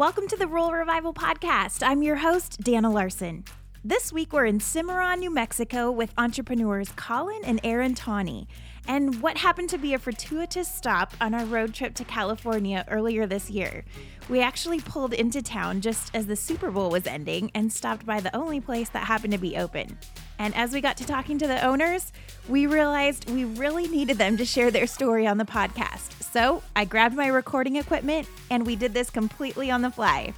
Welcome 0.00 0.28
to 0.28 0.36
the 0.38 0.46
Rural 0.46 0.72
Revival 0.72 1.12
Podcast. 1.12 1.86
I'm 1.86 2.02
your 2.02 2.16
host, 2.16 2.62
Dana 2.62 2.90
Larson. 2.90 3.44
This 3.84 4.14
week 4.14 4.32
we're 4.32 4.46
in 4.46 4.58
Cimarron, 4.58 5.20
New 5.20 5.30
Mexico 5.30 5.90
with 5.90 6.14
entrepreneurs 6.16 6.90
Colin 6.96 7.42
and 7.44 7.60
Aaron 7.62 7.94
Tawney. 7.94 8.48
And 8.90 9.22
what 9.22 9.36
happened 9.36 9.70
to 9.70 9.78
be 9.78 9.94
a 9.94 10.00
fortuitous 10.00 10.66
stop 10.66 11.14
on 11.20 11.32
our 11.32 11.44
road 11.44 11.72
trip 11.72 11.94
to 11.94 12.04
California 12.04 12.84
earlier 12.90 13.24
this 13.24 13.48
year. 13.48 13.84
We 14.28 14.40
actually 14.40 14.80
pulled 14.80 15.12
into 15.12 15.42
town 15.42 15.80
just 15.80 16.12
as 16.12 16.26
the 16.26 16.34
Super 16.34 16.72
Bowl 16.72 16.90
was 16.90 17.06
ending 17.06 17.52
and 17.54 17.72
stopped 17.72 18.04
by 18.04 18.18
the 18.18 18.34
only 18.34 18.60
place 18.60 18.88
that 18.88 19.04
happened 19.04 19.32
to 19.32 19.38
be 19.38 19.56
open. 19.56 19.96
And 20.40 20.56
as 20.56 20.72
we 20.72 20.80
got 20.80 20.96
to 20.96 21.06
talking 21.06 21.38
to 21.38 21.46
the 21.46 21.64
owners, 21.64 22.12
we 22.48 22.66
realized 22.66 23.30
we 23.30 23.44
really 23.44 23.86
needed 23.86 24.18
them 24.18 24.36
to 24.38 24.44
share 24.44 24.72
their 24.72 24.88
story 24.88 25.24
on 25.24 25.38
the 25.38 25.44
podcast. 25.44 26.20
So 26.24 26.60
I 26.74 26.84
grabbed 26.84 27.14
my 27.14 27.28
recording 27.28 27.76
equipment 27.76 28.26
and 28.50 28.66
we 28.66 28.74
did 28.74 28.92
this 28.92 29.08
completely 29.08 29.70
on 29.70 29.82
the 29.82 29.90
fly. 29.92 30.34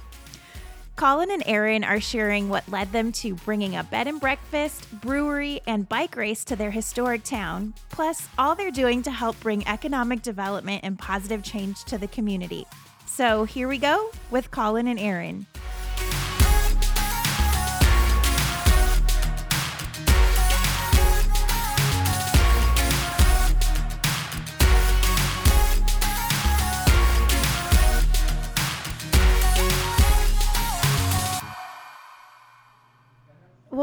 Colin 0.95 1.31
and 1.31 1.43
Aaron 1.47 1.83
are 1.83 1.99
sharing 1.99 2.49
what 2.49 2.69
led 2.69 2.91
them 2.91 3.11
to 3.13 3.33
bringing 3.33 3.75
a 3.75 3.83
bed 3.83 4.07
and 4.07 4.19
breakfast, 4.19 4.87
brewery, 5.01 5.59
and 5.65 5.89
bike 5.89 6.15
race 6.15 6.43
to 6.45 6.55
their 6.55 6.69
historic 6.69 7.23
town, 7.23 7.73
plus 7.89 8.27
all 8.37 8.53
they're 8.53 8.69
doing 8.69 9.01
to 9.01 9.11
help 9.11 9.39
bring 9.39 9.67
economic 9.67 10.21
development 10.21 10.81
and 10.83 10.99
positive 10.99 11.41
change 11.41 11.83
to 11.85 11.97
the 11.97 12.07
community. 12.07 12.67
So 13.07 13.43
here 13.43 13.67
we 13.67 13.79
go 13.79 14.11
with 14.29 14.51
Colin 14.51 14.87
and 14.87 14.99
Aaron. 14.99 15.47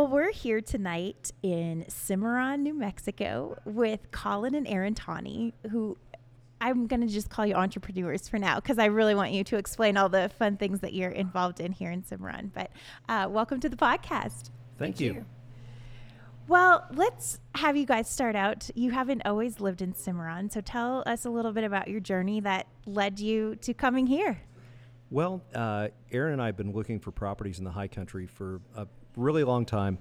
Well, 0.01 0.09
we're 0.09 0.33
here 0.33 0.63
tonight 0.63 1.31
in 1.43 1.85
Cimarron, 1.89 2.63
New 2.63 2.73
Mexico 2.73 3.59
with 3.67 4.11
Colin 4.11 4.55
and 4.55 4.67
Aaron 4.67 4.95
Tawney, 4.95 5.53
who 5.71 5.99
I'm 6.59 6.87
going 6.87 7.03
to 7.03 7.07
just 7.07 7.29
call 7.29 7.45
you 7.45 7.53
entrepreneurs 7.53 8.27
for 8.27 8.39
now 8.39 8.55
because 8.61 8.79
I 8.79 8.87
really 8.87 9.15
want 9.15 9.33
you 9.33 9.45
to 9.45 9.59
explain 9.59 9.99
all 9.99 10.09
the 10.09 10.31
fun 10.39 10.57
things 10.57 10.81
that 10.81 10.95
you're 10.95 11.11
involved 11.11 11.61
in 11.61 11.73
here 11.73 11.91
in 11.91 12.03
Cimarron. 12.03 12.51
But 12.55 12.71
uh, 13.11 13.29
welcome 13.29 13.61
to 13.61 13.69
the 13.69 13.77
podcast. 13.77 14.49
Thank, 14.79 14.97
Thank 14.97 15.01
you. 15.01 15.13
you. 15.13 15.27
Well, 16.49 16.87
let's 16.95 17.39
have 17.57 17.77
you 17.77 17.85
guys 17.85 18.09
start 18.09 18.35
out. 18.35 18.71
You 18.75 18.93
haven't 18.93 19.27
always 19.27 19.61
lived 19.61 19.83
in 19.83 19.93
Cimarron, 19.93 20.49
so 20.49 20.63
tell 20.63 21.03
us 21.05 21.27
a 21.27 21.31
little 21.31 21.53
bit 21.53 21.65
about 21.65 21.89
your 21.89 22.01
journey 22.01 22.41
that 22.41 22.69
led 22.87 23.21
you 23.21 23.55
to 23.57 23.75
coming 23.75 24.07
here. 24.07 24.41
Well, 25.11 25.43
uh, 25.55 25.89
Aaron 26.11 26.33
and 26.33 26.41
I 26.41 26.47
have 26.47 26.57
been 26.57 26.73
looking 26.73 27.01
for 27.01 27.11
properties 27.11 27.59
in 27.59 27.67
the 27.67 27.73
high 27.73 27.89
country 27.89 28.27
for 28.27 28.63
a 28.75 28.87
really 29.17 29.45
long 29.45 29.65
time. 29.65 29.99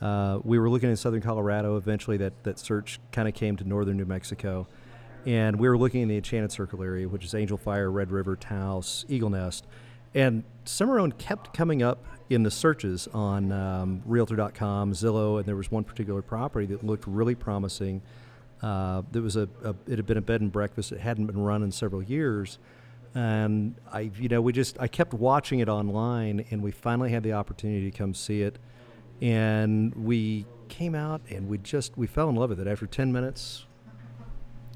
Uh, 0.00 0.38
we 0.44 0.58
were 0.58 0.70
looking 0.70 0.90
in 0.90 0.96
southern 0.96 1.20
Colorado. 1.20 1.76
Eventually, 1.76 2.16
that, 2.18 2.44
that 2.44 2.58
search 2.58 3.00
kind 3.12 3.28
of 3.28 3.34
came 3.34 3.56
to 3.56 3.64
northern 3.64 3.96
New 3.96 4.04
Mexico. 4.04 4.66
And 5.26 5.56
we 5.56 5.68
were 5.68 5.76
looking 5.76 6.02
in 6.02 6.08
the 6.08 6.16
Enchanted 6.16 6.52
Circle 6.52 6.82
area, 6.82 7.08
which 7.08 7.24
is 7.24 7.34
Angel 7.34 7.58
Fire, 7.58 7.90
Red 7.90 8.10
River, 8.10 8.36
Taos, 8.36 9.04
Eagle 9.08 9.30
Nest. 9.30 9.66
And 10.14 10.44
Cimarron 10.64 11.12
kept 11.12 11.52
coming 11.52 11.82
up 11.82 12.04
in 12.30 12.42
the 12.42 12.50
searches 12.50 13.08
on 13.12 13.52
um, 13.52 14.02
Realtor.com, 14.06 14.92
Zillow, 14.92 15.38
and 15.38 15.46
there 15.46 15.56
was 15.56 15.70
one 15.70 15.84
particular 15.84 16.22
property 16.22 16.66
that 16.66 16.84
looked 16.84 17.06
really 17.06 17.34
promising. 17.34 18.02
Uh, 18.62 19.02
there 19.12 19.22
was 19.22 19.36
a, 19.36 19.48
a, 19.64 19.74
it 19.86 19.96
had 19.98 20.06
been 20.06 20.16
a 20.16 20.22
bed 20.22 20.40
and 20.40 20.50
breakfast. 20.50 20.92
It 20.92 21.00
hadn't 21.00 21.26
been 21.26 21.38
run 21.38 21.62
in 21.62 21.72
several 21.72 22.02
years, 22.02 22.58
and 23.14 23.74
I, 23.92 24.10
you 24.18 24.28
know, 24.28 24.40
we 24.40 24.52
just 24.52 24.78
I 24.80 24.88
kept 24.88 25.14
watching 25.14 25.60
it 25.60 25.68
online, 25.68 26.44
and 26.50 26.62
we 26.62 26.70
finally 26.70 27.10
had 27.10 27.22
the 27.22 27.32
opportunity 27.32 27.90
to 27.90 27.96
come 27.96 28.14
see 28.14 28.42
it, 28.42 28.58
and 29.20 29.94
we 29.94 30.46
came 30.68 30.94
out 30.94 31.22
and 31.30 31.48
we 31.48 31.58
just 31.58 31.96
we 31.96 32.06
fell 32.06 32.28
in 32.28 32.36
love 32.36 32.50
with 32.50 32.60
it 32.60 32.66
after 32.66 32.86
ten 32.86 33.12
minutes. 33.12 33.66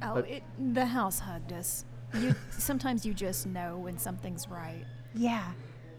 Oh, 0.02 0.16
uh, 0.16 0.18
it, 0.20 0.42
the 0.72 0.86
house 0.86 1.20
hugged 1.20 1.52
us. 1.52 1.84
You 2.14 2.34
sometimes 2.50 3.06
you 3.06 3.14
just 3.14 3.46
know 3.46 3.78
when 3.78 3.98
something's 3.98 4.48
right. 4.48 4.84
Yeah. 5.14 5.52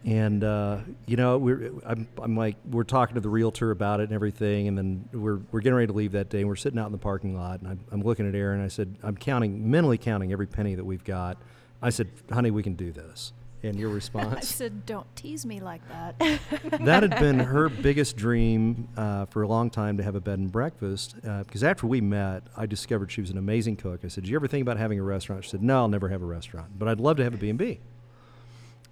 And 0.05 0.43
uh, 0.43 0.79
you 1.05 1.15
know, 1.15 1.37
we're 1.37 1.71
I'm, 1.85 2.09
I'm 2.21 2.35
like 2.35 2.57
we're 2.69 2.83
talking 2.83 3.15
to 3.15 3.21
the 3.21 3.29
realtor 3.29 3.71
about 3.71 4.01
it 4.01 4.03
and 4.03 4.13
everything, 4.13 4.67
and 4.67 4.77
then 4.77 5.07
we're 5.13 5.39
we're 5.51 5.61
getting 5.61 5.75
ready 5.75 5.87
to 5.87 5.93
leave 5.93 6.11
that 6.11 6.29
day, 6.29 6.39
and 6.39 6.49
we're 6.49 6.57
sitting 6.57 6.77
out 6.77 6.87
in 6.87 6.91
the 6.91 6.97
parking 6.97 7.37
lot, 7.37 7.61
and 7.61 7.69
I'm, 7.69 7.79
I'm 7.91 8.01
looking 8.01 8.27
at 8.27 8.35
Aaron. 8.35 8.61
I 8.61 8.67
said, 8.67 8.97
I'm 9.01 9.15
counting 9.15 9.71
mentally 9.71 9.97
counting 9.97 10.33
every 10.33 10.47
penny 10.47 10.75
that 10.75 10.83
we've 10.83 11.05
got 11.05 11.37
I 11.83 11.89
said, 11.89 12.09
honey, 12.31 12.49
we 12.49 12.63
can 12.63 12.75
do 12.75 12.91
this. 12.91 13.33
And 13.61 13.77
your 13.77 13.89
response? 13.89 14.35
I 14.37 14.41
said, 14.41 14.85
don't 14.85 15.13
tease 15.15 15.45
me 15.45 15.59
like 15.61 15.81
that. 15.89 16.17
that 16.81 17.03
had 17.03 17.19
been 17.19 17.39
her 17.39 17.69
biggest 17.69 18.17
dream 18.17 18.89
uh, 18.97 19.25
for 19.25 19.41
a 19.43 19.47
long 19.47 19.69
time 19.69 19.97
to 19.97 20.03
have 20.03 20.15
a 20.15 20.21
bed 20.21 20.39
and 20.39 20.51
breakfast. 20.51 21.15
Because 21.15 21.63
uh, 21.63 21.67
after 21.67 21.87
we 21.87 22.01
met, 22.01 22.43
I 22.57 22.65
discovered 22.65 23.11
she 23.11 23.21
was 23.21 23.29
an 23.29 23.37
amazing 23.37 23.77
cook. 23.77 24.01
I 24.03 24.09
said, 24.09 24.25
"Do 24.25 24.29
you 24.29 24.35
ever 24.35 24.47
think 24.47 24.63
about 24.63 24.77
having 24.77 24.99
a 24.99 25.03
restaurant?" 25.03 25.45
She 25.45 25.51
said, 25.51 25.63
"No, 25.63 25.77
I'll 25.77 25.87
never 25.87 26.09
have 26.09 26.21
a 26.21 26.25
restaurant, 26.25 26.77
but 26.77 26.89
I'd 26.89 26.99
love 26.99 27.17
to 27.17 27.23
have 27.23 27.33
a 27.33 27.37
B&B." 27.37 27.79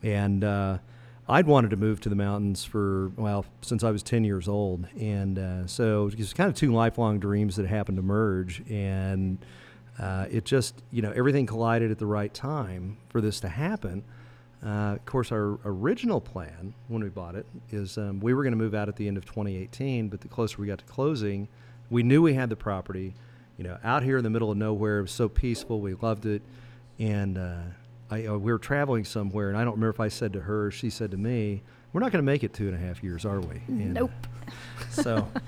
And 0.03 0.43
uh, 0.43 0.77
I'd 1.27 1.47
wanted 1.47 1.71
to 1.71 1.77
move 1.77 1.99
to 2.01 2.09
the 2.09 2.15
mountains 2.15 2.63
for 2.63 3.11
well 3.17 3.45
since 3.61 3.83
I 3.83 3.91
was 3.91 4.03
10 4.03 4.23
years 4.23 4.47
old, 4.47 4.87
and 4.97 5.37
uh, 5.37 5.67
so 5.67 6.07
it 6.07 6.17
was 6.17 6.33
kind 6.33 6.49
of 6.49 6.55
two 6.55 6.71
lifelong 6.71 7.19
dreams 7.19 7.57
that 7.57 7.65
happened 7.65 7.97
to 7.97 8.03
merge. 8.03 8.63
And 8.69 9.37
uh, 9.99 10.25
it 10.29 10.45
just, 10.45 10.81
you 10.91 11.01
know, 11.01 11.11
everything 11.11 11.45
collided 11.45 11.91
at 11.91 11.99
the 11.99 12.05
right 12.05 12.33
time 12.33 12.97
for 13.09 13.21
this 13.21 13.39
to 13.41 13.49
happen. 13.49 14.03
Uh, 14.63 14.95
of 14.95 15.05
course, 15.05 15.31
our 15.31 15.57
original 15.65 16.21
plan 16.21 16.73
when 16.87 17.03
we 17.03 17.09
bought 17.09 17.35
it 17.35 17.47
is 17.71 17.97
um, 17.97 18.19
we 18.19 18.33
were 18.33 18.43
going 18.43 18.53
to 18.53 18.57
move 18.57 18.75
out 18.75 18.87
at 18.87 18.95
the 18.95 19.07
end 19.07 19.17
of 19.17 19.25
2018, 19.25 20.07
but 20.07 20.21
the 20.21 20.27
closer 20.27 20.61
we 20.61 20.67
got 20.67 20.77
to 20.77 20.85
closing, 20.85 21.47
we 21.89 22.03
knew 22.03 22.21
we 22.21 22.35
had 22.35 22.49
the 22.49 22.55
property, 22.55 23.15
you 23.57 23.63
know, 23.63 23.77
out 23.83 24.03
here 24.03 24.17
in 24.17 24.23
the 24.23 24.29
middle 24.29 24.51
of 24.51 24.57
nowhere. 24.57 24.99
It 24.99 25.03
was 25.03 25.11
so 25.11 25.27
peaceful. 25.27 25.81
We 25.81 25.95
loved 25.95 26.25
it. 26.25 26.43
And 26.99 27.37
uh, 27.37 27.61
I, 28.11 28.27
uh, 28.27 28.37
we 28.37 28.51
were 28.51 28.59
traveling 28.59 29.03
somewhere, 29.03 29.49
and 29.49 29.57
I 29.57 29.63
don't 29.63 29.73
remember 29.73 29.89
if 29.89 29.99
I 29.99 30.09
said 30.09 30.33
to 30.33 30.41
her, 30.41 30.69
she 30.69 30.89
said 30.89 31.11
to 31.11 31.17
me, 31.17 31.63
We're 31.91 32.01
not 32.01 32.11
going 32.11 32.23
to 32.23 32.31
make 32.31 32.43
it 32.43 32.53
two 32.53 32.67
and 32.67 32.75
a 32.75 32.79
half 32.79 33.03
years, 33.03 33.25
are 33.25 33.39
we? 33.39 33.61
And, 33.67 33.93
nope. 33.93 34.11
So 34.91 35.27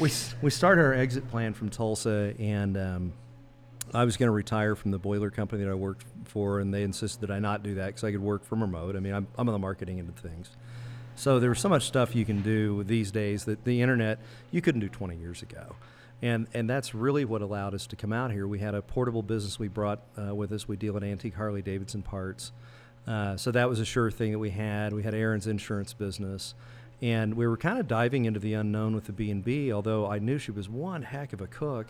we, 0.00 0.10
we 0.42 0.50
started 0.50 0.82
our 0.82 0.94
exit 0.94 1.28
plan 1.30 1.54
from 1.54 1.70
Tulsa, 1.70 2.34
and 2.38 2.76
um, 2.76 3.12
I 3.94 4.04
was 4.04 4.16
going 4.16 4.26
to 4.26 4.32
retire 4.32 4.74
from 4.74 4.90
the 4.90 4.98
boiler 4.98 5.30
company 5.30 5.62
that 5.64 5.70
I 5.70 5.74
worked 5.74 6.04
for, 6.24 6.58
and 6.58 6.74
they 6.74 6.82
insisted 6.82 7.20
that 7.20 7.30
I 7.30 7.38
not 7.38 7.62
do 7.62 7.76
that 7.76 7.86
because 7.86 8.02
I 8.02 8.10
could 8.10 8.22
work 8.22 8.44
from 8.44 8.60
remote. 8.60 8.96
I 8.96 9.00
mean, 9.00 9.14
I'm, 9.14 9.28
I'm 9.38 9.48
on 9.48 9.52
the 9.52 9.58
marketing 9.58 10.00
end 10.00 10.08
of 10.08 10.16
things. 10.16 10.50
So 11.16 11.38
there's 11.38 11.60
so 11.60 11.68
much 11.68 11.86
stuff 11.86 12.16
you 12.16 12.24
can 12.24 12.42
do 12.42 12.82
these 12.82 13.12
days 13.12 13.44
that 13.44 13.64
the 13.64 13.80
internet 13.80 14.18
you 14.50 14.60
couldn't 14.60 14.80
do 14.80 14.88
20 14.88 15.16
years 15.16 15.42
ago. 15.42 15.76
And, 16.22 16.48
and 16.54 16.68
that's 16.68 16.94
really 16.94 17.24
what 17.24 17.40
allowed 17.40 17.74
us 17.74 17.86
to 17.88 17.96
come 17.96 18.12
out 18.12 18.32
here. 18.32 18.48
We 18.48 18.58
had 18.58 18.74
a 18.74 18.82
portable 18.82 19.22
business 19.22 19.58
we 19.58 19.68
brought 19.68 20.00
uh, 20.18 20.34
with 20.34 20.50
us. 20.52 20.66
We 20.66 20.76
deal 20.76 20.96
in 20.96 21.04
antique 21.04 21.34
Harley 21.34 21.62
Davidson 21.62 22.02
parts. 22.02 22.50
Uh, 23.06 23.36
so 23.36 23.52
that 23.52 23.68
was 23.68 23.78
a 23.78 23.84
sure 23.84 24.10
thing 24.10 24.32
that 24.32 24.38
we 24.38 24.50
had. 24.50 24.92
We 24.92 25.02
had 25.02 25.14
Aaron's 25.14 25.46
insurance 25.46 25.92
business. 25.92 26.54
And 27.02 27.34
we 27.34 27.46
were 27.46 27.56
kind 27.56 27.78
of 27.78 27.86
diving 27.86 28.24
into 28.24 28.40
the 28.40 28.54
unknown 28.54 28.94
with 28.94 29.04
the 29.04 29.12
B&B, 29.12 29.72
although 29.72 30.10
I 30.10 30.18
knew 30.18 30.38
she 30.38 30.50
was 30.50 30.68
one 30.68 31.02
heck 31.02 31.32
of 31.32 31.40
a 31.40 31.46
cook 31.46 31.88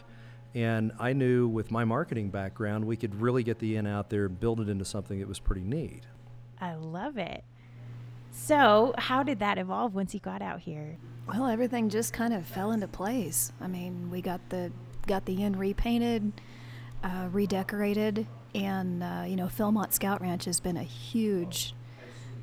and 0.54 0.92
I 0.98 1.12
knew 1.12 1.48
with 1.48 1.70
my 1.70 1.84
marketing 1.84 2.30
background, 2.30 2.84
we 2.84 2.96
could 2.96 3.20
really 3.20 3.42
get 3.42 3.58
the 3.58 3.76
inn 3.76 3.86
out 3.86 4.08
there 4.08 4.26
and 4.26 4.38
build 4.38 4.60
it 4.60 4.68
into 4.68 4.84
something 4.84 5.18
that 5.18 5.28
was 5.28 5.40
pretty 5.40 5.62
neat. 5.62 6.04
I 6.60 6.74
love 6.74 7.18
it. 7.18 7.42
So, 8.30 8.94
how 8.98 9.22
did 9.22 9.40
that 9.40 9.58
evolve 9.58 9.94
once 9.94 10.14
you 10.14 10.20
got 10.20 10.42
out 10.42 10.60
here? 10.60 10.96
Well, 11.28 11.46
everything 11.46 11.88
just 11.88 12.12
kind 12.12 12.34
of 12.34 12.44
fell 12.44 12.72
into 12.72 12.88
place. 12.88 13.52
I 13.60 13.68
mean, 13.68 14.10
we 14.10 14.20
got 14.20 14.40
the 14.50 14.72
got 15.06 15.24
the 15.24 15.42
inn 15.42 15.56
repainted, 15.56 16.32
uh, 17.02 17.28
redecorated, 17.30 18.26
and 18.54 19.02
uh, 19.02 19.24
you 19.26 19.36
know, 19.36 19.46
Philmont 19.46 19.92
Scout 19.92 20.20
Ranch 20.20 20.44
has 20.44 20.60
been 20.60 20.76
a 20.76 20.82
huge 20.82 21.74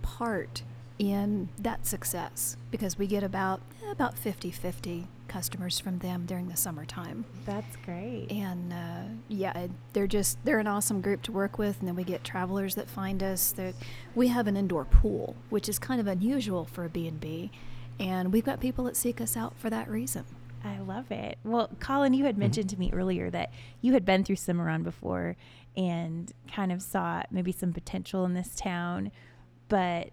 part 0.01 0.63
in 1.01 1.49
that 1.57 1.87
success 1.87 2.55
because 2.69 2.95
we 2.95 3.07
get 3.07 3.23
about 3.23 3.59
eh, 3.83 3.89
about 3.91 4.15
50-50 4.15 5.07
customers 5.27 5.79
from 5.79 5.97
them 5.97 6.27
during 6.27 6.47
the 6.47 6.55
summertime. 6.55 7.25
That's 7.43 7.75
great. 7.77 8.27
And 8.29 8.71
uh, 8.71 9.11
yeah, 9.27 9.65
they're 9.93 10.05
just 10.05 10.37
they're 10.45 10.59
an 10.59 10.67
awesome 10.67 11.01
group 11.01 11.23
to 11.23 11.31
work 11.31 11.57
with. 11.57 11.79
And 11.79 11.87
then 11.87 11.95
we 11.95 12.03
get 12.03 12.23
travelers 12.23 12.75
that 12.75 12.87
find 12.87 13.23
us. 13.23 13.51
That 13.53 13.73
we 14.13 14.27
have 14.27 14.45
an 14.45 14.55
indoor 14.55 14.85
pool, 14.85 15.35
which 15.49 15.67
is 15.67 15.79
kind 15.79 15.99
of 15.99 16.05
unusual 16.05 16.65
for 16.65 16.85
a 16.85 16.89
B 16.89 17.07
and 17.07 17.19
B, 17.19 17.49
and 17.99 18.31
we've 18.31 18.45
got 18.45 18.59
people 18.59 18.83
that 18.85 18.95
seek 18.95 19.19
us 19.19 19.35
out 19.35 19.57
for 19.57 19.71
that 19.71 19.89
reason. 19.89 20.25
I 20.63 20.77
love 20.77 21.11
it. 21.11 21.39
Well, 21.43 21.71
Colin, 21.79 22.13
you 22.13 22.25
had 22.25 22.35
mm-hmm. 22.35 22.41
mentioned 22.41 22.67
mm-hmm. 22.67 22.75
to 22.75 22.91
me 22.91 22.93
earlier 22.93 23.31
that 23.31 23.51
you 23.81 23.93
had 23.93 24.05
been 24.05 24.23
through 24.23 24.35
Cimarron 24.35 24.83
before 24.83 25.35
and 25.75 26.31
kind 26.53 26.71
of 26.71 26.83
saw 26.83 27.23
maybe 27.31 27.51
some 27.51 27.73
potential 27.73 28.23
in 28.25 28.35
this 28.35 28.55
town, 28.55 29.11
but 29.67 30.11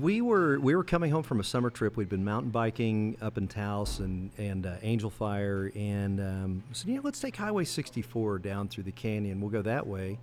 we 0.00 0.20
were 0.20 0.58
we 0.60 0.74
were 0.74 0.84
coming 0.84 1.10
home 1.10 1.22
from 1.22 1.40
a 1.40 1.44
summer 1.44 1.70
trip. 1.70 1.96
We'd 1.96 2.08
been 2.08 2.24
mountain 2.24 2.50
biking 2.50 3.16
up 3.20 3.38
in 3.38 3.48
Taos 3.48 3.98
and 3.98 4.30
and 4.38 4.66
uh, 4.66 4.76
Angel 4.82 5.10
Fire, 5.10 5.70
and 5.74 6.20
um, 6.20 6.64
said, 6.72 6.88
"Yeah, 6.88 7.00
let's 7.02 7.20
take 7.20 7.36
Highway 7.36 7.64
64 7.64 8.38
down 8.38 8.68
through 8.68 8.84
the 8.84 8.92
canyon. 8.92 9.40
We'll 9.40 9.50
go 9.50 9.62
that 9.62 9.86
way." 9.86 10.18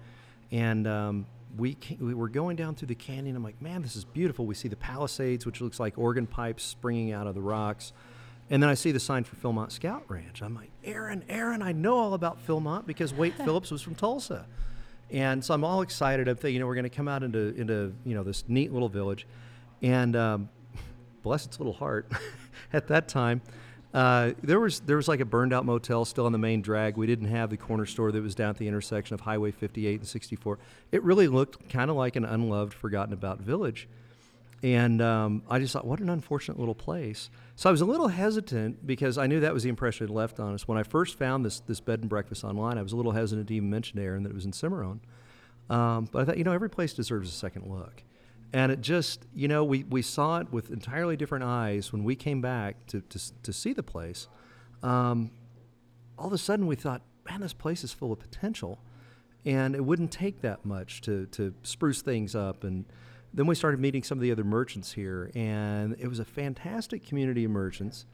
And 0.51 0.87
um, 0.87 1.25
we 1.57 1.77
we 1.99 2.13
were 2.13 2.29
going 2.29 2.55
down 2.55 2.75
through 2.75 2.87
the 2.87 2.95
canyon. 2.95 3.35
I'm 3.35 3.43
like, 3.43 3.61
man, 3.61 3.81
this 3.81 3.95
is 3.95 4.05
beautiful. 4.05 4.45
We 4.45 4.55
see 4.55 4.67
the 4.67 4.75
Palisades, 4.75 5.45
which 5.45 5.61
looks 5.61 5.79
like 5.79 5.97
organ 5.97 6.27
pipes 6.27 6.63
springing 6.63 7.11
out 7.11 7.27
of 7.27 7.35
the 7.35 7.41
rocks. 7.41 7.93
And 8.51 8.63
then 8.63 8.69
I 8.69 8.73
see 8.73 8.91
the 8.91 8.99
sign 8.99 9.23
for 9.23 9.35
Philmont 9.35 9.71
Scout 9.71 10.05
Ranch. 10.07 10.41
I'm 10.41 10.55
like, 10.55 10.71
Aaron, 10.83 11.23
Aaron, 11.29 11.61
I 11.61 11.71
know 11.71 11.95
all 11.95 12.15
about 12.15 12.45
Philmont 12.47 12.87
because 12.87 13.13
Waite 13.13 13.35
Phillips 13.45 13.69
was 13.69 13.81
from 13.81 13.93
Tulsa. 13.93 14.47
And 15.11 15.43
so 15.43 15.53
I'm 15.53 15.63
all 15.63 15.81
excited. 15.81 16.27
I'm 16.27 16.35
thinking, 16.35 16.55
you 16.55 16.59
know, 16.59 16.67
we're 16.67 16.75
going 16.75 16.83
to 16.83 16.89
come 16.89 17.07
out 17.07 17.21
into, 17.21 17.53
into, 17.55 17.93
you 18.05 18.15
know, 18.15 18.23
this 18.23 18.43
neat 18.47 18.71
little 18.71 18.89
village. 18.89 19.27
And 19.81 20.15
um, 20.15 20.49
bless 21.23 21.45
its 21.45 21.59
little 21.59 21.73
heart, 21.73 22.11
at 22.73 22.87
that 22.87 23.07
time, 23.07 23.41
uh, 23.93 24.31
there 24.43 24.59
was 24.59 24.81
there 24.81 24.97
was 24.97 25.07
like 25.07 25.19
a 25.19 25.25
burned 25.25 25.51
out 25.51 25.65
motel 25.65 26.05
still 26.05 26.25
on 26.25 26.31
the 26.31 26.37
main 26.37 26.61
drag. 26.61 26.95
We 26.95 27.07
didn't 27.07 27.29
have 27.29 27.49
the 27.49 27.57
corner 27.57 27.85
store 27.85 28.11
that 28.11 28.21
was 28.21 28.35
down 28.35 28.51
at 28.51 28.57
the 28.57 28.67
intersection 28.67 29.15
of 29.15 29.21
Highway 29.21 29.51
58 29.51 30.01
and 30.01 30.07
64. 30.07 30.59
It 30.91 31.03
really 31.03 31.27
looked 31.27 31.69
kind 31.69 31.89
of 31.89 31.95
like 31.95 32.15
an 32.15 32.25
unloved, 32.25 32.73
forgotten 32.73 33.13
about 33.13 33.39
village. 33.39 33.87
And 34.61 35.01
um, 35.01 35.41
I 35.49 35.57
just 35.59 35.71
thought, 35.71 35.85
what 35.85 36.01
an 36.01 36.09
unfortunate 36.09 36.59
little 36.59 36.75
place. 36.75 37.29
So 37.55 37.69
I 37.69 37.71
was 37.71 37.81
a 37.81 37.85
little 37.85 38.09
hesitant 38.09 38.85
because 38.85 39.17
I 39.17 39.25
knew 39.25 39.39
that 39.39 39.53
was 39.53 39.63
the 39.63 39.69
impression 39.69 40.05
it 40.05 40.11
left 40.11 40.39
on 40.39 40.53
us. 40.53 40.67
When 40.67 40.77
I 40.77 40.83
first 40.83 41.17
found 41.17 41.45
this 41.45 41.61
this 41.61 41.79
bed 41.79 42.01
and 42.01 42.09
breakfast 42.09 42.43
online, 42.43 42.77
I 42.77 42.83
was 42.83 42.91
a 42.91 42.97
little 42.97 43.13
hesitant 43.13 43.47
to 43.47 43.55
even 43.55 43.69
mention 43.69 43.97
Aaron 43.97 44.23
that 44.23 44.29
it 44.29 44.35
was 44.35 44.45
in 44.45 44.53
Cimarron. 44.53 44.99
Um, 45.69 46.09
but 46.11 46.21
I 46.21 46.25
thought, 46.25 46.37
you 46.37 46.43
know, 46.43 46.51
every 46.51 46.69
place 46.69 46.93
deserves 46.93 47.29
a 47.29 47.33
second 47.33 47.71
look. 47.71 48.03
And 48.51 48.71
it 48.71 48.81
just, 48.81 49.25
you 49.33 49.47
know, 49.47 49.63
we, 49.63 49.83
we 49.83 50.01
saw 50.01 50.39
it 50.39 50.51
with 50.51 50.71
entirely 50.71 51.15
different 51.15 51.43
eyes 51.43 51.91
when 51.91 52.03
we 52.03 52.15
came 52.15 52.41
back 52.41 52.85
to, 52.87 53.01
to, 53.01 53.19
to 53.43 53.53
see 53.53 53.73
the 53.73 53.83
place. 53.83 54.27
Um, 54.81 55.31
all 56.17 56.27
of 56.27 56.33
a 56.33 56.37
sudden, 56.37 56.65
we 56.65 56.75
thought, 56.75 57.01
man, 57.29 57.41
this 57.41 57.53
place 57.53 57.83
is 57.83 57.93
full 57.93 58.11
of 58.11 58.19
potential. 58.19 58.79
And 59.45 59.75
it 59.75 59.85
wouldn't 59.85 60.11
take 60.11 60.41
that 60.41 60.65
much 60.65 61.01
to, 61.01 61.27
to 61.27 61.53
spruce 61.63 62.01
things 62.01 62.35
up 62.35 62.63
and 62.63 62.85
then 63.33 63.45
we 63.45 63.55
started 63.55 63.79
meeting 63.79 64.03
some 64.03 64.17
of 64.17 64.21
the 64.21 64.31
other 64.31 64.43
merchants 64.43 64.91
here, 64.91 65.31
and 65.35 65.95
it 65.99 66.07
was 66.07 66.19
a 66.19 66.25
fantastic 66.25 67.05
community 67.05 67.45
of 67.45 67.51
merchants. 67.51 68.05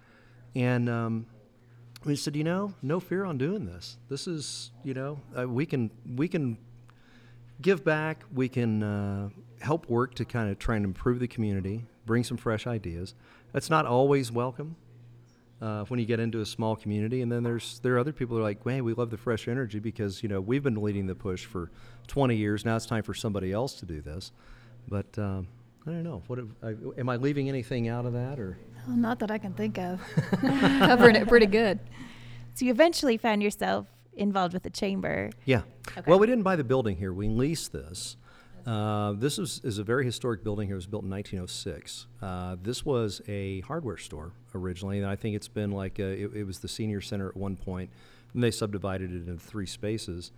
And 0.55 0.89
um, 0.89 1.25
we 2.03 2.15
said, 2.15 2.35
you 2.35 2.43
know, 2.43 2.73
no 2.81 2.99
fear 2.99 3.23
on 3.23 3.37
doing 3.37 3.65
this. 3.65 3.97
This 4.09 4.27
is, 4.27 4.71
you 4.83 4.93
know, 4.93 5.19
uh, 5.37 5.47
we 5.47 5.65
can 5.65 5.89
we 6.15 6.27
can 6.27 6.57
give 7.61 7.83
back. 7.85 8.23
We 8.33 8.49
can 8.49 8.83
uh, 8.83 9.29
help 9.61 9.89
work 9.89 10.15
to 10.15 10.25
kind 10.25 10.49
of 10.49 10.59
try 10.59 10.75
and 10.75 10.85
improve 10.85 11.19
the 11.19 11.27
community, 11.27 11.85
bring 12.05 12.23
some 12.23 12.37
fresh 12.37 12.67
ideas. 12.67 13.15
That's 13.51 13.69
not 13.69 13.85
always 13.85 14.31
welcome. 14.31 14.75
Uh, 15.61 15.85
when 15.85 16.01
you 16.01 16.05
get 16.05 16.19
into 16.19 16.41
a 16.41 16.45
small 16.45 16.75
community, 16.75 17.21
and 17.21 17.31
then 17.31 17.41
there's 17.41 17.79
there 17.79 17.95
are 17.95 17.99
other 17.99 18.11
people 18.11 18.35
who 18.35 18.41
are 18.41 18.45
like, 18.45 18.61
"Hey, 18.61 18.81
we 18.81 18.93
love 18.93 19.09
the 19.09 19.17
fresh 19.17 19.47
energy 19.47 19.79
because 19.79 20.21
you 20.21 20.27
know 20.27 20.41
we've 20.41 20.61
been 20.61 20.75
leading 20.75 21.07
the 21.07 21.15
push 21.15 21.45
for 21.45 21.71
20 22.07 22.35
years. 22.35 22.65
Now 22.65 22.75
it's 22.75 22.85
time 22.85 23.03
for 23.03 23.13
somebody 23.13 23.53
else 23.53 23.73
to 23.75 23.85
do 23.85 24.01
this." 24.01 24.33
But 24.89 25.17
um, 25.17 25.47
I 25.87 25.91
don't 25.91 26.03
know. 26.03 26.23
What 26.27 26.39
I, 26.61 26.75
am 26.99 27.07
I 27.07 27.15
leaving 27.15 27.47
anything 27.47 27.87
out 27.87 28.05
of 28.05 28.13
that, 28.13 28.37
or? 28.37 28.57
Well, 28.85 28.97
not 28.97 29.19
that 29.19 29.31
I 29.31 29.37
can 29.37 29.53
think 29.53 29.77
of. 29.77 30.01
Covering 30.41 31.15
it 31.15 31.27
pretty 31.27 31.45
good. 31.45 31.79
So 32.53 32.65
you 32.65 32.71
eventually 32.71 33.17
found 33.17 33.41
yourself 33.41 33.87
involved 34.15 34.53
with 34.53 34.63
the 34.63 34.69
chamber. 34.69 35.31
Yeah. 35.45 35.61
Okay. 35.97 36.03
Well, 36.07 36.19
we 36.19 36.27
didn't 36.27 36.43
buy 36.43 36.55
the 36.55 36.63
building 36.63 36.97
here. 36.97 37.13
We 37.13 37.27
leased 37.27 37.71
this. 37.71 38.17
Uh, 38.65 39.13
this 39.13 39.37
is, 39.37 39.61
is 39.63 39.77
a 39.77 39.83
very 39.83 40.03
historic 40.03 40.43
building 40.43 40.67
here. 40.67 40.75
It 40.75 40.77
was 40.77 40.87
built 40.87 41.03
in 41.03 41.09
1906. 41.11 42.07
Uh, 42.21 42.55
this 42.61 42.83
was 42.83 43.21
a 43.27 43.61
hardware 43.61 43.97
store 43.97 44.31
originally, 44.55 44.97
and 44.97 45.07
I 45.07 45.15
think 45.15 45.35
it's 45.35 45.47
been 45.47 45.71
like 45.71 45.99
a, 45.99 46.23
it, 46.23 46.31
it, 46.33 46.43
was 46.45 46.59
the 46.59 46.67
senior 46.67 46.99
center 46.99 47.29
at 47.29 47.37
one 47.37 47.57
point, 47.57 47.91
and 48.33 48.43
they 48.43 48.49
subdivided 48.49 49.11
it 49.11 49.27
into 49.27 49.37
three 49.37 49.67
spaces. 49.67 50.31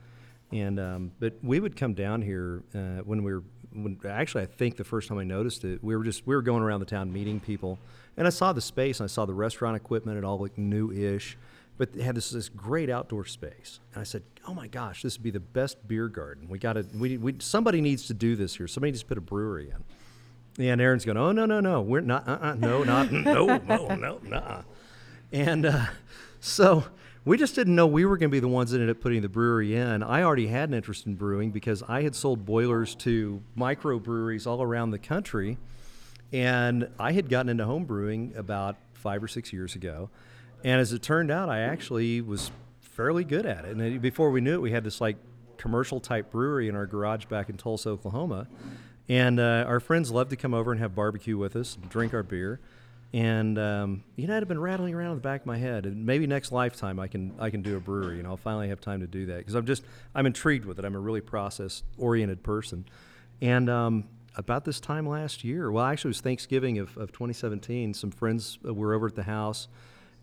And 0.52 0.80
um, 0.80 1.12
but 1.20 1.34
we 1.42 1.60
would 1.60 1.76
come 1.76 1.94
down 1.94 2.22
here 2.22 2.64
uh, 2.74 3.02
when 3.04 3.24
we 3.24 3.34
were 3.34 3.44
when 3.74 4.00
actually 4.08 4.44
I 4.44 4.48
think 4.48 4.78
the 4.78 4.84
first 4.84 5.10
time 5.10 5.18
I 5.18 5.24
noticed 5.24 5.66
it, 5.66 5.84
we 5.84 5.96
were 5.96 6.04
just 6.04 6.26
we 6.26 6.36
were 6.36 6.42
going 6.42 6.64
around 6.64 6.80
the 6.80 6.86
town 6.86 7.12
meeting 7.12 7.40
people, 7.40 7.80
and 8.16 8.26
I 8.26 8.30
saw 8.30 8.54
the 8.54 8.62
space 8.62 9.00
and 9.00 9.06
I 9.06 9.12
saw 9.12 9.26
the 9.26 9.34
restaurant 9.34 9.76
equipment. 9.76 10.18
It 10.18 10.24
all 10.24 10.40
looked 10.40 10.58
new-ish, 10.58 11.38
but 11.78 11.90
it 11.96 12.02
had 12.02 12.16
this 12.16 12.32
this 12.32 12.50
great 12.50 12.90
outdoor 12.90 13.26
space. 13.26 13.80
And 13.94 14.02
I 14.02 14.04
said, 14.04 14.24
"Oh 14.48 14.54
my 14.54 14.68
gosh, 14.68 15.02
this 15.04 15.18
would 15.18 15.24
be 15.24 15.32
the 15.32 15.40
best 15.40 15.88
beer 15.88 16.08
garden. 16.08 16.48
We 16.50 16.60
got 16.60 16.74
to 16.74 16.86
we, 16.96 17.18
we 17.18 17.36
somebody 17.40 17.82
needs 17.82 18.08
to 18.08 18.14
do 18.14 18.36
this 18.36 18.56
here. 18.56 18.68
Somebody 18.68 18.92
needs 18.92 19.02
to 19.02 19.08
put 19.08 19.18
a 19.18 19.22
brewery 19.22 19.70
in." 19.70 20.66
And 20.66 20.82
Aaron's 20.82 21.06
going, 21.06 21.18
"Oh 21.18 21.32
no 21.32 21.46
no 21.46 21.60
no, 21.60 21.82
we're 21.82 22.02
not. 22.02 22.28
Uh-uh, 22.28 22.56
no 22.56 22.84
not 22.84 23.12
no 23.12 23.58
no 23.58 23.96
no 23.96 24.20
no." 24.24 24.64
And 25.32 25.66
uh, 25.66 25.86
so 26.40 26.86
we 27.26 27.38
just 27.38 27.56
didn't 27.56 27.76
know 27.76 27.86
we 27.86 28.06
were 28.06 28.18
going 28.18 28.30
to 28.30 28.36
be 28.36 28.40
the 28.40 28.48
ones 28.48 28.72
that 28.72 28.80
ended 28.80 28.96
up 28.96 29.02
putting 29.02 29.22
the 29.22 29.30
brewery 29.30 29.76
in. 29.76 30.02
I 30.02 30.24
already 30.24 30.48
had 30.48 30.70
an 30.70 30.76
interest 30.76 31.06
in 31.06 31.16
brewing 31.16 31.52
because 31.52 31.84
I 31.84 32.02
had 32.02 32.16
sold 32.16 32.46
boilers 32.46 32.96
to 32.96 33.42
microbreweries 33.58 34.48
all 34.48 34.64
around 34.64 34.92
the 34.92 35.00
country, 35.00 35.58
and 36.32 36.90
I 36.98 37.12
had 37.12 37.30
gotten 37.30 37.50
into 37.50 37.66
home 37.66 37.84
brewing 37.84 38.34
about 38.36 38.78
five 38.94 39.22
or 39.22 39.28
six 39.28 39.52
years 39.54 39.76
ago. 39.76 40.10
And 40.68 40.82
as 40.82 40.92
it 40.92 41.02
turned 41.02 41.32
out, 41.32 41.50
I 41.50 41.62
actually 41.62 42.20
was 42.20 42.52
fairly 42.82 43.24
good 43.24 43.46
at 43.46 43.64
it. 43.64 43.78
And 43.78 44.02
before 44.02 44.32
we 44.32 44.42
knew 44.42 44.56
it, 44.56 44.62
we 44.62 44.72
had 44.72 44.84
this 44.84 45.00
like 45.00 45.16
commercial 45.58 46.00
type 46.00 46.30
brewery 46.30 46.68
in 46.68 46.76
our 46.76 46.86
garage 46.86 47.26
back 47.26 47.50
in 47.50 47.56
Tulsa, 47.56 47.90
Oklahoma. 47.90 48.48
And 49.08 49.40
uh, 49.40 49.64
our 49.66 49.80
friends 49.80 50.12
loved 50.12 50.30
to 50.32 50.36
come 50.36 50.54
over 50.54 50.72
and 50.72 50.82
have 50.82 50.94
barbecue 50.94 51.38
with 51.38 51.56
us, 51.56 51.78
and 51.82 51.90
drink 51.90 52.14
our 52.14 52.24
beer 52.24 52.60
and 53.14 53.58
um, 53.58 54.04
you 54.16 54.28
know, 54.28 54.34
it 54.34 54.40
had 54.40 54.48
been 54.48 54.60
rattling 54.60 54.94
around 54.94 55.12
in 55.12 55.18
the 55.18 55.22
back 55.22 55.42
of 55.42 55.48
my 55.48 55.58
head. 55.58 55.86
And 55.86 56.06
maybe 56.06 56.28
next 56.28 56.52
lifetime 56.52 57.00
I 57.00 57.08
can 57.08 57.34
I 57.40 57.50
can 57.50 57.62
do 57.62 57.78
a 57.78 57.80
brewery, 57.80 58.20
and 58.20 58.28
I'll 58.28 58.38
finally 58.38 58.70
have 58.70 58.82
time 58.82 59.00
to 59.00 59.08
do 59.08 59.28
that 59.28 59.38
because 59.38 59.56
I'm 59.56 59.66
just 59.66 59.84
I'm 60.14 60.26
intrigued 60.26 60.66
with 60.66 60.78
it. 60.80 60.86
I'm 60.86 60.96
a 60.96 61.00
really 61.00 61.22
process 61.22 61.84
oriented 61.98 62.44
person, 62.44 62.86
and 63.42 63.70
um, 63.70 64.04
about 64.36 64.66
this 64.66 64.80
time 64.80 65.08
last 65.08 65.44
year, 65.44 65.72
well, 65.72 65.86
actually 65.86 66.10
it 66.10 66.16
was 66.18 66.22
Thanksgiving 66.22 66.80
of, 66.80 66.96
of 66.98 67.12
2017. 67.12 67.94
Some 67.94 68.12
friends 68.12 68.60
uh, 68.68 68.74
were 68.74 68.94
over 68.94 69.08
at 69.08 69.16
the 69.16 69.24
house, 69.24 69.68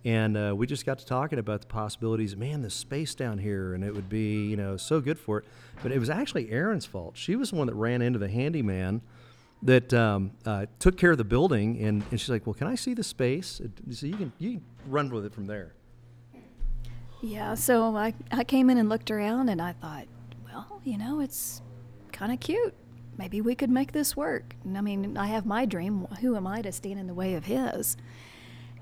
and 0.04 0.36
uh, 0.36 0.54
we 0.56 0.66
just 0.66 0.84
got 0.84 0.98
to 0.98 1.06
talking 1.06 1.38
about 1.38 1.62
the 1.62 1.66
possibilities. 1.66 2.36
Man, 2.36 2.62
the 2.62 2.70
space 2.70 3.14
down 3.14 3.38
here, 3.38 3.74
and 3.74 3.82
it 3.82 3.94
would 3.94 4.08
be 4.08 4.46
you 4.46 4.56
know 4.56 4.76
so 4.76 5.00
good 5.00 5.18
for 5.18 5.38
it. 5.38 5.44
But 5.82 5.92
it 5.92 5.98
was 5.98 6.10
actually 6.10 6.50
Aaron's 6.50 6.86
fault. 6.86 7.16
She 7.16 7.36
was 7.36 7.50
the 7.50 7.56
one 7.56 7.66
that 7.66 7.74
ran 7.74 8.02
into 8.02 8.18
the 8.18 8.28
handyman 8.28 9.00
that 9.62 9.94
um, 9.94 10.32
uh, 10.44 10.66
took 10.78 10.98
care 10.98 11.12
of 11.12 11.18
the 11.18 11.24
building, 11.24 11.80
and, 11.82 12.04
and 12.10 12.20
she's 12.20 12.28
like, 12.28 12.46
"Well, 12.46 12.54
can 12.54 12.66
I 12.66 12.74
see 12.74 12.94
the 12.94 13.04
space?" 13.04 13.60
So 13.90 14.06
you 14.06 14.16
can 14.16 14.32
you 14.38 14.50
can 14.52 14.62
run 14.86 15.08
with 15.10 15.24
it 15.24 15.32
from 15.32 15.46
there. 15.46 15.73
Yeah, 17.23 17.54
so 17.54 17.96
I 17.96 18.12
I 18.30 18.44
came 18.44 18.68
in 18.68 18.76
and 18.76 18.88
looked 18.88 19.11
around, 19.11 19.49
and 19.49 19.62
I 19.62 19.73
thought, 19.73 20.06
well, 20.44 20.80
you 20.84 20.99
know, 20.99 21.20
it's 21.20 21.62
kind 22.12 22.30
of 22.30 22.40
cute. 22.40 22.75
Maybe 23.16 23.40
we 23.40 23.54
could 23.54 23.70
make 23.70 23.92
this 23.92 24.16
work. 24.16 24.56
And 24.64 24.76
I 24.76 24.80
mean, 24.80 25.16
I 25.16 25.26
have 25.26 25.46
my 25.46 25.66
dream. 25.66 26.06
Who 26.20 26.37
am 26.37 26.46
I 26.46 26.62
to 26.62 26.73
stand 26.73 26.99
in 26.99 27.06
the 27.06 27.14
way 27.14 27.34
of 27.34 27.44
his? 27.44 27.96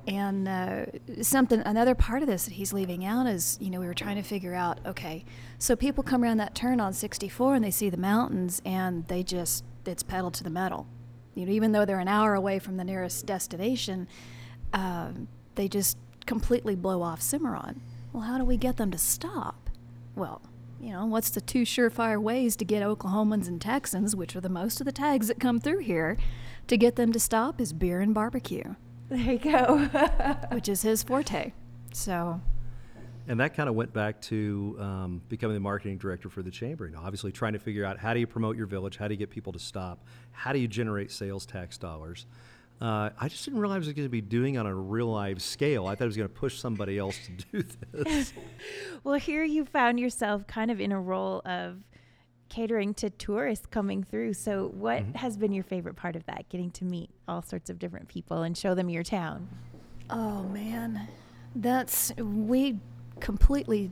And 0.06 0.48
uh, 0.48 0.86
something, 1.22 1.60
another 1.60 1.94
part 1.94 2.22
of 2.22 2.28
this 2.28 2.46
that 2.46 2.54
he's 2.54 2.72
leaving 2.72 3.04
out 3.04 3.26
is, 3.26 3.56
you 3.60 3.70
know, 3.70 3.78
we 3.78 3.86
were 3.86 3.94
trying 3.94 4.16
to 4.16 4.22
figure 4.22 4.54
out, 4.54 4.80
okay, 4.84 5.24
so 5.58 5.76
people 5.76 6.02
come 6.02 6.24
around 6.24 6.38
that 6.38 6.54
turn 6.54 6.80
on 6.80 6.92
64 6.92 7.54
and 7.54 7.64
they 7.64 7.70
see 7.70 7.88
the 7.88 7.96
mountains 7.96 8.60
and 8.64 9.06
they 9.06 9.22
just 9.22 9.64
it's 9.86 10.02
pedal 10.02 10.30
to 10.32 10.44
the 10.44 10.50
metal. 10.50 10.86
You 11.34 11.46
know, 11.46 11.52
even 11.52 11.72
though 11.72 11.84
they're 11.84 11.98
an 11.98 12.08
hour 12.08 12.34
away 12.34 12.58
from 12.58 12.76
the 12.76 12.84
nearest 12.84 13.26
destination, 13.26 14.08
uh, 14.72 15.10
they 15.54 15.68
just 15.68 15.96
completely 16.26 16.74
blow 16.74 17.02
off 17.02 17.20
Cimarron. 17.20 17.80
Well, 18.12 18.24
how 18.24 18.38
do 18.38 18.44
we 18.44 18.56
get 18.56 18.76
them 18.76 18.90
to 18.90 18.98
stop? 18.98 19.70
Well, 20.14 20.42
you 20.80 20.90
know, 20.90 21.06
what's 21.06 21.30
the 21.30 21.40
two 21.40 21.62
surefire 21.62 22.20
ways 22.20 22.56
to 22.56 22.64
get 22.64 22.82
Oklahomans 22.82 23.48
and 23.48 23.60
Texans, 23.60 24.16
which 24.16 24.34
are 24.36 24.40
the 24.40 24.48
most 24.48 24.80
of 24.80 24.84
the 24.84 24.92
tags 24.92 25.28
that 25.28 25.40
come 25.40 25.60
through 25.60 25.78
here, 25.78 26.16
to 26.66 26.76
get 26.76 26.96
them 26.96 27.12
to 27.12 27.20
stop 27.20 27.60
is 27.60 27.72
beer 27.72 28.00
and 28.00 28.12
barbecue. 28.12 28.74
There 29.12 29.32
you 29.32 29.38
go. 29.38 29.88
which 30.52 30.68
is 30.68 30.82
his 30.82 31.02
forte. 31.02 31.52
So 31.92 32.40
and 33.28 33.38
that 33.40 33.54
kind 33.54 33.68
of 33.68 33.74
went 33.74 33.92
back 33.92 34.20
to 34.22 34.76
um, 34.80 35.22
becoming 35.28 35.54
the 35.54 35.60
marketing 35.60 35.98
director 35.98 36.28
for 36.28 36.42
the 36.42 36.50
chamber. 36.50 36.86
You 36.86 36.92
know, 36.92 37.00
obviously 37.02 37.30
trying 37.30 37.52
to 37.52 37.58
figure 37.58 37.84
out 37.84 37.98
how 37.98 38.14
do 38.14 38.20
you 38.20 38.26
promote 38.26 38.56
your 38.56 38.66
village, 38.66 38.96
how 38.96 39.06
do 39.06 39.14
you 39.14 39.18
get 39.18 39.30
people 39.30 39.52
to 39.52 39.58
stop, 39.58 40.04
how 40.32 40.52
do 40.52 40.58
you 40.58 40.68
generate 40.68 41.10
sales 41.10 41.46
tax 41.46 41.78
dollars. 41.78 42.26
Uh, 42.80 43.10
I 43.16 43.28
just 43.28 43.44
didn't 43.44 43.60
realize 43.60 43.76
I 43.76 43.78
was 43.78 43.92
going 43.92 44.06
to 44.06 44.08
be 44.08 44.20
doing 44.20 44.58
on 44.58 44.66
a 44.66 44.74
real 44.74 45.06
live 45.06 45.40
scale. 45.40 45.86
I 45.86 45.94
thought 45.94 46.04
I 46.04 46.06
was 46.06 46.16
going 46.16 46.28
to 46.28 46.34
push 46.34 46.58
somebody 46.58 46.98
else 46.98 47.16
to 47.26 47.62
do 47.62 47.68
this. 47.92 48.32
well, 49.04 49.14
here 49.14 49.44
you 49.44 49.64
found 49.64 50.00
yourself 50.00 50.48
kind 50.48 50.68
of 50.68 50.80
in 50.80 50.90
a 50.90 51.00
role 51.00 51.42
of 51.44 51.76
catering 52.52 52.92
to 52.92 53.08
tourists 53.08 53.66
coming 53.66 54.04
through. 54.04 54.34
So, 54.34 54.70
what 54.74 55.02
mm-hmm. 55.02 55.14
has 55.14 55.36
been 55.36 55.52
your 55.52 55.64
favorite 55.64 55.96
part 55.96 56.16
of 56.16 56.24
that? 56.26 56.48
Getting 56.50 56.70
to 56.72 56.84
meet 56.84 57.10
all 57.26 57.42
sorts 57.42 57.70
of 57.70 57.78
different 57.78 58.08
people 58.08 58.42
and 58.42 58.56
show 58.56 58.74
them 58.74 58.90
your 58.90 59.02
town. 59.02 59.48
Oh 60.10 60.42
man, 60.44 61.08
that's 61.56 62.12
we 62.16 62.78
completely 63.20 63.90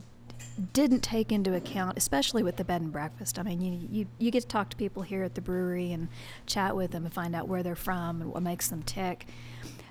didn't 0.73 1.01
take 1.01 1.31
into 1.31 1.55
account, 1.55 1.97
especially 1.97 2.43
with 2.43 2.57
the 2.57 2.63
bed 2.63 2.81
and 2.81 2.91
breakfast. 2.91 3.39
I 3.39 3.43
mean, 3.43 3.61
you, 3.61 3.87
you, 3.89 4.05
you 4.19 4.31
get 4.31 4.41
to 4.41 4.47
talk 4.47 4.69
to 4.69 4.77
people 4.77 5.01
here 5.01 5.23
at 5.23 5.35
the 5.35 5.41
brewery 5.41 5.91
and 5.91 6.07
chat 6.45 6.75
with 6.75 6.91
them 6.91 7.05
and 7.05 7.13
find 7.13 7.35
out 7.35 7.47
where 7.47 7.63
they're 7.63 7.75
from 7.75 8.21
and 8.21 8.31
what 8.31 8.43
makes 8.43 8.67
them 8.67 8.83
tick. 8.83 9.27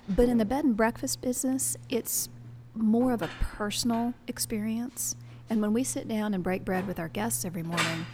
But 0.07 0.29
in 0.29 0.37
the 0.37 0.45
bed 0.45 0.63
and 0.63 0.77
breakfast 0.77 1.21
business, 1.21 1.77
it's 1.89 2.29
more 2.75 3.11
of 3.11 3.21
a 3.21 3.29
personal 3.41 4.13
experience. 4.27 5.15
And 5.49 5.61
when 5.61 5.73
we 5.73 5.83
sit 5.83 6.07
down 6.07 6.33
and 6.33 6.43
break 6.43 6.63
bread 6.63 6.87
with 6.87 6.99
our 6.99 7.09
guests 7.09 7.43
every 7.43 7.63
morning, 7.63 8.05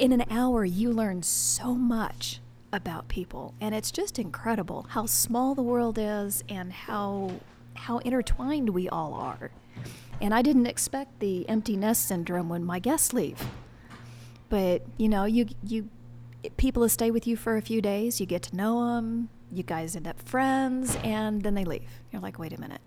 in 0.00 0.12
an 0.12 0.24
hour, 0.30 0.64
you 0.64 0.90
learn 0.90 1.22
so 1.22 1.74
much 1.74 2.40
about 2.72 3.08
people, 3.08 3.52
and 3.60 3.74
it's 3.74 3.90
just 3.90 4.18
incredible 4.18 4.86
how 4.88 5.04
small 5.04 5.54
the 5.54 5.62
world 5.62 5.98
is 6.00 6.42
and 6.48 6.72
how 6.72 7.32
how 7.74 7.98
intertwined 7.98 8.70
we 8.70 8.88
all 8.88 9.12
are. 9.12 9.50
And 10.20 10.34
I 10.34 10.40
didn't 10.40 10.66
expect 10.66 11.20
the 11.20 11.46
empty 11.50 11.76
nest 11.76 12.06
syndrome 12.08 12.48
when 12.48 12.64
my 12.64 12.78
guests 12.78 13.12
leave. 13.12 13.46
But 14.48 14.82
you 14.96 15.10
know, 15.10 15.26
you 15.26 15.48
you 15.62 15.90
people 16.56 16.88
stay 16.88 17.10
with 17.10 17.26
you 17.26 17.36
for 17.36 17.58
a 17.58 17.62
few 17.62 17.82
days, 17.82 18.20
you 18.20 18.26
get 18.26 18.42
to 18.44 18.56
know 18.56 18.94
them, 18.94 19.28
you 19.52 19.62
guys 19.62 19.94
end 19.96 20.08
up 20.08 20.18
friends, 20.22 20.96
and 21.04 21.42
then 21.42 21.54
they 21.54 21.66
leave. 21.66 22.02
You're 22.10 22.22
like, 22.22 22.38
wait 22.38 22.54
a 22.54 22.60
minute, 22.60 22.80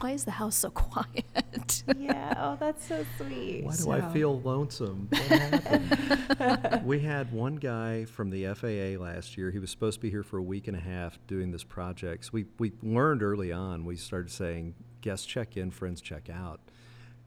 why 0.00 0.12
is 0.12 0.24
the 0.24 0.30
house 0.32 0.56
so 0.56 0.70
quiet? 0.74 1.82
yeah, 1.98 2.34
oh, 2.38 2.56
that's 2.58 2.86
so 2.86 3.04
sweet. 3.18 3.64
Why 3.64 3.70
do 3.72 3.76
So- 3.76 3.90
I 3.92 4.00
feel 4.12 4.40
lonesome? 4.40 5.08
What 5.10 6.82
we 6.84 7.00
had 7.00 7.32
one 7.32 7.56
guy 7.56 8.04
from 8.04 8.30
the 8.30 8.46
FAA 8.54 9.02
last 9.02 9.36
year. 9.36 9.50
He 9.50 9.58
was 9.58 9.70
supposed 9.70 9.96
to 9.98 10.00
be 10.00 10.10
here 10.10 10.22
for 10.22 10.38
a 10.38 10.42
week 10.42 10.68
and 10.68 10.76
a 10.76 10.80
half 10.80 11.18
doing 11.26 11.50
this 11.50 11.64
project. 11.64 12.24
So 12.26 12.30
we, 12.34 12.46
we 12.58 12.72
learned 12.82 13.22
early 13.22 13.52
on, 13.52 13.84
we 13.84 13.96
started 13.96 14.30
saying, 14.30 14.74
guests 15.00 15.26
check 15.26 15.56
in, 15.56 15.70
friends 15.70 16.00
check 16.00 16.28
out. 16.30 16.60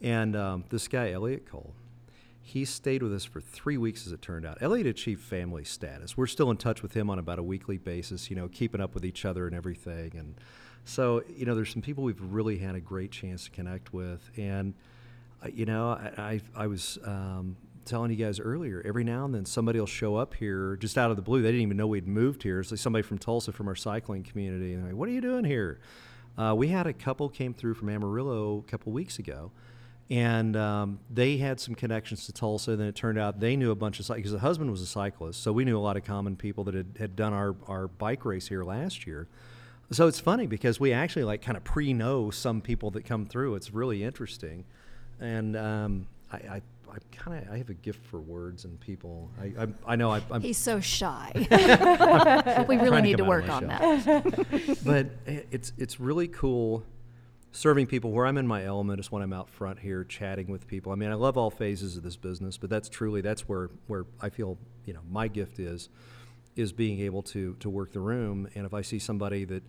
And 0.01 0.35
um, 0.35 0.65
this 0.69 0.87
guy, 0.87 1.11
Elliot 1.11 1.49
Cole, 1.49 1.73
he 2.41 2.63
stayed 2.65 3.01
with 3.01 3.13
us 3.13 3.25
for 3.25 3.41
three 3.41 3.77
weeks, 3.77 4.05
as 4.05 4.13
it 4.13 4.21
turned 4.21 4.45
out. 4.45 4.59
Elliot 4.61 4.85
achieved 4.85 5.23
family 5.23 5.63
status. 5.63 6.15
We're 6.15 6.27
still 6.27 6.51
in 6.51 6.57
touch 6.57 6.83
with 6.83 6.93
him 6.95 7.09
on 7.09 7.17
about 7.17 7.39
a 7.39 7.43
weekly 7.43 7.77
basis, 7.77 8.29
you 8.29 8.35
know, 8.35 8.47
keeping 8.47 8.81
up 8.81 8.93
with 8.93 9.03
each 9.03 9.25
other 9.25 9.47
and 9.47 9.55
everything. 9.55 10.11
And 10.15 10.35
so, 10.85 11.23
you 11.35 11.45
know, 11.45 11.55
there's 11.55 11.71
some 11.71 11.81
people 11.81 12.03
we've 12.03 12.21
really 12.21 12.57
had 12.57 12.75
a 12.75 12.79
great 12.79 13.11
chance 13.11 13.45
to 13.45 13.51
connect 13.51 13.93
with. 13.93 14.29
And, 14.37 14.73
uh, 15.43 15.49
you 15.53 15.65
know, 15.65 15.89
I, 15.89 16.41
I, 16.55 16.63
I 16.63 16.67
was 16.67 16.97
um, 17.03 17.57
telling 17.83 18.11
you 18.11 18.17
guys 18.17 18.39
earlier, 18.39 18.81
every 18.85 19.03
now 19.03 19.25
and 19.25 19.33
then 19.33 19.45
somebody 19.45 19.79
will 19.79 19.87
show 19.87 20.15
up 20.15 20.35
here 20.35 20.77
just 20.77 20.97
out 20.97 21.09
of 21.09 21.17
the 21.17 21.21
blue. 21.21 21.41
They 21.41 21.49
didn't 21.49 21.63
even 21.63 21.77
know 21.77 21.87
we'd 21.87 22.07
moved 22.07 22.43
here. 22.43 22.59
It's 22.59 22.71
like 22.71 22.79
somebody 22.79 23.03
from 23.03 23.17
Tulsa 23.17 23.51
from 23.51 23.67
our 23.67 23.75
cycling 23.75 24.23
community. 24.23 24.73
And 24.73 24.83
they're 24.83 24.91
like, 24.91 24.99
what 24.99 25.09
are 25.09 25.13
you 25.13 25.21
doing 25.21 25.43
here? 25.43 25.79
Uh, 26.37 26.53
we 26.55 26.67
had 26.67 26.85
a 26.87 26.93
couple 26.93 27.29
came 27.29 27.53
through 27.53 27.73
from 27.73 27.89
Amarillo 27.89 28.63
a 28.65 28.69
couple 28.69 28.91
weeks 28.91 29.19
ago 29.19 29.51
and 30.09 30.55
um, 30.55 30.99
they 31.09 31.37
had 31.37 31.59
some 31.59 31.73
connections 31.73 32.27
to 32.27 32.33
Tulsa. 32.33 32.75
Then 32.75 32.87
it 32.87 32.95
turned 32.95 33.17
out 33.17 33.39
they 33.39 33.55
knew 33.55 33.71
a 33.71 33.75
bunch 33.75 33.99
of 33.99 34.15
because 34.15 34.31
the 34.31 34.39
husband 34.39 34.69
was 34.69 34.81
a 34.81 34.85
cyclist, 34.85 35.41
so 35.41 35.51
we 35.51 35.65
knew 35.65 35.77
a 35.77 35.81
lot 35.81 35.97
of 35.97 36.03
common 36.03 36.35
people 36.35 36.63
that 36.65 36.75
had, 36.75 36.95
had 36.99 37.15
done 37.15 37.33
our, 37.33 37.55
our 37.67 37.87
bike 37.87 38.23
race 38.25 38.47
here 38.47 38.63
last 38.63 39.07
year. 39.07 39.27
So 39.91 40.07
it's 40.07 40.19
funny 40.19 40.47
because 40.47 40.79
we 40.79 40.93
actually 40.93 41.25
like 41.25 41.41
kind 41.41 41.57
of 41.57 41.63
pre 41.63 41.93
know 41.93 42.31
some 42.31 42.61
people 42.61 42.91
that 42.91 43.05
come 43.05 43.25
through. 43.25 43.55
It's 43.55 43.71
really 43.71 44.03
interesting, 44.03 44.65
and 45.19 45.55
um, 45.55 46.07
I, 46.31 46.37
I, 46.37 46.61
I 46.91 46.97
kind 47.11 47.43
of 47.45 47.53
I 47.53 47.57
have 47.57 47.69
a 47.69 47.75
gift 47.75 48.03
for 48.05 48.19
words 48.19 48.65
and 48.65 48.79
people. 48.79 49.29
I 49.39 49.63
I, 49.63 49.67
I 49.87 49.95
know 49.95 50.11
I, 50.11 50.21
I'm 50.31 50.41
He's 50.41 50.57
so 50.57 50.79
shy. 50.79 51.31
we 52.67 52.77
really 52.77 53.01
need 53.01 53.17
to 53.17 53.23
of 53.23 53.27
work 53.27 53.47
on 53.49 53.67
that. 53.67 54.77
but 54.85 55.07
it's 55.51 55.71
it's 55.77 55.99
really 55.99 56.27
cool 56.27 56.83
serving 57.51 57.87
people 57.87 58.11
where 58.11 58.25
I'm 58.25 58.37
in 58.37 58.45
my 58.45 58.65
element 58.65 58.99
is 58.99 59.11
when 59.11 59.21
I'm 59.21 59.31
out 59.31 59.49
front 59.49 59.79
here 59.79 60.03
chatting 60.03 60.47
with 60.47 60.67
people. 60.67 60.91
I 60.91 60.95
mean, 60.95 61.09
I 61.09 61.13
love 61.13 61.37
all 61.37 61.49
phases 61.49 61.95
of 61.95 62.03
this 62.03 62.17
business, 62.17 62.57
but 62.57 62.69
that's 62.69 62.89
truly 62.89 63.21
that's 63.21 63.47
where 63.47 63.69
where 63.87 64.05
I 64.19 64.29
feel 64.29 64.57
you 64.85 64.93
know 64.93 65.01
my 65.09 65.27
gift 65.27 65.59
is 65.59 65.89
is 66.55 66.71
being 66.71 66.99
able 67.01 67.21
to 67.21 67.55
to 67.59 67.69
work 67.69 67.91
the 67.91 67.99
room. 67.99 68.47
And 68.55 68.65
if 68.65 68.73
I 68.73 68.81
see 68.81 68.99
somebody 68.99 69.45
that 69.45 69.63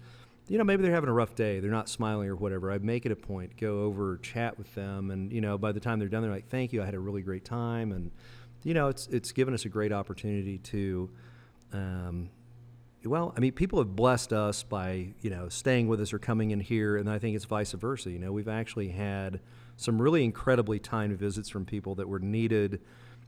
you 0.49 0.59
know 0.59 0.65
maybe 0.65 0.83
they're 0.83 0.93
having 0.95 1.09
a 1.09 1.15
rough 1.15 1.35
day, 1.35 1.61
they're 1.61 1.71
not 1.71 1.89
smiling 1.89 2.29
or 2.29 2.37
whatever, 2.37 2.71
I 2.71 2.79
make 2.79 3.07
it 3.07 3.13
a 3.13 3.17
point 3.17 3.57
go 3.57 3.83
over 3.83 4.19
chat 4.19 4.59
with 4.59 4.75
them, 4.75 5.11
and 5.11 5.33
you 5.33 5.41
know 5.41 5.59
by 5.59 5.73
the 5.73 5.81
time 5.81 5.99
they're 5.99 6.09
done, 6.09 6.23
they're 6.23 6.31
like, 6.31 6.49
"Thank 6.49 6.73
you, 6.73 6.83
I 6.83 6.85
had 6.85 6.95
a 6.95 7.01
really 7.01 7.23
great 7.23 7.45
time," 7.45 7.93
and 7.93 8.11
you 8.63 8.75
know 8.75 8.89
it's 8.89 9.07
it's 9.09 9.33
given 9.33 9.55
us 9.55 9.65
a 9.65 9.69
great 9.69 9.93
opportunity 9.93 10.59
to. 10.59 11.11
Um, 11.73 12.31
well, 13.05 13.33
I 13.37 13.41
mean, 13.41 13.53
people 13.53 13.79
have 13.79 13.95
blessed 13.95 14.33
us 14.33 14.63
by 14.63 15.15
you 15.21 15.31
know 15.31 15.49
staying 15.49 15.89
with 15.89 16.01
us 16.01 16.13
or 16.13 16.19
coming 16.19 16.51
in 16.51 16.61
here, 16.61 16.97
and 16.97 17.09
I 17.09 17.19
think 17.19 17.37
it's 17.37 17.45
vice 17.45 17.73
versa. 17.73 18.11
You 18.11 18.19
know, 18.19 18.33
we've 18.33 18.49
actually 18.49 18.89
had 18.89 19.41
some 19.77 20.01
really 20.01 20.25
incredibly 20.25 20.79
timed 20.79 21.19
visits 21.19 21.49
from 21.49 21.65
people 21.65 21.95
that 21.97 22.09
were 22.09 22.19
needed, 22.19 22.81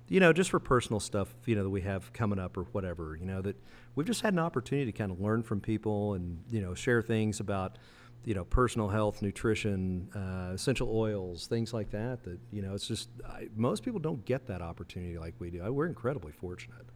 you 0.09 0.21
know, 0.21 0.33
just 0.33 0.51
for 0.51 0.59
personal 0.59 1.01
stuff, 1.01 1.35
you 1.45 1.55
know, 1.55 1.63
that 1.65 1.71
we 1.71 1.83
have 1.83 2.13
coming 2.13 2.39
up 2.39 2.57
or 2.57 2.63
whatever. 2.73 3.17
You 3.19 3.27
know, 3.27 3.43
that 3.43 3.57
we've 3.95 4.07
just 4.07 4.23
had 4.23 4.33
an 4.33 4.39
opportunity 4.39 4.91
to 4.91 4.97
kind 4.97 5.11
of 5.11 5.21
learn 5.21 5.43
from 5.43 5.61
people 5.61 6.15
and 6.15 6.43
you 6.51 6.61
know 6.61 6.75
share 6.75 7.03
things 7.03 7.41
about 7.41 7.79
you 8.25 8.35
know 8.35 8.45
personal 8.45 8.89
health, 8.89 9.23
nutrition, 9.23 10.09
uh, 10.15 10.53
essential 10.55 10.89
oils, 10.95 11.47
things 11.47 11.73
like 11.73 11.91
that. 11.91 12.23
That 12.25 12.39
you 12.51 12.63
know, 12.63 12.75
it's 12.75 12.89
just 12.89 13.11
I, 13.27 13.49
most 13.57 13.83
people 13.83 14.01
don't 14.01 14.25
get 14.25 14.47
that 14.47 14.63
opportunity 14.63 15.19
like 15.19 15.35
we 15.39 15.51
do. 15.51 15.63
I, 15.63 15.71
we're 15.71 15.87
incredibly 15.87 16.33
fortunate. 16.33 16.87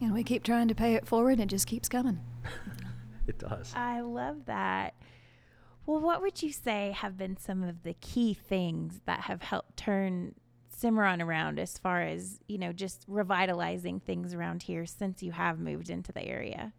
and 0.00 0.12
we 0.12 0.24
keep 0.24 0.42
trying 0.42 0.68
to 0.68 0.74
pay 0.74 0.94
it 0.94 1.06
forward, 1.06 1.32
and 1.32 1.42
it 1.42 1.46
just 1.48 1.66
keeps 1.66 1.88
coming. 1.88 2.20
It 3.26 3.38
does. 3.38 3.72
I 3.76 4.00
love 4.00 4.46
that. 4.46 4.94
Well, 5.86 6.00
what 6.00 6.20
would 6.20 6.42
you 6.42 6.50
say 6.52 6.92
have 6.96 7.16
been 7.16 7.36
some 7.36 7.62
of 7.62 7.84
the 7.84 7.94
key 7.94 8.34
things 8.34 9.00
that 9.06 9.20
have 9.20 9.42
helped 9.42 9.76
turn 9.76 10.34
Cimarron 10.80 11.20
around 11.20 11.58
as 11.58 11.76
far 11.76 12.00
as, 12.02 12.40
you 12.48 12.56
know, 12.56 12.72
just 12.72 13.04
revitalizing 13.06 14.00
things 14.00 14.32
around 14.32 14.62
here 14.62 14.86
since 14.86 15.22
you 15.22 15.32
have 15.32 15.58
moved 15.58 15.90
into 15.90 16.10
the 16.12 16.24
area? 16.24 16.72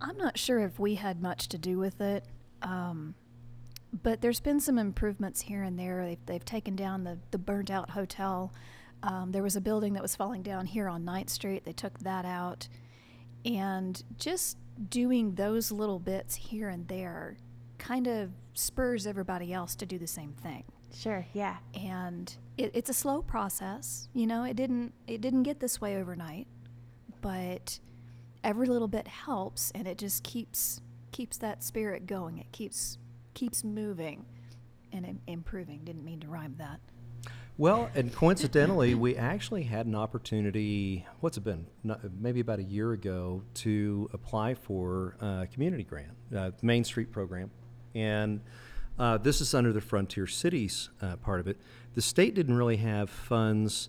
I'm 0.00 0.16
not 0.16 0.38
sure 0.38 0.60
if 0.60 0.78
we 0.78 0.94
had 0.94 1.20
much 1.20 1.48
to 1.48 1.58
do 1.58 1.78
with 1.78 2.00
it, 2.00 2.24
um, 2.62 3.14
but 4.02 4.20
there's 4.20 4.40
been 4.40 4.60
some 4.60 4.78
improvements 4.78 5.40
here 5.40 5.62
and 5.62 5.78
there. 5.78 6.04
They've, 6.04 6.26
they've 6.26 6.44
taken 6.44 6.76
down 6.76 7.04
the, 7.04 7.18
the 7.32 7.38
burnt 7.38 7.70
out 7.70 7.90
hotel. 7.90 8.52
Um, 9.02 9.32
there 9.32 9.42
was 9.42 9.56
a 9.56 9.60
building 9.60 9.94
that 9.94 10.02
was 10.02 10.14
falling 10.14 10.42
down 10.42 10.66
here 10.66 10.88
on 10.88 11.04
9th 11.04 11.30
Street. 11.30 11.64
They 11.64 11.72
took 11.72 11.98
that 12.00 12.24
out. 12.24 12.68
And 13.44 14.02
just 14.16 14.58
doing 14.88 15.34
those 15.34 15.72
little 15.72 15.98
bits 15.98 16.34
here 16.36 16.68
and 16.68 16.86
there 16.88 17.36
kind 17.78 18.06
of 18.06 18.30
spurs 18.54 19.06
everybody 19.06 19.52
else 19.52 19.74
to 19.76 19.86
do 19.86 19.98
the 19.98 20.06
same 20.06 20.32
thing 20.32 20.64
Sure, 20.94 21.26
yeah. 21.32 21.56
and 21.74 22.34
it, 22.56 22.70
it's 22.74 22.90
a 22.90 22.94
slow 22.94 23.22
process. 23.22 24.08
You 24.14 24.26
know, 24.26 24.44
it 24.44 24.54
didn't 24.54 24.92
it 25.06 25.20
didn't 25.20 25.42
get 25.42 25.60
this 25.60 25.80
way 25.80 25.96
overnight, 25.96 26.46
but 27.20 27.78
every 28.42 28.66
little 28.66 28.88
bit 28.88 29.08
helps, 29.08 29.70
and 29.72 29.88
it 29.88 29.98
just 29.98 30.22
keeps 30.22 30.80
keeps 31.10 31.36
that 31.38 31.62
spirit 31.62 32.06
going. 32.06 32.38
It 32.38 32.50
keeps 32.52 32.98
keeps 33.34 33.64
moving 33.64 34.24
and 34.92 35.04
im- 35.04 35.20
improving. 35.26 35.80
Didn't 35.84 36.04
mean 36.04 36.20
to 36.20 36.28
rhyme 36.28 36.54
that. 36.58 36.80
Well, 37.56 37.88
and 37.94 38.12
coincidentally, 38.12 38.96
we 38.96 39.16
actually 39.16 39.62
had 39.62 39.86
an 39.86 39.94
opportunity. 39.94 41.06
What's 41.20 41.36
it 41.36 41.44
been? 41.44 41.66
Not, 41.84 42.00
maybe 42.20 42.40
about 42.40 42.58
a 42.58 42.64
year 42.64 42.92
ago 42.92 43.42
to 43.54 44.10
apply 44.12 44.54
for 44.54 45.16
a 45.20 45.46
community 45.52 45.84
grant, 45.84 46.10
uh, 46.36 46.50
Main 46.62 46.82
Street 46.82 47.12
program, 47.12 47.52
and 47.94 48.40
uh, 48.98 49.18
this 49.18 49.40
is 49.40 49.54
under 49.54 49.72
the 49.72 49.80
Frontier 49.80 50.26
Cities 50.26 50.90
uh, 51.02 51.16
part 51.16 51.40
of 51.40 51.48
it. 51.48 51.56
The 51.94 52.02
state 52.02 52.34
didn't 52.34 52.56
really 52.56 52.78
have 52.78 53.10
funds 53.10 53.88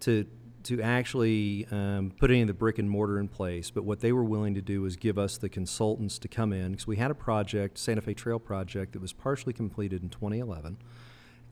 to 0.00 0.26
to 0.66 0.82
actually 0.82 1.64
um, 1.70 2.12
put 2.18 2.28
any 2.28 2.40
of 2.40 2.48
the 2.48 2.54
brick 2.54 2.80
and 2.80 2.90
mortar 2.90 3.20
in 3.20 3.28
place, 3.28 3.70
but 3.70 3.84
what 3.84 4.00
they 4.00 4.10
were 4.10 4.24
willing 4.24 4.52
to 4.54 4.60
do 4.60 4.82
was 4.82 4.96
give 4.96 5.16
us 5.16 5.38
the 5.38 5.48
consultants 5.48 6.18
to 6.18 6.26
come 6.26 6.52
in 6.52 6.72
because 6.72 6.88
we 6.88 6.96
had 6.96 7.08
a 7.08 7.14
project, 7.14 7.78
Santa 7.78 8.00
Fe 8.00 8.14
Trail 8.14 8.40
project, 8.40 8.92
that 8.92 9.00
was 9.00 9.12
partially 9.12 9.52
completed 9.52 10.02
in 10.02 10.08
2011. 10.08 10.76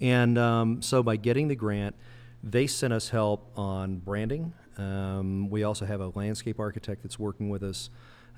And 0.01 0.37
um, 0.37 0.83
so 0.83 1.01
by 1.01 1.15
getting 1.15 1.47
the 1.47 1.55
grant, 1.55 1.95
they 2.43 2.67
sent 2.67 2.93
us 2.93 3.11
help 3.11 3.53
on 3.57 3.99
branding. 3.99 4.53
Um, 4.77 5.49
we 5.49 5.63
also 5.63 5.87
have 5.87 6.01
a 6.01 6.09
landscape 6.09 6.59
architect 6.59 7.05
that's 7.05 7.19
working 7.19 7.49
with 7.49 7.63
us. 7.63 7.91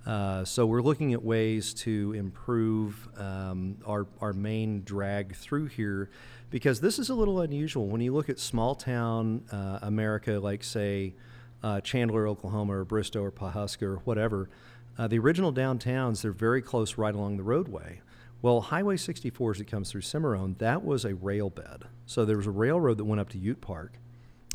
Uh, 0.07 0.45
so 0.45 0.65
we're 0.65 0.83
looking 0.83 1.13
at 1.13 1.25
ways 1.25 1.75
to 1.75 2.13
improve 2.13 3.09
um, 3.19 3.77
our, 3.85 4.07
our 4.21 4.33
main 4.33 4.83
drag 4.85 5.35
through 5.35 5.67
here 5.67 6.11
because 6.49 6.81
this 6.81 6.99
is 7.01 7.11
a 7.11 7.15
little 7.15 7.41
unusual. 7.41 7.89
When 7.89 8.01
you 8.01 8.15
look 8.15 8.29
at 8.29 8.39
small 8.39 8.77
town 8.77 9.45
uh, 9.51 9.81
America, 9.83 10.39
like, 10.39 10.63
say, 10.63 11.15
uh, 11.63 11.81
Chandler, 11.81 12.29
Oklahoma, 12.29 12.79
or 12.79 12.85
Bristow, 12.85 13.25
or 13.25 13.33
Pawhuska, 13.33 13.83
or 13.83 13.97
whatever, 14.05 14.49
uh, 14.97 15.09
the 15.09 15.19
original 15.19 15.53
downtowns, 15.53 16.23
they're 16.23 16.31
very 16.31 16.63
close 16.63 16.97
right 16.97 17.15
along 17.15 17.37
the 17.37 17.43
roadway. 17.43 18.01
Well, 18.43 18.61
Highway 18.61 18.99
64 18.99 19.53
as 19.53 19.61
it 19.61 19.65
comes 19.65 19.91
through 19.91 20.03
Cimarron, 20.03 20.55
that 20.59 20.85
was 20.85 21.05
a 21.05 21.17
rail 21.17 21.51
bed. 21.51 21.85
So 22.07 22.25
there 22.25 22.37
was 22.37 22.47
a 22.47 22.53
railroad 22.53 22.99
that 22.99 23.05
went 23.05 23.21
up 23.21 23.31
to 23.31 23.39
Ute 23.39 23.61
Park. 23.61 23.95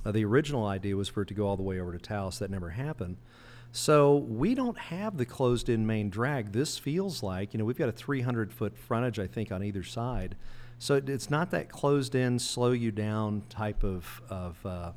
Uh, 0.05 0.11
the 0.11 0.23
original 0.23 0.65
idea 0.65 0.95
was 0.95 1.09
for 1.09 1.23
it 1.23 1.27
to 1.27 1.33
go 1.33 1.45
all 1.45 1.57
the 1.57 1.63
way 1.63 1.79
over 1.79 1.91
to 1.91 1.99
Taos. 1.99 2.39
That 2.39 2.49
never 2.49 2.69
happened. 2.69 3.17
So 3.71 4.17
we 4.17 4.53
don't 4.53 4.77
have 4.77 5.17
the 5.17 5.25
closed-in 5.25 5.87
main 5.87 6.09
drag. 6.09 6.51
This 6.51 6.77
feels 6.77 7.23
like, 7.23 7.53
you 7.53 7.57
know, 7.57 7.65
we've 7.65 7.77
got 7.77 7.89
a 7.89 7.93
300-foot 7.93 8.77
frontage, 8.77 9.17
I 9.17 9.27
think, 9.27 9.51
on 9.51 9.63
either 9.63 9.83
side. 9.83 10.35
So 10.77 10.95
it's 10.95 11.29
not 11.29 11.51
that 11.51 11.69
closed-in, 11.69 12.39
slow 12.39 12.71
you 12.71 12.91
down 12.91 13.43
type 13.49 13.83
of, 13.83 14.21
of 14.29 14.65
uh, 14.65 14.91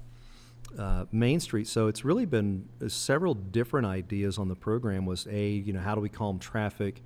uh, 0.79 1.05
Main 1.13 1.39
Street. 1.41 1.69
So 1.69 1.87
it's 1.87 2.05
really 2.05 2.25
been 2.25 2.69
uh, 2.83 2.89
several 2.89 3.35
different 3.35 3.87
ideas 3.87 4.39
on 4.39 4.49
the 4.49 4.57
program. 4.57 5.07
Was 5.07 5.29
a, 5.31 5.49
you 5.49 5.73
know, 5.73 5.81
how 5.81 5.95
do 5.95 6.01
we 6.01 6.09
calm 6.09 6.39
traffic, 6.39 7.03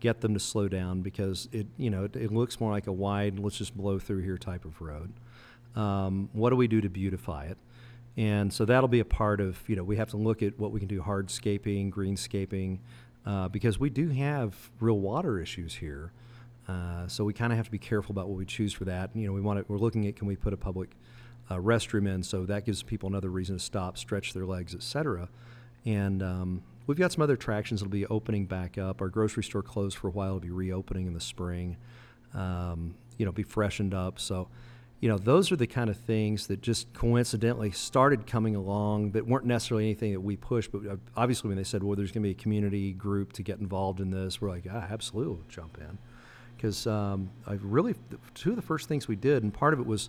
get 0.00 0.22
them 0.22 0.34
to 0.34 0.40
slow 0.40 0.66
down 0.66 1.02
because 1.02 1.48
it, 1.52 1.66
you 1.76 1.90
know, 1.90 2.04
it, 2.04 2.16
it 2.16 2.32
looks 2.32 2.58
more 2.58 2.72
like 2.72 2.88
a 2.88 2.92
wide, 2.92 3.38
let's 3.38 3.58
just 3.58 3.76
blow 3.76 3.98
through 3.98 4.22
here 4.22 4.38
type 4.38 4.64
of 4.64 4.80
road. 4.80 5.12
Um, 5.76 6.28
what 6.32 6.50
do 6.50 6.56
we 6.56 6.66
do 6.66 6.80
to 6.80 6.88
beautify 6.88 7.44
it? 7.46 7.58
And 8.16 8.52
so 8.52 8.64
that'll 8.64 8.88
be 8.88 9.00
a 9.00 9.04
part 9.04 9.40
of, 9.40 9.58
you 9.68 9.76
know, 9.76 9.84
we 9.84 9.96
have 9.96 10.10
to 10.10 10.16
look 10.16 10.42
at 10.42 10.58
what 10.58 10.70
we 10.70 10.80
can 10.80 10.88
do 10.88 11.00
hardscaping, 11.00 11.90
greenscaping, 11.90 12.78
uh, 13.24 13.48
because 13.48 13.78
we 13.78 13.88
do 13.88 14.10
have 14.10 14.70
real 14.80 14.98
water 14.98 15.40
issues 15.40 15.76
here. 15.76 16.12
Uh, 16.68 17.06
so 17.08 17.24
we 17.24 17.32
kind 17.32 17.52
of 17.52 17.56
have 17.56 17.66
to 17.66 17.72
be 17.72 17.78
careful 17.78 18.12
about 18.12 18.28
what 18.28 18.36
we 18.36 18.44
choose 18.44 18.72
for 18.72 18.84
that. 18.84 19.10
You 19.14 19.26
know, 19.26 19.32
we 19.32 19.40
want 19.40 19.60
to, 19.60 19.64
we're 19.72 19.78
looking 19.78 20.06
at 20.06 20.16
can 20.16 20.26
we 20.26 20.36
put 20.36 20.52
a 20.52 20.56
public 20.56 20.90
uh, 21.50 21.56
restroom 21.56 22.06
in 22.06 22.22
so 22.22 22.46
that 22.46 22.64
gives 22.64 22.82
people 22.82 23.08
another 23.08 23.30
reason 23.30 23.56
to 23.56 23.62
stop, 23.62 23.98
stretch 23.98 24.32
their 24.32 24.46
legs, 24.46 24.74
etc. 24.74 25.28
And 25.84 26.22
um, 26.22 26.62
we've 26.86 26.98
got 26.98 27.12
some 27.12 27.22
other 27.22 27.34
attractions 27.34 27.80
that'll 27.80 27.90
be 27.90 28.06
opening 28.06 28.46
back 28.46 28.78
up. 28.78 29.00
Our 29.00 29.08
grocery 29.08 29.42
store 29.42 29.62
closed 29.62 29.96
for 29.96 30.08
a 30.08 30.10
while; 30.10 30.36
it'll 30.36 30.40
be 30.40 30.50
reopening 30.50 31.06
in 31.06 31.14
the 31.14 31.20
spring. 31.20 31.76
Um, 32.34 32.94
you 33.18 33.26
know, 33.26 33.32
be 33.32 33.42
freshened 33.42 33.94
up. 33.94 34.18
So 34.18 34.48
you 35.02 35.08
know, 35.08 35.18
those 35.18 35.50
are 35.50 35.56
the 35.56 35.66
kind 35.66 35.90
of 35.90 35.96
things 35.96 36.46
that 36.46 36.62
just 36.62 36.90
coincidentally 36.92 37.72
started 37.72 38.24
coming 38.24 38.54
along 38.54 39.10
that 39.10 39.26
weren't 39.26 39.44
necessarily 39.44 39.84
anything 39.86 40.12
that 40.12 40.20
we 40.20 40.36
pushed. 40.36 40.70
But 40.70 40.86
uh, 40.86 40.96
obviously, 41.16 41.48
when 41.48 41.56
they 41.56 41.64
said, 41.64 41.82
well, 41.82 41.96
there's 41.96 42.12
going 42.12 42.22
to 42.22 42.28
be 42.28 42.30
a 42.30 42.40
community 42.40 42.92
group 42.92 43.32
to 43.32 43.42
get 43.42 43.58
involved 43.58 43.98
in 43.98 44.12
this, 44.12 44.40
we're 44.40 44.50
like, 44.50 44.64
ah, 44.72 44.86
absolutely, 44.88 45.34
we'll 45.34 45.44
jump 45.48 45.76
in. 45.78 45.98
Because 46.56 46.86
um, 46.86 47.30
I 47.48 47.54
really, 47.62 47.96
two 48.34 48.50
of 48.50 48.56
the 48.56 48.62
first 48.62 48.88
things 48.88 49.08
we 49.08 49.16
did, 49.16 49.42
and 49.42 49.52
part 49.52 49.74
of 49.74 49.80
it 49.80 49.86
was 49.86 50.08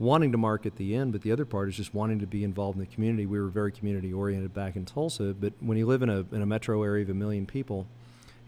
wanting 0.00 0.32
to 0.32 0.38
market 0.38 0.74
the 0.74 0.96
end, 0.96 1.12
but 1.12 1.22
the 1.22 1.30
other 1.30 1.44
part 1.44 1.68
is 1.68 1.76
just 1.76 1.94
wanting 1.94 2.18
to 2.18 2.26
be 2.26 2.42
involved 2.42 2.76
in 2.76 2.80
the 2.84 2.92
community. 2.92 3.26
We 3.26 3.38
were 3.38 3.46
very 3.46 3.70
community 3.70 4.12
oriented 4.12 4.52
back 4.52 4.74
in 4.74 4.84
Tulsa, 4.84 5.36
but 5.38 5.52
when 5.60 5.78
you 5.78 5.86
live 5.86 6.02
in 6.02 6.10
a, 6.10 6.26
in 6.32 6.42
a 6.42 6.46
metro 6.46 6.82
area 6.82 7.04
of 7.04 7.10
a 7.10 7.14
million 7.14 7.46
people, 7.46 7.86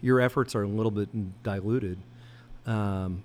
your 0.01 0.19
efforts 0.19 0.55
are 0.55 0.63
a 0.63 0.67
little 0.67 0.91
bit 0.91 1.07
diluted. 1.41 1.99
Um, 2.65 3.23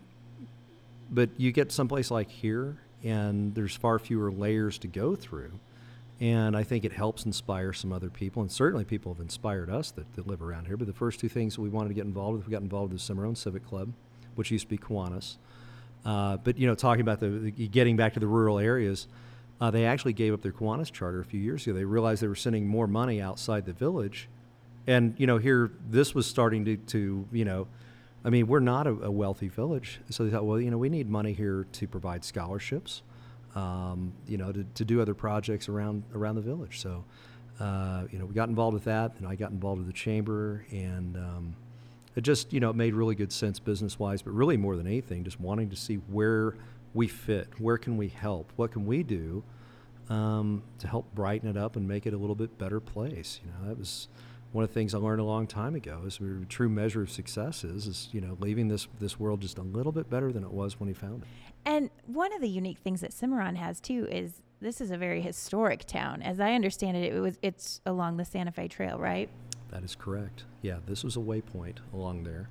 but 1.10 1.30
you 1.36 1.52
get 1.52 1.72
someplace 1.72 2.10
like 2.10 2.30
here, 2.30 2.78
and 3.02 3.54
there's 3.54 3.74
far 3.74 3.98
fewer 3.98 4.30
layers 4.30 4.78
to 4.78 4.88
go 4.88 5.16
through. 5.16 5.52
And 6.20 6.54
I 6.54 6.64
think 6.64 6.84
it 6.84 6.92
helps 6.92 7.24
inspire 7.24 7.72
some 7.72 7.92
other 7.92 8.10
people, 8.10 8.42
and 8.42 8.52
certainly 8.52 8.84
people 8.84 9.14
have 9.14 9.22
inspired 9.22 9.70
us 9.70 9.90
that, 9.92 10.12
that 10.14 10.26
live 10.26 10.42
around 10.42 10.66
here. 10.66 10.76
But 10.76 10.86
the 10.86 10.92
first 10.92 11.18
two 11.18 11.30
things 11.30 11.54
that 11.54 11.62
we 11.62 11.70
wanted 11.70 11.88
to 11.88 11.94
get 11.94 12.04
involved 12.04 12.36
with, 12.36 12.46
we 12.46 12.52
got 12.52 12.60
involved 12.60 12.92
with 12.92 13.00
the 13.00 13.04
Cimarron 13.06 13.34
Civic 13.34 13.66
Club, 13.66 13.92
which 14.34 14.50
used 14.50 14.64
to 14.64 14.68
be 14.68 14.76
Kiwanis. 14.76 15.36
Uh, 16.04 16.36
but 16.36 16.58
you 16.58 16.66
know, 16.66 16.74
talking 16.74 17.00
about 17.00 17.20
the, 17.20 17.28
the, 17.28 17.50
getting 17.50 17.96
back 17.96 18.14
to 18.14 18.20
the 18.20 18.26
rural 18.26 18.58
areas, 18.58 19.06
uh, 19.62 19.70
they 19.70 19.86
actually 19.86 20.12
gave 20.12 20.34
up 20.34 20.42
their 20.42 20.52
Kiwanis 20.52 20.92
charter 20.92 21.20
a 21.20 21.24
few 21.24 21.40
years 21.40 21.66
ago. 21.66 21.74
They 21.74 21.84
realized 21.84 22.22
they 22.22 22.28
were 22.28 22.34
sending 22.34 22.66
more 22.66 22.86
money 22.86 23.20
outside 23.20 23.64
the 23.64 23.72
village, 23.72 24.28
and 24.86 25.14
you 25.18 25.26
know, 25.26 25.38
here 25.38 25.70
this 25.88 26.14
was 26.14 26.26
starting 26.26 26.64
to, 26.66 26.76
to 26.76 27.26
you 27.32 27.44
know, 27.44 27.66
I 28.24 28.30
mean, 28.30 28.46
we're 28.46 28.60
not 28.60 28.86
a, 28.86 28.90
a, 28.90 29.10
wealthy 29.10 29.48
village, 29.48 30.00
so 30.10 30.24
they 30.24 30.30
thought, 30.30 30.44
well, 30.44 30.60
you 30.60 30.70
know, 30.70 30.76
we 30.76 30.90
need 30.90 31.08
money 31.08 31.32
here 31.32 31.66
to 31.72 31.88
provide 31.88 32.22
scholarships, 32.24 33.02
um, 33.54 34.12
you 34.26 34.36
know, 34.36 34.52
to, 34.52 34.64
to 34.74 34.84
do 34.84 35.00
other 35.00 35.14
projects 35.14 35.68
around 35.68 36.02
around 36.14 36.34
the 36.34 36.42
village. 36.42 36.80
So, 36.80 37.04
uh, 37.58 38.04
you 38.10 38.18
know, 38.18 38.26
we 38.26 38.34
got 38.34 38.48
involved 38.48 38.74
with 38.74 38.84
that, 38.84 39.12
and 39.18 39.26
I 39.26 39.36
got 39.36 39.52
involved 39.52 39.78
with 39.78 39.86
the 39.86 39.94
chamber, 39.94 40.66
and 40.70 41.16
um, 41.16 41.56
it 42.14 42.20
just, 42.20 42.52
you 42.52 42.60
know, 42.60 42.70
it 42.70 42.76
made 42.76 42.94
really 42.94 43.14
good 43.14 43.32
sense 43.32 43.58
business 43.58 43.98
wise, 43.98 44.20
but 44.20 44.32
really 44.32 44.56
more 44.56 44.76
than 44.76 44.86
anything, 44.86 45.24
just 45.24 45.40
wanting 45.40 45.70
to 45.70 45.76
see 45.76 45.96
where 45.96 46.56
we 46.92 47.08
fit, 47.08 47.48
where 47.58 47.78
can 47.78 47.96
we 47.96 48.08
help, 48.08 48.52
what 48.56 48.72
can 48.72 48.84
we 48.84 49.02
do 49.02 49.42
um, 50.10 50.62
to 50.78 50.88
help 50.88 51.14
brighten 51.14 51.48
it 51.48 51.56
up 51.56 51.76
and 51.76 51.86
make 51.86 52.04
it 52.04 52.12
a 52.12 52.16
little 52.16 52.34
bit 52.34 52.58
better 52.58 52.80
place. 52.80 53.40
You 53.44 53.52
know, 53.52 53.68
that 53.68 53.78
was 53.78 54.08
one 54.52 54.64
of 54.64 54.70
the 54.70 54.74
things 54.74 54.94
I 54.94 54.98
learned 54.98 55.20
a 55.20 55.24
long 55.24 55.46
time 55.46 55.74
ago 55.74 56.02
is 56.06 56.18
a 56.18 56.44
true 56.46 56.68
measure 56.68 57.02
of 57.02 57.10
success 57.10 57.62
is, 57.62 57.86
is 57.86 58.08
you 58.12 58.20
know 58.20 58.36
leaving 58.40 58.68
this 58.68 58.88
this 58.98 59.18
world 59.18 59.40
just 59.40 59.58
a 59.58 59.62
little 59.62 59.92
bit 59.92 60.10
better 60.10 60.32
than 60.32 60.42
it 60.42 60.50
was 60.50 60.80
when 60.80 60.88
he 60.88 60.94
found 60.94 61.22
it. 61.22 61.28
And 61.64 61.90
one 62.06 62.32
of 62.32 62.40
the 62.40 62.48
unique 62.48 62.78
things 62.78 63.00
that 63.02 63.12
Cimarron 63.12 63.56
has 63.56 63.80
too 63.80 64.06
is 64.10 64.42
this 64.60 64.80
is 64.80 64.90
a 64.90 64.96
very 64.96 65.20
historic 65.20 65.84
town. 65.86 66.22
As 66.22 66.40
I 66.40 66.52
understand 66.54 66.96
it, 66.96 67.12
it 67.14 67.20
was 67.20 67.38
it's 67.42 67.80
along 67.86 68.16
the 68.16 68.24
Santa 68.24 68.50
Fe 68.50 68.68
Trail, 68.68 68.98
right? 68.98 69.28
That 69.70 69.84
is 69.84 69.94
correct. 69.94 70.44
Yeah, 70.62 70.78
this 70.86 71.04
was 71.04 71.16
a 71.16 71.20
waypoint 71.20 71.76
along 71.94 72.24
there. 72.24 72.48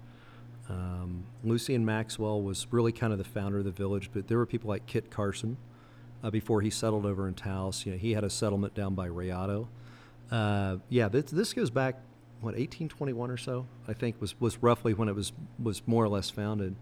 Um, 0.69 1.25
Lucien 1.43 1.83
Maxwell 1.83 2.41
was 2.41 2.67
really 2.71 2.91
kind 2.91 3.11
of 3.11 3.17
the 3.17 3.25
founder 3.25 3.57
of 3.57 3.65
the 3.65 3.71
village, 3.71 4.11
but 4.13 4.27
there 4.27 4.37
were 4.37 4.45
people 4.45 4.69
like 4.69 4.85
Kit 4.85 5.09
Carson 5.09 5.57
uh, 6.23 6.29
before 6.29 6.61
he 6.61 6.69
settled 6.69 7.05
over 7.05 7.27
in 7.27 7.33
Taos. 7.33 7.85
You 7.85 7.93
know, 7.93 7.97
he 7.97 8.13
had 8.13 8.23
a 8.23 8.29
settlement 8.29 8.73
down 8.73 8.93
by 8.95 9.09
Rayado 9.09 9.67
uh, 10.31 10.77
yeah, 10.89 11.07
this, 11.07 11.25
this 11.25 11.53
goes 11.53 11.69
back 11.69 11.95
what 12.41 12.55
1821 12.55 13.31
or 13.31 13.37
so. 13.37 13.65
I 13.87 13.93
think 13.93 14.19
was 14.21 14.39
was 14.39 14.61
roughly 14.63 14.93
when 14.93 15.09
it 15.09 15.15
was 15.15 15.33
was 15.61 15.81
more 15.85 16.03
or 16.03 16.09
less 16.09 16.29
founded. 16.29 16.75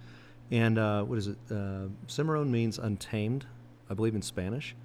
And 0.52 0.78
uh, 0.78 1.04
what 1.04 1.18
is 1.18 1.28
it? 1.28 1.38
Uh, 1.52 1.88
Cimarron 2.08 2.52
means 2.52 2.78
untamed, 2.78 3.46
I 3.90 3.94
believe 3.94 4.16
in 4.16 4.22
Spanish. 4.22 4.76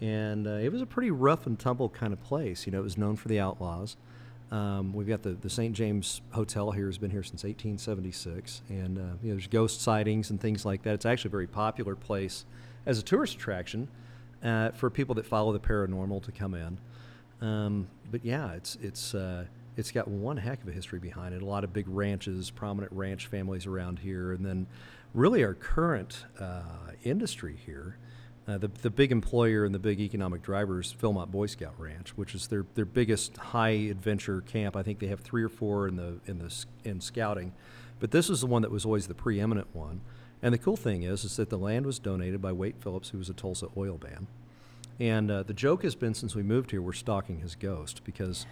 And 0.00 0.46
uh, 0.46 0.52
it 0.52 0.72
was 0.72 0.82
a 0.82 0.86
pretty 0.86 1.10
rough 1.10 1.46
and 1.46 1.58
tumble 1.58 1.88
kind 1.88 2.12
of 2.12 2.22
place. 2.22 2.66
You 2.66 2.72
know, 2.72 2.80
it 2.80 2.84
was 2.84 2.98
known 2.98 3.16
for 3.16 3.28
the 3.28 3.38
outlaws. 3.38 3.96
Um, 4.50 4.92
we've 4.92 5.06
got 5.06 5.22
the, 5.22 5.30
the 5.30 5.48
St. 5.48 5.74
James 5.74 6.22
Hotel 6.30 6.72
here 6.72 6.86
has 6.86 6.98
been 6.98 7.10
here 7.10 7.22
since 7.22 7.44
1876, 7.44 8.62
and 8.68 8.98
uh, 8.98 9.00
you 9.22 9.28
know, 9.28 9.34
there's 9.34 9.46
ghost 9.46 9.80
sightings 9.80 10.30
and 10.30 10.40
things 10.40 10.64
like 10.64 10.82
that. 10.82 10.94
It's 10.94 11.06
actually 11.06 11.28
a 11.28 11.32
very 11.32 11.46
popular 11.46 11.94
place 11.94 12.44
as 12.84 12.98
a 12.98 13.02
tourist 13.02 13.36
attraction 13.36 13.86
uh, 14.42 14.70
for 14.70 14.90
people 14.90 15.14
that 15.14 15.26
follow 15.26 15.52
the 15.52 15.60
paranormal 15.60 16.24
to 16.24 16.32
come 16.32 16.54
in. 16.54 16.78
Um, 17.40 17.88
but 18.10 18.24
yeah, 18.24 18.52
it's 18.52 18.76
it's 18.82 19.14
uh, 19.14 19.44
it's 19.76 19.90
got 19.90 20.08
one 20.08 20.36
heck 20.36 20.62
of 20.62 20.68
a 20.68 20.72
history 20.72 20.98
behind 20.98 21.34
it. 21.34 21.42
A 21.42 21.46
lot 21.46 21.64
of 21.64 21.72
big 21.72 21.88
ranches, 21.88 22.50
prominent 22.50 22.92
ranch 22.92 23.26
families 23.26 23.66
around 23.66 24.00
here, 24.00 24.32
and 24.32 24.44
then 24.44 24.66
really 25.14 25.42
our 25.44 25.54
current 25.54 26.24
uh, 26.38 26.92
industry 27.02 27.56
here. 27.64 27.96
Uh, 28.48 28.58
the, 28.58 28.68
the 28.68 28.90
big 28.90 29.12
employer 29.12 29.64
and 29.64 29.74
the 29.74 29.78
big 29.78 30.00
economic 30.00 30.42
driver 30.42 30.80
is 30.80 30.92
Philmont 30.92 31.30
Boy 31.30 31.46
Scout 31.46 31.74
Ranch, 31.78 32.16
which 32.16 32.34
is 32.34 32.48
their, 32.48 32.64
their 32.74 32.86
biggest 32.86 33.36
high 33.36 33.68
adventure 33.68 34.40
camp. 34.40 34.76
I 34.76 34.82
think 34.82 34.98
they 34.98 35.06
have 35.06 35.20
three 35.20 35.42
or 35.42 35.48
four 35.48 35.86
in 35.86 35.96
the 35.96 36.18
in 36.26 36.38
the 36.38 36.64
in 36.84 37.00
scouting, 37.00 37.52
but 38.00 38.10
this 38.10 38.28
is 38.28 38.40
the 38.40 38.46
one 38.46 38.62
that 38.62 38.70
was 38.70 38.84
always 38.84 39.06
the 39.06 39.14
preeminent 39.14 39.68
one. 39.72 40.00
And 40.42 40.54
the 40.54 40.58
cool 40.58 40.76
thing 40.76 41.02
is, 41.02 41.22
is 41.22 41.36
that 41.36 41.50
the 41.50 41.58
land 41.58 41.84
was 41.84 41.98
donated 41.98 42.40
by 42.40 42.52
Waite 42.52 42.80
Phillips, 42.80 43.10
who 43.10 43.18
was 43.18 43.28
a 43.28 43.34
Tulsa 43.34 43.68
oil 43.76 44.00
man. 44.02 44.26
And 45.00 45.30
uh, 45.30 45.42
the 45.44 45.54
joke 45.54 45.82
has 45.82 45.94
been 45.94 46.12
since 46.12 46.34
we 46.34 46.42
moved 46.42 46.70
here, 46.70 46.82
we're 46.82 46.92
stalking 46.92 47.40
his 47.40 47.54
ghost 47.54 48.04
because 48.04 48.44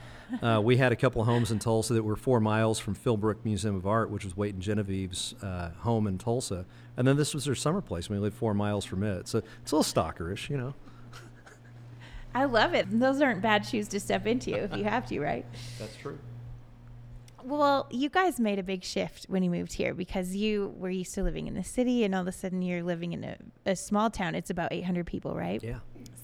uh, 0.43 0.61
we 0.65 0.79
had 0.79 0.93
a 0.93 0.97
couple 0.97 1.21
of 1.21 1.29
homes 1.29 1.51
in 1.51 1.59
Tulsa 1.59 1.93
that 1.93 2.03
were 2.03 2.17
four 2.17 2.41
miles 2.41 2.79
from 2.79 2.95
Philbrook 2.95 3.45
Museum 3.45 3.77
of 3.77 3.87
Art, 3.87 4.11
which 4.11 4.25
was 4.25 4.35
Waite 4.35 4.55
and 4.55 4.63
Genevieve's 4.63 5.35
uh, 5.43 5.71
home 5.81 6.07
in 6.07 6.17
Tulsa. 6.17 6.65
And 6.97 7.07
then 7.07 7.19
this 7.19 7.35
was 7.35 7.45
their 7.45 7.55
summer 7.55 7.83
place. 7.83 8.07
and 8.07 8.17
We 8.17 8.23
lived 8.23 8.37
four 8.37 8.55
miles 8.55 8.87
from 8.87 9.03
it. 9.03 9.29
So 9.29 9.43
it's 9.63 9.73
a 9.73 9.77
little 9.77 10.03
stalkerish, 10.03 10.49
you 10.49 10.57
know. 10.57 10.75
I 12.35 12.47
love 12.47 12.73
it. 12.73 12.87
Those 12.91 13.21
aren't 13.21 13.43
bad 13.43 13.67
shoes 13.67 13.89
to 13.89 14.01
step 14.01 14.27
into 14.27 14.51
if 14.53 14.75
you 14.75 14.85
have 14.85 15.07
to, 15.09 15.21
right? 15.21 15.45
That's 15.79 15.97
true. 15.97 16.19
Well, 17.45 17.87
you 17.91 18.09
guys 18.09 18.41
made 18.41 18.59
a 18.59 18.63
big 18.63 18.85
shift 18.85 19.25
when 19.29 19.43
you 19.43 19.51
moved 19.51 19.73
here 19.73 19.95
because 19.95 20.35
you 20.35 20.75
were 20.77 20.91
used 20.91 21.15
to 21.15 21.23
living 21.23 21.47
in 21.47 21.55
the 21.55 21.65
city 21.65 22.05
and 22.05 22.15
all 22.15 22.23
of 22.23 22.29
a 22.29 22.33
sudden 22.33 22.63
you're 22.63 22.83
living 22.83 23.13
in 23.13 23.25
a, 23.25 23.37
a 23.65 23.77
small 23.77 24.11
town. 24.11 24.35
It's 24.35 24.51
about 24.51 24.73
800 24.73 25.07
people, 25.07 25.35
right? 25.35 25.63
Yeah. 25.63 25.79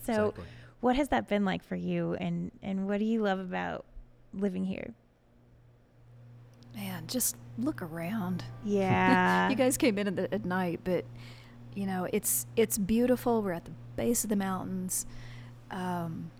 So, 0.04 0.12
exactly. 0.12 0.44
what 0.80 0.96
has 0.96 1.08
that 1.08 1.28
been 1.28 1.44
like 1.44 1.62
for 1.64 1.76
you, 1.76 2.14
and 2.14 2.50
and 2.62 2.86
what 2.86 2.98
do 2.98 3.04
you 3.04 3.22
love 3.22 3.38
about 3.38 3.84
living 4.32 4.64
here? 4.64 4.94
Man, 6.74 7.06
just 7.06 7.36
look 7.58 7.82
around. 7.82 8.44
Yeah, 8.64 9.48
you 9.50 9.56
guys 9.56 9.76
came 9.76 9.98
in 9.98 10.08
at, 10.08 10.16
the, 10.16 10.34
at 10.34 10.44
night, 10.44 10.80
but 10.84 11.04
you 11.74 11.86
know 11.86 12.08
it's 12.12 12.46
it's 12.56 12.78
beautiful. 12.78 13.42
We're 13.42 13.52
at 13.52 13.64
the 13.64 13.72
base 13.96 14.24
of 14.24 14.30
the 14.30 14.36
mountains. 14.36 15.06
Um, 15.70 16.30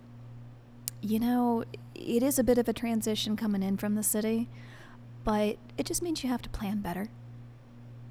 you 1.01 1.19
know, 1.19 1.65
it 1.95 2.23
is 2.23 2.39
a 2.39 2.45
bit 2.45 2.57
of 2.59 2.69
a 2.69 2.73
transition 2.73 3.37
coming 3.37 3.63
in 3.63 3.77
from 3.77 3.95
the 3.95 4.03
city, 4.03 4.49
but 5.23 5.59
it 5.77 5.85
just 5.85 6.03
means 6.03 6.23
you 6.25 6.31
have 6.31 6.43
to 6.43 6.49
plan 6.49 6.81
better. 6.81 7.09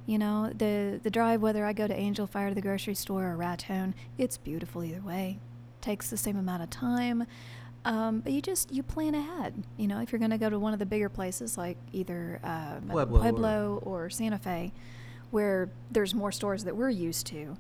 You 0.06 0.18
know, 0.18 0.52
the 0.54 1.00
the 1.02 1.10
drive 1.10 1.42
whether 1.42 1.66
I 1.66 1.74
go 1.74 1.88
to 1.88 1.96
Angel 1.96 2.28
Fire 2.28 2.50
to 2.50 2.56
the 2.56 2.62
grocery 2.62 2.96
store 2.96 3.26
or 3.26 3.36
Raton, 3.38 3.96
it's 4.18 4.38
beautiful 4.38 4.84
either 4.84 5.02
way. 5.02 5.40
Takes 5.82 6.10
the 6.10 6.18
same 6.18 6.38
amount 6.38 6.64
of 6.64 6.70
time. 6.70 7.26
Um, 7.86 8.20
but 8.20 8.32
you 8.32 8.42
just 8.42 8.72
you 8.72 8.84
plan 8.84 9.16
ahead. 9.16 9.64
You 9.78 9.88
know, 9.88 10.00
if 10.02 10.12
you're 10.12 10.20
going 10.20 10.32
to 10.32 10.38
go 10.38 10.50
to 10.50 10.58
one 10.60 10.74
of 10.74 10.80
the 10.80 10.86
bigger 10.86 11.10
places 11.10 11.58
like 11.58 11.78
either 11.92 12.40
uh, 12.44 12.80
Pueblo, 12.90 13.22
Pueblo 13.22 13.82
or, 13.84 14.06
or, 14.06 14.10
Santa 14.10 14.38
Fe, 14.38 14.72
where 15.32 15.70
there's 15.92 16.14
more 16.14 16.32
stores 16.32 16.64
that 16.64 16.76
we're 16.76 16.90
used 16.90 17.28
to, 17.28 17.58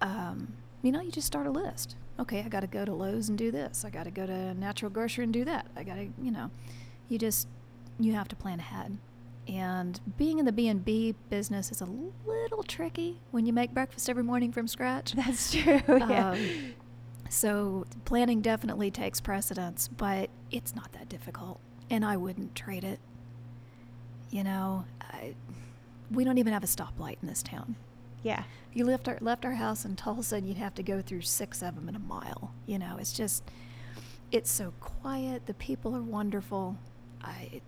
um, 0.00 0.54
you 0.82 0.90
know, 0.90 1.00
you 1.00 1.10
just 1.10 1.26
start 1.26 1.46
a 1.46 1.50
list. 1.50 1.96
Okay, 2.18 2.40
I 2.40 2.48
got 2.48 2.60
to 2.60 2.66
go 2.66 2.84
to 2.84 2.92
Lowe's 2.92 3.28
and 3.28 3.36
do 3.36 3.50
this. 3.50 3.84
I 3.84 3.90
got 3.90 4.04
to 4.04 4.10
go 4.10 4.26
to 4.26 4.54
Natural 4.54 4.90
Grocery 4.90 5.24
and 5.24 5.32
do 5.32 5.44
that. 5.44 5.66
I 5.76 5.84
got 5.84 5.96
to, 5.96 6.08
you 6.20 6.30
know, 6.30 6.50
you 7.08 7.18
just 7.18 7.46
you 7.98 8.14
have 8.14 8.28
to 8.28 8.36
plan 8.36 8.60
ahead. 8.60 8.96
And 9.48 9.98
being 10.18 10.38
in 10.38 10.44
the 10.44 10.52
B&B 10.52 11.14
business 11.30 11.72
is 11.72 11.80
a 11.80 11.88
little 12.26 12.62
tricky 12.62 13.18
when 13.30 13.46
you 13.46 13.52
make 13.52 13.72
breakfast 13.72 14.10
every 14.10 14.22
morning 14.22 14.52
from 14.52 14.68
scratch. 14.68 15.12
That's 15.12 15.52
true. 15.52 15.80
yeah. 15.88 16.30
Um, 16.32 16.74
so 17.30 17.86
planning 18.04 18.40
definitely 18.40 18.90
takes 18.90 19.20
precedence, 19.20 19.88
but 19.88 20.28
it's 20.50 20.74
not 20.74 20.92
that 20.92 21.08
difficult. 21.08 21.60
And 21.90 22.04
I 22.04 22.16
wouldn't 22.16 22.54
trade 22.54 22.84
it. 22.84 23.00
You 24.30 24.44
know, 24.44 24.84
I, 25.00 25.34
we 26.10 26.24
don't 26.24 26.38
even 26.38 26.52
have 26.52 26.64
a 26.64 26.66
stoplight 26.66 27.16
in 27.22 27.28
this 27.28 27.42
town. 27.42 27.76
Yeah. 28.22 28.44
You 28.74 28.84
left 28.84 29.08
our 29.08 29.16
left 29.20 29.44
our 29.44 29.54
house 29.54 29.84
in 29.84 29.96
Tulsa, 29.96 30.36
and 30.36 30.46
you'd 30.46 30.58
have 30.58 30.74
to 30.74 30.82
go 30.82 31.00
through 31.00 31.22
six 31.22 31.62
of 31.62 31.74
them 31.74 31.88
in 31.88 31.96
a 31.96 32.00
mile. 32.00 32.52
You 32.66 32.78
know, 32.78 32.96
it's 33.00 33.12
just, 33.12 33.42
it's 34.30 34.50
so 34.50 34.74
quiet. 34.80 35.46
The 35.46 35.54
people 35.54 35.96
are 35.96 36.02
wonderful. 36.02 36.76
I, 37.22 37.62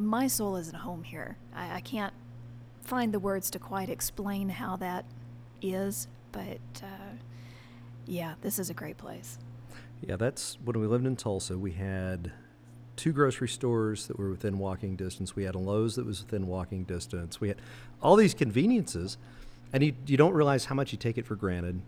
my 0.00 0.26
soul 0.26 0.56
isn't 0.56 0.74
home 0.74 1.02
here. 1.04 1.36
I, 1.54 1.76
I 1.76 1.80
can't 1.80 2.14
find 2.82 3.12
the 3.12 3.20
words 3.20 3.50
to 3.50 3.58
quite 3.58 3.88
explain 3.88 4.48
how 4.48 4.76
that 4.76 5.04
is, 5.62 6.08
but 6.32 6.58
uh, 6.82 7.14
yeah, 8.06 8.34
this 8.40 8.58
is 8.58 8.70
a 8.70 8.74
great 8.74 8.96
place. 8.96 9.38
Yeah, 10.06 10.16
that's 10.16 10.58
when 10.64 10.80
we 10.80 10.86
lived 10.86 11.06
in 11.06 11.16
Tulsa. 11.16 11.58
We 11.58 11.72
had 11.72 12.32
two 12.96 13.12
grocery 13.12 13.48
stores 13.48 14.06
that 14.06 14.18
were 14.18 14.30
within 14.30 14.58
walking 14.58 14.96
distance. 14.96 15.36
We 15.36 15.44
had 15.44 15.54
a 15.54 15.58
Lowe's 15.58 15.96
that 15.96 16.06
was 16.06 16.22
within 16.22 16.46
walking 16.46 16.84
distance. 16.84 17.40
We 17.40 17.48
had 17.48 17.58
all 18.02 18.16
these 18.16 18.34
conveniences, 18.34 19.18
and 19.72 19.82
you, 19.82 19.94
you 20.06 20.16
don't 20.16 20.32
realize 20.32 20.64
how 20.64 20.74
much 20.74 20.92
you 20.92 20.98
take 20.98 21.18
it 21.18 21.26
for 21.26 21.36
granted. 21.36 21.82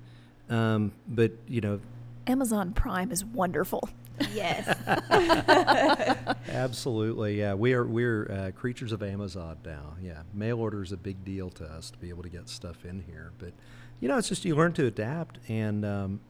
Um, 0.50 0.92
but 1.08 1.32
you 1.48 1.60
know, 1.60 1.80
Amazon 2.26 2.72
Prime 2.72 3.10
is 3.10 3.24
wonderful. 3.24 3.88
Yes. 4.32 4.66
absolutely, 6.48 7.38
yeah. 7.38 7.54
We 7.54 7.72
are 7.74 7.84
we're 7.84 8.30
uh, 8.30 8.50
creatures 8.58 8.92
of 8.92 9.02
Amazon 9.02 9.58
now. 9.64 9.94
Yeah, 10.00 10.22
mail 10.34 10.60
order 10.60 10.82
is 10.82 10.92
a 10.92 10.96
big 10.96 11.24
deal 11.24 11.50
to 11.50 11.64
us 11.64 11.90
to 11.90 11.98
be 11.98 12.08
able 12.08 12.22
to 12.22 12.28
get 12.28 12.48
stuff 12.48 12.84
in 12.84 13.04
here. 13.06 13.32
But 13.38 13.52
you 14.00 14.08
know, 14.08 14.18
it's 14.18 14.28
just 14.28 14.44
you 14.44 14.54
learn 14.54 14.72
to 14.74 14.86
adapt, 14.86 15.38
and 15.48 15.84
um, 15.84 16.20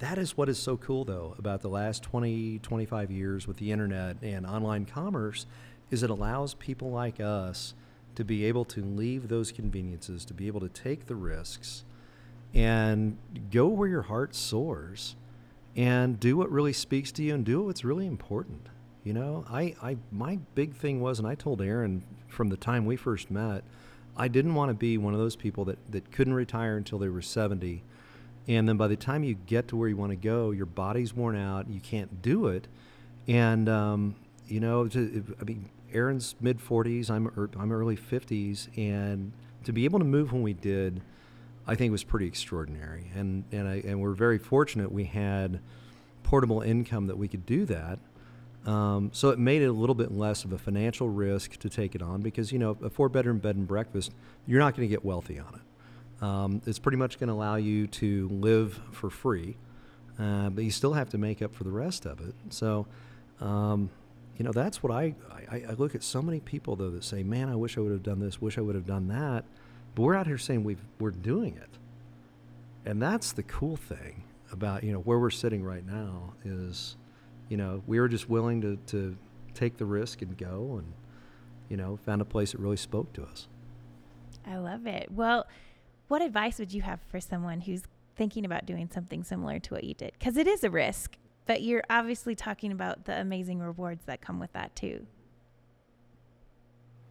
that 0.00 0.18
is 0.18 0.36
what 0.36 0.48
is 0.48 0.58
so 0.58 0.76
cool 0.76 1.04
though 1.04 1.34
about 1.38 1.60
the 1.60 1.68
last 1.68 2.02
20 2.02 2.58
25 2.60 3.10
years 3.10 3.46
with 3.46 3.58
the 3.58 3.70
internet 3.70 4.16
and 4.22 4.46
online 4.46 4.84
commerce 4.84 5.46
is 5.90 6.02
it 6.02 6.10
allows 6.10 6.54
people 6.54 6.90
like 6.90 7.20
us 7.20 7.74
to 8.14 8.24
be 8.24 8.44
able 8.44 8.64
to 8.64 8.82
leave 8.82 9.28
those 9.28 9.52
conveniences 9.52 10.24
to 10.24 10.34
be 10.34 10.46
able 10.46 10.60
to 10.60 10.68
take 10.68 11.06
the 11.06 11.14
risks 11.14 11.84
and 12.54 13.16
go 13.50 13.66
where 13.68 13.88
your 13.88 14.02
heart 14.02 14.34
soars 14.34 15.16
and 15.76 16.18
do 16.18 16.36
what 16.36 16.50
really 16.50 16.72
speaks 16.72 17.12
to 17.12 17.22
you 17.22 17.34
and 17.34 17.44
do 17.44 17.62
what's 17.62 17.84
really 17.84 18.06
important 18.06 18.68
you 19.02 19.14
know? 19.14 19.46
I, 19.48 19.74
I 19.82 19.96
my 20.12 20.38
big 20.54 20.74
thing 20.74 21.00
was 21.00 21.18
and 21.18 21.26
i 21.26 21.34
told 21.34 21.62
aaron 21.62 22.02
from 22.28 22.48
the 22.48 22.56
time 22.56 22.84
we 22.86 22.96
first 22.96 23.30
met 23.30 23.64
i 24.16 24.28
didn't 24.28 24.54
want 24.54 24.70
to 24.70 24.74
be 24.74 24.98
one 24.98 25.14
of 25.14 25.20
those 25.20 25.36
people 25.36 25.64
that, 25.66 25.78
that 25.90 26.12
couldn't 26.12 26.34
retire 26.34 26.76
until 26.76 26.98
they 26.98 27.08
were 27.08 27.22
70 27.22 27.82
and 28.48 28.68
then 28.68 28.76
by 28.76 28.88
the 28.88 28.96
time 28.96 29.22
you 29.22 29.34
get 29.46 29.68
to 29.68 29.76
where 29.76 29.88
you 29.88 29.96
want 29.96 30.10
to 30.10 30.16
go, 30.16 30.50
your 30.50 30.66
body's 30.66 31.14
worn 31.14 31.36
out, 31.36 31.68
you 31.68 31.80
can't 31.80 32.22
do 32.22 32.48
it, 32.48 32.66
and 33.28 33.68
um, 33.68 34.16
you 34.48 34.60
know, 34.60 34.88
to, 34.88 35.24
I 35.40 35.44
mean, 35.44 35.68
Aaron's 35.92 36.34
mid 36.40 36.58
40s, 36.58 37.10
I'm 37.10 37.28
er, 37.28 37.50
I'm 37.58 37.70
early 37.70 37.96
50s, 37.96 38.68
and 38.76 39.32
to 39.64 39.72
be 39.72 39.84
able 39.84 39.98
to 39.98 40.04
move 40.04 40.32
when 40.32 40.42
we 40.42 40.52
did, 40.52 41.00
I 41.66 41.74
think 41.74 41.92
was 41.92 42.04
pretty 42.04 42.26
extraordinary, 42.26 43.10
and 43.14 43.44
and 43.52 43.68
I, 43.68 43.82
and 43.86 44.00
we're 44.00 44.14
very 44.14 44.38
fortunate 44.38 44.90
we 44.90 45.04
had 45.04 45.60
portable 46.22 46.60
income 46.60 47.06
that 47.08 47.18
we 47.18 47.28
could 47.28 47.46
do 47.46 47.64
that. 47.66 47.98
Um, 48.66 49.10
so 49.12 49.30
it 49.30 49.38
made 49.38 49.62
it 49.62 49.66
a 49.66 49.72
little 49.72 49.94
bit 49.94 50.12
less 50.12 50.44
of 50.44 50.52
a 50.52 50.58
financial 50.58 51.08
risk 51.08 51.56
to 51.58 51.70
take 51.70 51.94
it 51.94 52.02
on 52.02 52.20
because 52.20 52.52
you 52.52 52.58
know 52.58 52.76
a 52.82 52.90
four 52.90 53.08
bedroom 53.08 53.38
bed 53.38 53.56
and 53.56 53.66
breakfast, 53.66 54.12
you're 54.46 54.58
not 54.58 54.76
going 54.76 54.86
to 54.86 54.90
get 54.90 55.04
wealthy 55.04 55.38
on 55.38 55.54
it. 55.54 56.22
Um, 56.22 56.62
it's 56.66 56.78
pretty 56.78 56.98
much 56.98 57.18
going 57.18 57.28
to 57.28 57.34
allow 57.34 57.56
you 57.56 57.86
to 57.86 58.28
live 58.28 58.78
for 58.92 59.08
free, 59.08 59.56
uh, 60.18 60.50
but 60.50 60.64
you 60.64 60.70
still 60.70 60.92
have 60.92 61.08
to 61.10 61.18
make 61.18 61.40
up 61.40 61.54
for 61.54 61.64
the 61.64 61.70
rest 61.70 62.04
of 62.04 62.20
it. 62.20 62.34
So, 62.50 62.86
um, 63.40 63.88
you 64.36 64.44
know, 64.44 64.52
that's 64.52 64.82
what 64.82 64.92
I, 64.92 65.14
I, 65.50 65.64
I 65.70 65.72
look 65.78 65.94
at 65.94 66.02
so 66.02 66.20
many 66.20 66.40
people 66.40 66.76
though 66.76 66.90
that 66.90 67.04
say, 67.04 67.22
"Man, 67.22 67.48
I 67.48 67.56
wish 67.56 67.78
I 67.78 67.80
would 67.80 67.92
have 67.92 68.02
done 68.02 68.20
this. 68.20 68.40
Wish 68.40 68.58
I 68.58 68.60
would 68.60 68.74
have 68.74 68.86
done 68.86 69.08
that." 69.08 69.44
But 69.94 70.02
we're 70.02 70.14
out 70.14 70.26
here 70.26 70.38
saying 70.38 70.64
we 70.64 70.76
we're 70.98 71.10
doing 71.10 71.56
it, 71.56 71.78
and 72.88 73.00
that's 73.02 73.32
the 73.32 73.42
cool 73.42 73.76
thing 73.76 74.24
about 74.52 74.84
you 74.84 74.92
know 74.92 75.00
where 75.00 75.18
we're 75.18 75.30
sitting 75.30 75.64
right 75.64 75.86
now 75.86 76.34
is, 76.44 76.96
you 77.48 77.56
know, 77.56 77.82
we 77.86 78.00
were 78.00 78.08
just 78.08 78.28
willing 78.28 78.60
to 78.62 78.76
to 78.88 79.16
take 79.54 79.76
the 79.76 79.86
risk 79.86 80.22
and 80.22 80.36
go, 80.36 80.76
and 80.78 80.92
you 81.68 81.76
know, 81.76 81.98
found 82.04 82.22
a 82.22 82.24
place 82.24 82.52
that 82.52 82.58
really 82.58 82.76
spoke 82.76 83.12
to 83.14 83.22
us. 83.24 83.48
I 84.46 84.56
love 84.56 84.86
it. 84.86 85.10
Well 85.12 85.46
what 86.10 86.22
advice 86.22 86.58
would 86.58 86.72
you 86.72 86.82
have 86.82 86.98
for 87.08 87.20
someone 87.20 87.60
who's 87.60 87.82
thinking 88.16 88.44
about 88.44 88.66
doing 88.66 88.90
something 88.92 89.22
similar 89.22 89.60
to 89.60 89.74
what 89.74 89.84
you 89.84 89.94
did? 89.94 90.10
Because 90.18 90.36
it 90.36 90.48
is 90.48 90.64
a 90.64 90.70
risk, 90.70 91.16
but 91.46 91.62
you're 91.62 91.84
obviously 91.88 92.34
talking 92.34 92.72
about 92.72 93.04
the 93.04 93.16
amazing 93.20 93.60
rewards 93.60 94.04
that 94.06 94.20
come 94.20 94.40
with 94.40 94.52
that 94.52 94.74
too. 94.74 95.06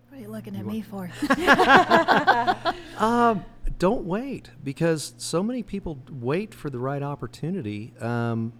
What 0.09 0.17
are 0.17 0.21
you 0.21 0.29
looking 0.29 0.55
at 0.55 0.65
me 0.65 0.81
for? 0.81 1.11
um, 2.97 3.45
don't 3.77 4.05
wait 4.05 4.49
because 4.63 5.13
so 5.17 5.43
many 5.43 5.61
people 5.61 5.99
wait 6.11 6.55
for 6.55 6.71
the 6.71 6.79
right 6.79 7.03
opportunity. 7.03 7.93
Um, 8.01 8.53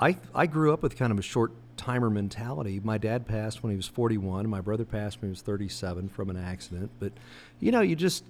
I 0.00 0.16
I 0.34 0.46
grew 0.46 0.72
up 0.72 0.82
with 0.82 0.96
kind 0.96 1.12
of 1.12 1.18
a 1.18 1.22
short 1.22 1.52
timer 1.76 2.10
mentality. 2.10 2.80
My 2.82 2.98
dad 2.98 3.28
passed 3.28 3.62
when 3.62 3.70
he 3.70 3.76
was 3.76 3.86
41. 3.86 4.48
My 4.48 4.60
brother 4.60 4.84
passed 4.84 5.20
when 5.20 5.28
he 5.28 5.30
was 5.30 5.42
37 5.42 6.08
from 6.08 6.28
an 6.28 6.36
accident. 6.36 6.90
But 6.98 7.12
you 7.60 7.70
know, 7.70 7.82
you 7.82 7.94
just 7.94 8.24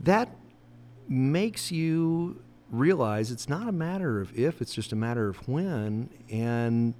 that 0.00 0.28
makes 1.08 1.70
you 1.70 2.42
realize 2.70 3.30
it's 3.30 3.48
not 3.48 3.68
a 3.68 3.72
matter 3.72 4.20
of 4.20 4.36
if, 4.36 4.60
it's 4.60 4.74
just 4.74 4.92
a 4.92 4.96
matter 4.96 5.28
of 5.28 5.36
when. 5.46 6.10
And, 6.28 6.94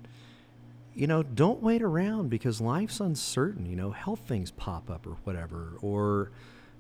you 0.95 1.07
know, 1.07 1.23
don't 1.23 1.63
wait 1.63 1.83
around 1.83 2.31
because 2.31 2.61
life's 2.61 3.01
uncertain. 3.01 3.67
You 3.67 3.77
know, 3.77 3.91
health 3.91 4.21
things 4.27 4.51
pop 4.51 4.91
up 4.91 5.07
or 5.07 5.17
whatever. 5.25 5.73
Or, 5.83 6.31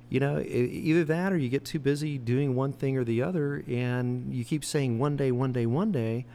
you 0.08 0.20
know, 0.20 0.40
either 0.40 1.04
that 1.04 1.32
or 1.32 1.36
you 1.36 1.48
get 1.48 1.64
too 1.64 1.80
busy 1.80 2.18
doing 2.18 2.54
one 2.54 2.72
thing 2.72 2.96
or 2.96 3.04
the 3.04 3.22
other 3.22 3.64
and 3.66 4.32
you 4.32 4.44
keep 4.44 4.64
saying 4.64 4.98
one 4.98 5.16
day, 5.16 5.32
one 5.32 5.52
day, 5.52 5.66
one 5.66 5.90
day. 5.90 6.26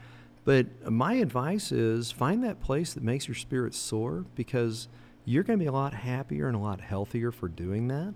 But 0.44 0.90
my 0.90 1.14
advice 1.14 1.70
is 1.72 2.10
find 2.10 2.42
that 2.44 2.60
place 2.60 2.94
that 2.94 3.02
makes 3.02 3.28
your 3.28 3.34
spirit 3.34 3.74
soar 3.74 4.24
because 4.34 4.88
you're 5.24 5.42
going 5.42 5.58
to 5.58 5.62
be 5.62 5.68
a 5.68 5.72
lot 5.72 5.94
happier 5.94 6.48
and 6.48 6.56
a 6.56 6.60
lot 6.60 6.80
healthier 6.80 7.30
for 7.30 7.48
doing 7.48 7.88
that. 7.88 8.14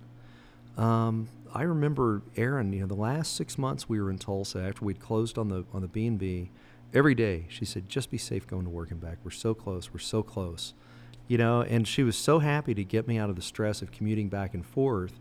Um, 0.83 1.29
I 1.55 1.63
remember 1.63 2.23
Aaron. 2.37 2.73
You 2.73 2.81
know, 2.81 2.87
the 2.87 2.95
last 2.95 3.37
six 3.37 3.57
months 3.57 3.89
we 3.89 4.01
were 4.01 4.11
in 4.11 4.19
Tulsa 4.19 4.61
after 4.61 4.85
we'd 4.85 5.01
closed 5.01 5.39
on 5.39 5.49
the 5.49 5.65
on 5.73 5.83
the 5.83 5.89
B 5.89 6.07
and 6.07 6.19
B. 6.19 6.51
Every 6.95 7.15
day 7.15 7.47
she 7.49 7.65
said, 7.65 7.89
"Just 7.89 8.11
be 8.11 8.19
safe 8.19 8.47
going 8.47 8.65
to 8.65 8.71
work 8.71 8.91
and 8.91 9.01
back. 9.01 9.19
We're 9.25 9.31
so 9.31 9.53
close. 9.53 9.93
We're 9.93 9.99
so 9.99 10.23
close." 10.23 10.75
You 11.27 11.39
know, 11.39 11.63
and 11.63 11.89
she 11.89 12.03
was 12.03 12.17
so 12.17 12.39
happy 12.39 12.75
to 12.75 12.85
get 12.85 13.09
me 13.09 13.19
out 13.19 13.31
of 13.31 13.37
the 13.37 13.43
stress 13.43 13.83
of 13.83 13.91
commuting 13.91 14.29
back 14.29 14.55
and 14.55 14.65
forth. 14.65 15.19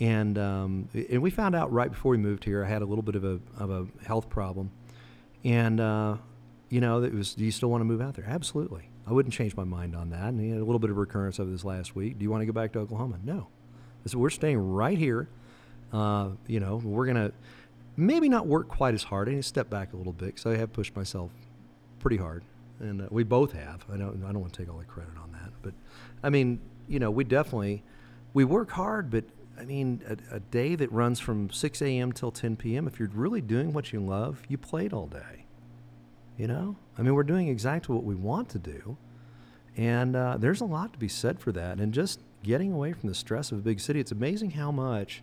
And 0.00 0.36
um, 0.38 0.88
and 0.92 1.22
we 1.22 1.30
found 1.30 1.54
out 1.54 1.72
right 1.72 1.90
before 1.90 2.10
we 2.10 2.16
moved 2.16 2.44
here, 2.44 2.64
I 2.64 2.68
had 2.68 2.82
a 2.82 2.86
little 2.86 3.02
bit 3.02 3.14
of 3.14 3.24
a 3.24 3.40
of 3.56 3.70
a 3.70 3.86
health 4.04 4.28
problem, 4.28 4.72
and 5.44 5.80
uh, 5.80 6.16
you 6.68 6.80
know, 6.80 7.02
it 7.02 7.14
was. 7.14 7.34
Do 7.34 7.44
you 7.44 7.52
still 7.52 7.70
want 7.70 7.82
to 7.82 7.86
move 7.86 8.00
out 8.00 8.14
there? 8.14 8.26
Absolutely. 8.26 8.90
I 9.06 9.12
wouldn't 9.12 9.34
change 9.34 9.54
my 9.56 9.64
mind 9.64 9.94
on 9.94 10.10
that. 10.10 10.28
And 10.28 10.40
he 10.40 10.50
had 10.50 10.60
a 10.60 10.64
little 10.64 10.78
bit 10.78 10.90
of 10.90 10.96
recurrence 10.96 11.38
of 11.38 11.50
this 11.50 11.64
last 11.64 11.94
week. 11.94 12.18
Do 12.18 12.22
you 12.22 12.30
want 12.30 12.40
to 12.40 12.46
go 12.46 12.52
back 12.52 12.72
to 12.72 12.78
Oklahoma? 12.78 13.18
No. 13.22 13.48
I 14.04 14.08
said, 14.08 14.18
we're 14.18 14.30
staying 14.30 14.58
right 14.58 14.96
here. 14.96 15.28
Uh, 15.92 16.30
you 16.46 16.60
know, 16.60 16.76
we're 16.76 17.06
going 17.06 17.16
to 17.16 17.32
maybe 17.96 18.28
not 18.28 18.46
work 18.46 18.68
quite 18.68 18.94
as 18.94 19.04
hard. 19.04 19.28
I 19.28 19.32
need 19.32 19.38
to 19.38 19.42
step 19.42 19.70
back 19.70 19.92
a 19.92 19.96
little 19.96 20.12
bit 20.12 20.26
because 20.26 20.46
I 20.46 20.56
have 20.56 20.72
pushed 20.72 20.96
myself 20.96 21.30
pretty 21.98 22.16
hard. 22.16 22.44
And 22.80 23.02
uh, 23.02 23.06
we 23.10 23.24
both 23.24 23.52
have. 23.52 23.84
I 23.92 23.96
don't, 23.96 24.22
I 24.24 24.32
don't 24.32 24.40
want 24.40 24.52
to 24.52 24.58
take 24.58 24.72
all 24.72 24.78
the 24.78 24.84
credit 24.84 25.16
on 25.22 25.32
that. 25.32 25.52
But, 25.62 25.74
I 26.22 26.30
mean, 26.30 26.60
you 26.88 26.98
know, 26.98 27.10
we 27.10 27.24
definitely, 27.24 27.82
we 28.32 28.44
work 28.44 28.70
hard, 28.70 29.10
but 29.10 29.24
I 29.58 29.64
mean, 29.64 30.02
a, 30.08 30.36
a, 30.36 30.40
day 30.40 30.74
that 30.74 30.90
runs 30.90 31.20
from 31.20 31.50
6 31.50 31.82
a.m. 31.82 32.12
till 32.12 32.32
10 32.32 32.56
p.m., 32.56 32.88
if 32.88 32.98
you're 32.98 33.08
really 33.14 33.40
doing 33.40 33.72
what 33.72 33.92
you 33.92 34.00
love, 34.00 34.42
you 34.48 34.58
played 34.58 34.92
all 34.92 35.06
day. 35.06 35.46
You 36.36 36.48
know? 36.48 36.76
I 36.98 37.02
mean, 37.02 37.14
we're 37.14 37.22
doing 37.22 37.48
exactly 37.48 37.94
what 37.94 38.04
we 38.04 38.16
want 38.16 38.48
to 38.50 38.58
do. 38.58 38.96
And 39.76 40.16
uh, 40.16 40.36
there's 40.38 40.60
a 40.60 40.64
lot 40.64 40.92
to 40.92 40.98
be 40.98 41.08
said 41.08 41.38
for 41.38 41.52
that. 41.52 41.78
And 41.78 41.94
just 41.94 42.20
getting 42.42 42.72
away 42.72 42.92
from 42.92 43.08
the 43.08 43.14
stress 43.14 43.52
of 43.52 43.58
a 43.58 43.62
big 43.62 43.80
city, 43.80 44.00
it's 44.00 44.12
amazing 44.12 44.52
how 44.52 44.72
much 44.72 45.22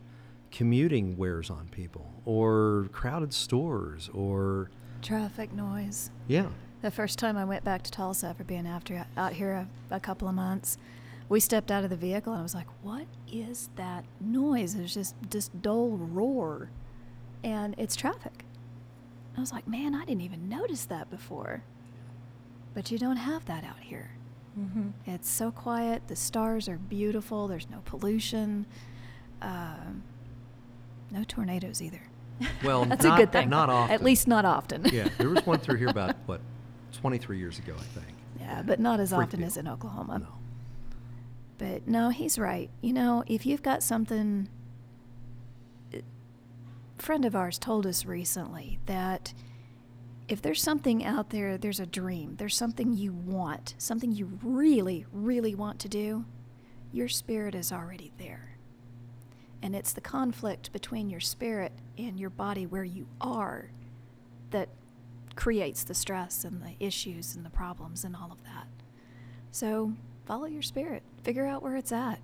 commuting 0.51 1.17
wears 1.17 1.49
on 1.49 1.67
people, 1.69 2.11
or 2.25 2.89
crowded 2.91 3.33
stores, 3.33 4.09
or 4.13 4.69
traffic 5.01 5.53
noise. 5.53 6.11
Yeah. 6.27 6.47
The 6.81 6.91
first 6.91 7.19
time 7.19 7.37
I 7.37 7.45
went 7.45 7.63
back 7.63 7.83
to 7.83 7.91
Tulsa 7.91 8.27
after 8.27 8.43
being 8.43 8.67
after 8.67 9.05
out 9.15 9.33
here 9.33 9.67
a, 9.91 9.95
a 9.95 9.99
couple 9.99 10.27
of 10.27 10.35
months, 10.35 10.77
we 11.29 11.39
stepped 11.39 11.71
out 11.71 11.83
of 11.83 11.89
the 11.89 11.95
vehicle 11.95 12.33
and 12.33 12.39
I 12.39 12.43
was 12.43 12.55
like, 12.55 12.67
"What 12.81 13.05
is 13.31 13.69
that 13.75 14.03
noise?" 14.19 14.75
It's 14.75 14.93
just 14.93 15.15
this 15.29 15.47
dull 15.47 15.91
roar, 15.91 16.69
and 17.43 17.75
it's 17.77 17.95
traffic. 17.95 18.45
I 19.37 19.39
was 19.39 19.51
like, 19.53 19.67
"Man, 19.67 19.95
I 19.95 20.05
didn't 20.05 20.21
even 20.21 20.49
notice 20.49 20.85
that 20.85 21.09
before." 21.09 21.63
But 22.73 22.89
you 22.91 22.97
don't 22.97 23.17
have 23.17 23.45
that 23.45 23.63
out 23.63 23.79
here. 23.79 24.11
Mm-hmm. 24.59 24.89
It's 25.05 25.29
so 25.29 25.51
quiet. 25.51 26.07
The 26.07 26.15
stars 26.15 26.67
are 26.67 26.77
beautiful. 26.77 27.47
There's 27.47 27.69
no 27.69 27.81
pollution. 27.85 28.65
Um, 29.41 30.03
no 31.11 31.23
tornadoes 31.23 31.81
either. 31.81 32.01
Well, 32.63 32.85
that's 32.89 33.03
not, 33.03 33.19
a 33.19 33.23
good 33.23 33.31
thing. 33.31 33.49
Not 33.49 33.69
often. 33.69 33.93
At 33.93 34.03
least 34.03 34.27
not 34.27 34.45
often. 34.45 34.85
yeah, 34.91 35.09
there 35.17 35.29
was 35.29 35.45
one 35.45 35.59
through 35.59 35.77
here 35.77 35.89
about 35.89 36.15
what, 36.25 36.41
23 36.93 37.37
years 37.37 37.59
ago, 37.59 37.73
I 37.77 37.99
think. 37.99 38.17
Yeah, 38.39 38.63
but 38.63 38.79
not 38.79 38.99
as 38.99 39.09
Freak 39.09 39.27
often 39.27 39.39
deal. 39.39 39.47
as 39.47 39.57
in 39.57 39.67
Oklahoma. 39.67 40.19
No. 40.19 40.27
But 41.57 41.87
no, 41.87 42.09
he's 42.09 42.39
right. 42.39 42.69
You 42.81 42.93
know, 42.93 43.23
if 43.27 43.45
you've 43.45 43.61
got 43.61 43.83
something, 43.83 44.49
uh, 45.93 45.99
friend 46.97 47.23
of 47.23 47.35
ours 47.35 47.59
told 47.59 47.85
us 47.85 48.05
recently 48.05 48.79
that 48.87 49.33
if 50.27 50.41
there's 50.41 50.61
something 50.61 51.03
out 51.05 51.29
there, 51.29 51.57
there's 51.57 51.79
a 51.79 51.85
dream, 51.85 52.35
there's 52.37 52.55
something 52.55 52.93
you 52.93 53.13
want, 53.13 53.75
something 53.77 54.11
you 54.11 54.39
really, 54.41 55.05
really 55.11 55.53
want 55.53 55.77
to 55.79 55.89
do, 55.89 56.25
your 56.91 57.07
spirit 57.07 57.53
is 57.53 57.71
already 57.71 58.11
there. 58.17 58.50
And 59.63 59.75
it's 59.75 59.93
the 59.93 60.01
conflict 60.01 60.71
between 60.73 61.09
your 61.09 61.19
spirit 61.19 61.71
and 61.97 62.19
your 62.19 62.29
body 62.31 62.65
where 62.65 62.83
you 62.83 63.05
are 63.19 63.69
that 64.49 64.69
creates 65.35 65.83
the 65.83 65.93
stress 65.93 66.43
and 66.43 66.61
the 66.61 66.73
issues 66.83 67.35
and 67.35 67.45
the 67.45 67.49
problems 67.49 68.03
and 68.03 68.15
all 68.15 68.31
of 68.31 68.43
that. 68.43 68.67
So 69.51 69.93
follow 70.25 70.45
your 70.45 70.61
spirit, 70.61 71.03
figure 71.23 71.45
out 71.45 71.61
where 71.61 71.75
it's 71.75 71.91
at, 71.91 72.19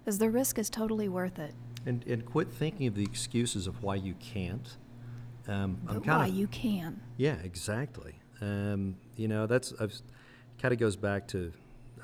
because 0.00 0.18
the 0.18 0.30
risk 0.30 0.58
is 0.58 0.70
totally 0.70 1.08
worth 1.08 1.38
it. 1.38 1.54
And, 1.84 2.04
and 2.06 2.24
quit 2.24 2.48
thinking 2.50 2.86
of 2.86 2.94
the 2.94 3.04
excuses 3.04 3.66
of 3.66 3.82
why 3.82 3.96
you 3.96 4.14
can't. 4.14 4.76
Um, 5.46 5.78
I'm 5.86 5.94
But 5.96 6.04
kinda- 6.04 6.18
why 6.18 6.26
you 6.26 6.46
can. 6.48 7.00
Yeah, 7.16 7.34
exactly. 7.44 8.14
Um, 8.40 8.96
you 9.16 9.28
know, 9.28 9.46
that's 9.46 9.72
kind 10.58 10.72
of 10.72 10.78
goes 10.78 10.96
back 10.96 11.28
to, 11.28 11.52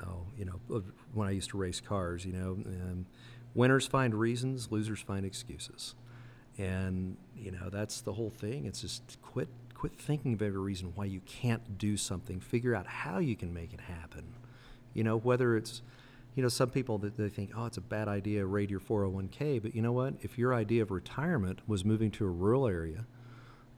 oh, 0.05 0.21
you 0.37 0.45
know, 0.45 0.83
when 1.13 1.27
I 1.27 1.31
used 1.31 1.49
to 1.49 1.57
race 1.57 1.81
cars. 1.81 2.23
You 2.25 2.33
know, 2.33 2.51
um, 2.65 3.05
winners 3.53 3.87
find 3.87 4.15
reasons, 4.15 4.71
losers 4.71 5.01
find 5.01 5.25
excuses, 5.25 5.95
and 6.57 7.17
you 7.35 7.51
know 7.51 7.69
that's 7.69 8.01
the 8.01 8.13
whole 8.13 8.29
thing. 8.29 8.65
It's 8.65 8.81
just 8.81 9.17
quit 9.21 9.49
quit 9.73 9.97
thinking 9.97 10.33
of 10.33 10.41
every 10.41 10.59
reason 10.59 10.93
why 10.95 11.05
you 11.05 11.21
can't 11.21 11.77
do 11.77 11.97
something. 11.97 12.39
Figure 12.39 12.75
out 12.75 12.87
how 12.87 13.19
you 13.19 13.35
can 13.35 13.53
make 13.53 13.73
it 13.73 13.81
happen. 13.81 14.33
You 14.93 15.03
know, 15.03 15.17
whether 15.17 15.57
it's 15.57 15.81
you 16.35 16.41
know, 16.41 16.49
some 16.49 16.69
people 16.69 16.97
that 16.99 17.17
they 17.17 17.29
think, 17.29 17.51
oh, 17.55 17.65
it's 17.65 17.77
a 17.77 17.81
bad 17.81 18.07
idea, 18.07 18.45
raid 18.45 18.71
your 18.71 18.79
401k. 18.79 19.61
But 19.61 19.75
you 19.75 19.81
know 19.81 19.91
what? 19.91 20.15
If 20.21 20.37
your 20.37 20.53
idea 20.53 20.81
of 20.81 20.91
retirement 20.91 21.59
was 21.67 21.85
moving 21.85 22.09
to 22.11 22.25
a 22.25 22.29
rural 22.29 22.67
area 22.67 23.05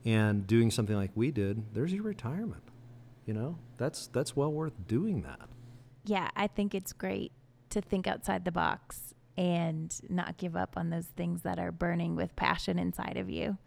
and 0.05 0.47
doing 0.47 0.71
something 0.71 0.95
like 0.95 1.11
we 1.15 1.31
did, 1.31 1.73
there's 1.73 1.91
your 1.91 2.03
retirement. 2.03 2.63
You 3.25 3.33
know, 3.33 3.57
that's 3.77 4.07
that's 4.07 4.35
well 4.35 4.51
worth 4.51 4.87
doing 4.87 5.23
that. 5.23 5.49
Yeah, 6.05 6.29
I 6.35 6.47
think 6.47 6.75
it's 6.75 6.93
great 6.93 7.31
to 7.71 7.81
think 7.81 8.07
outside 8.07 8.45
the 8.45 8.51
box 8.51 9.14
and 9.37 9.95
not 10.09 10.37
give 10.37 10.55
up 10.55 10.77
on 10.77 10.89
those 10.89 11.07
things 11.07 11.41
that 11.41 11.59
are 11.59 11.71
burning 11.71 12.15
with 12.15 12.35
passion 12.35 12.79
inside 12.79 13.17
of 13.17 13.29
you. 13.29 13.57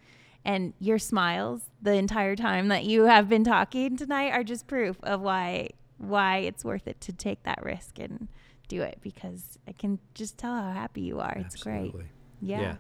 And 0.45 0.73
your 0.79 0.99
smiles 0.99 1.63
the 1.83 1.95
entire 1.95 2.37
time 2.37 2.69
that 2.69 2.85
you 2.85 3.05
have 3.05 3.29
been 3.29 3.45
talking 3.45 3.97
tonight 3.97 4.31
are 4.31 4.45
just 4.45 4.67
proof 4.67 4.97
of 5.03 5.21
why 5.21 5.71
why 5.99 6.39
it's 6.39 6.65
worth 6.65 6.87
it 6.87 7.01
to 7.01 7.13
take 7.13 7.43
that 7.43 7.63
risk 7.63 7.99
and 7.99 8.29
do 8.69 8.83
it 8.83 8.99
because 9.03 9.59
I 9.67 9.73
can 9.73 9.99
just 10.15 10.39
tell 10.39 10.55
how 10.55 10.73
happy 10.73 11.01
you 11.01 11.19
are. 11.19 11.37
It's 11.39 11.61
great. 11.61 11.87
Absolutely. 11.87 12.07
Yeah. 12.41 12.77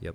Yep. 0.00 0.14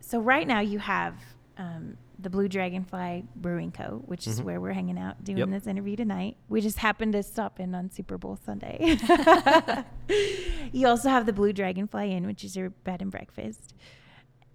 So 0.00 0.18
right 0.18 0.46
now 0.46 0.58
you 0.58 0.80
have 0.80 1.14
um, 1.56 1.96
the 2.22 2.30
Blue 2.30 2.48
Dragonfly 2.48 3.24
Brewing 3.36 3.72
Co., 3.72 4.02
which 4.06 4.26
is 4.26 4.40
Mhm. 4.40 4.44
where 4.44 4.60
we're 4.60 4.72
hanging 4.72 4.98
out 4.98 5.22
doing 5.24 5.38
Yep. 5.38 5.48
this 5.50 5.66
interview 5.66 5.96
tonight. 5.96 6.36
We 6.48 6.60
just 6.60 6.78
happened 6.78 7.12
to 7.14 7.22
stop 7.22 7.58
in 7.60 7.74
on 7.74 7.90
Super 7.90 8.18
Bowl 8.18 8.36
Sunday. 8.36 8.98
you 10.72 10.86
also 10.86 11.08
have 11.08 11.26
the 11.26 11.32
Blue 11.32 11.52
Dragonfly 11.52 12.12
Inn, 12.12 12.26
which 12.26 12.44
is 12.44 12.56
your 12.56 12.70
bed 12.70 13.02
and 13.02 13.10
breakfast, 13.10 13.74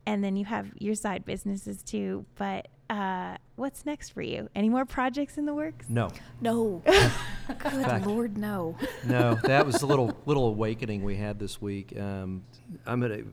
and 0.05 0.23
then 0.23 0.35
you 0.35 0.45
have 0.45 0.71
your 0.79 0.95
side 0.95 1.25
businesses 1.25 1.81
too. 1.83 2.25
But 2.35 2.67
uh, 2.89 3.37
what's 3.55 3.85
next 3.85 4.09
for 4.09 4.21
you? 4.21 4.47
Any 4.55 4.69
more 4.69 4.85
projects 4.85 5.37
in 5.37 5.45
the 5.45 5.53
works? 5.53 5.89
No. 5.89 6.09
No. 6.41 6.83
Good 7.47 7.59
fact- 7.85 8.05
Lord, 8.05 8.37
no. 8.37 8.75
no, 9.05 9.35
that 9.43 9.65
was 9.65 9.81
a 9.81 9.87
little 9.87 10.15
little 10.25 10.47
awakening 10.47 11.03
we 11.03 11.15
had 11.15 11.39
this 11.39 11.61
week. 11.61 11.97
Um, 11.99 12.43
I'm 12.85 12.99
gonna 13.01 13.23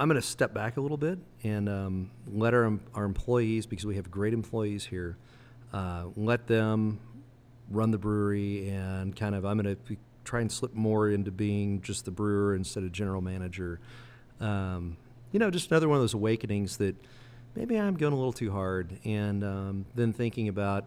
I'm 0.00 0.08
gonna 0.08 0.22
step 0.22 0.54
back 0.54 0.78
a 0.78 0.80
little 0.80 0.96
bit 0.96 1.18
and 1.44 1.68
um, 1.68 2.10
let 2.26 2.54
our 2.54 2.72
our 2.94 3.04
employees 3.04 3.66
because 3.66 3.84
we 3.84 3.96
have 3.96 4.10
great 4.10 4.32
employees 4.32 4.86
here. 4.86 5.18
Uh, 5.74 6.06
let 6.16 6.46
them 6.46 6.98
run 7.70 7.90
the 7.90 7.98
brewery 7.98 8.70
and 8.70 9.14
kind 9.14 9.34
of 9.34 9.44
I'm 9.44 9.58
gonna 9.58 9.76
try 10.24 10.40
and 10.40 10.50
slip 10.50 10.72
more 10.72 11.10
into 11.10 11.30
being 11.30 11.82
just 11.82 12.06
the 12.06 12.10
brewer 12.10 12.54
instead 12.54 12.82
of 12.82 12.92
general 12.92 13.20
manager. 13.20 13.78
Um, 14.40 14.96
you 15.32 15.38
know, 15.38 15.50
just 15.50 15.70
another 15.70 15.86
one 15.86 15.96
of 15.96 16.02
those 16.02 16.14
awakenings 16.14 16.78
that 16.78 16.96
maybe 17.54 17.78
I'm 17.78 17.94
going 17.94 18.14
a 18.14 18.16
little 18.16 18.32
too 18.32 18.50
hard, 18.50 18.98
and 19.04 19.44
um, 19.44 19.86
then 19.94 20.14
thinking 20.14 20.48
about. 20.48 20.86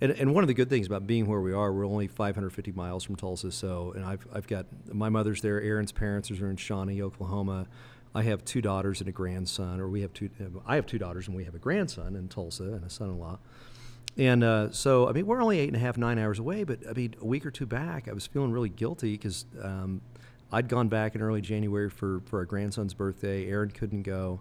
And, 0.00 0.10
and 0.10 0.34
one 0.34 0.42
of 0.42 0.48
the 0.48 0.54
good 0.54 0.68
things 0.68 0.88
about 0.88 1.06
being 1.06 1.26
where 1.28 1.40
we 1.40 1.52
are, 1.52 1.72
we're 1.72 1.86
only 1.86 2.08
550 2.08 2.72
miles 2.72 3.04
from 3.04 3.14
Tulsa. 3.14 3.52
So, 3.52 3.92
and 3.94 4.04
I've, 4.04 4.26
I've 4.32 4.48
got 4.48 4.66
my 4.92 5.08
mother's 5.08 5.42
there. 5.42 5.60
Aaron's 5.60 5.92
parents 5.92 6.28
are 6.32 6.50
in 6.50 6.56
Shawnee, 6.56 7.00
Oklahoma. 7.00 7.68
I 8.14 8.22
have 8.22 8.44
two 8.44 8.60
daughters 8.60 9.00
and 9.00 9.08
a 9.08 9.12
grandson, 9.12 9.80
or 9.80 9.88
we 9.88 10.02
have 10.02 10.12
two. 10.12 10.30
I 10.66 10.76
have 10.76 10.86
two 10.86 10.98
daughters 10.98 11.28
and 11.28 11.36
we 11.36 11.44
have 11.44 11.54
a 11.54 11.58
grandson 11.58 12.14
in 12.14 12.28
Tulsa 12.28 12.64
and 12.64 12.84
a 12.84 12.90
son-in-law. 12.90 13.38
And 14.18 14.44
uh, 14.44 14.70
so, 14.70 15.08
I 15.08 15.12
mean, 15.12 15.26
we're 15.26 15.42
only 15.42 15.58
eight 15.58 15.68
and 15.68 15.76
a 15.76 15.78
half, 15.78 15.96
nine 15.96 16.18
hours 16.18 16.38
away. 16.38 16.64
But 16.64 16.80
I 16.88 16.92
mean, 16.92 17.14
a 17.20 17.24
week 17.24 17.46
or 17.46 17.50
two 17.50 17.64
back, 17.64 18.08
I 18.08 18.12
was 18.12 18.26
feeling 18.26 18.52
really 18.52 18.68
guilty 18.68 19.12
because 19.12 19.46
um, 19.62 20.02
I'd 20.52 20.68
gone 20.68 20.88
back 20.88 21.14
in 21.14 21.22
early 21.22 21.40
January 21.40 21.88
for 21.88 22.20
for 22.26 22.40
our 22.40 22.44
grandson's 22.44 22.94
birthday. 22.94 23.48
Aaron 23.48 23.70
couldn't 23.70 24.02
go. 24.02 24.40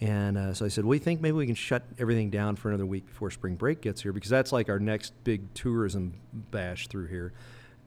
And 0.00 0.36
uh, 0.36 0.52
so 0.52 0.66
I 0.66 0.68
said, 0.68 0.84
"We 0.84 0.98
think 0.98 1.20
maybe 1.20 1.36
we 1.36 1.46
can 1.46 1.54
shut 1.54 1.84
everything 1.98 2.28
down 2.28 2.56
for 2.56 2.68
another 2.68 2.84
week 2.84 3.06
before 3.06 3.30
spring 3.30 3.54
break 3.54 3.80
gets 3.80 4.02
here 4.02 4.12
because 4.12 4.28
that's 4.28 4.52
like 4.52 4.68
our 4.68 4.78
next 4.78 5.12
big 5.24 5.54
tourism 5.54 6.14
bash 6.50 6.88
through 6.88 7.06
here." 7.06 7.32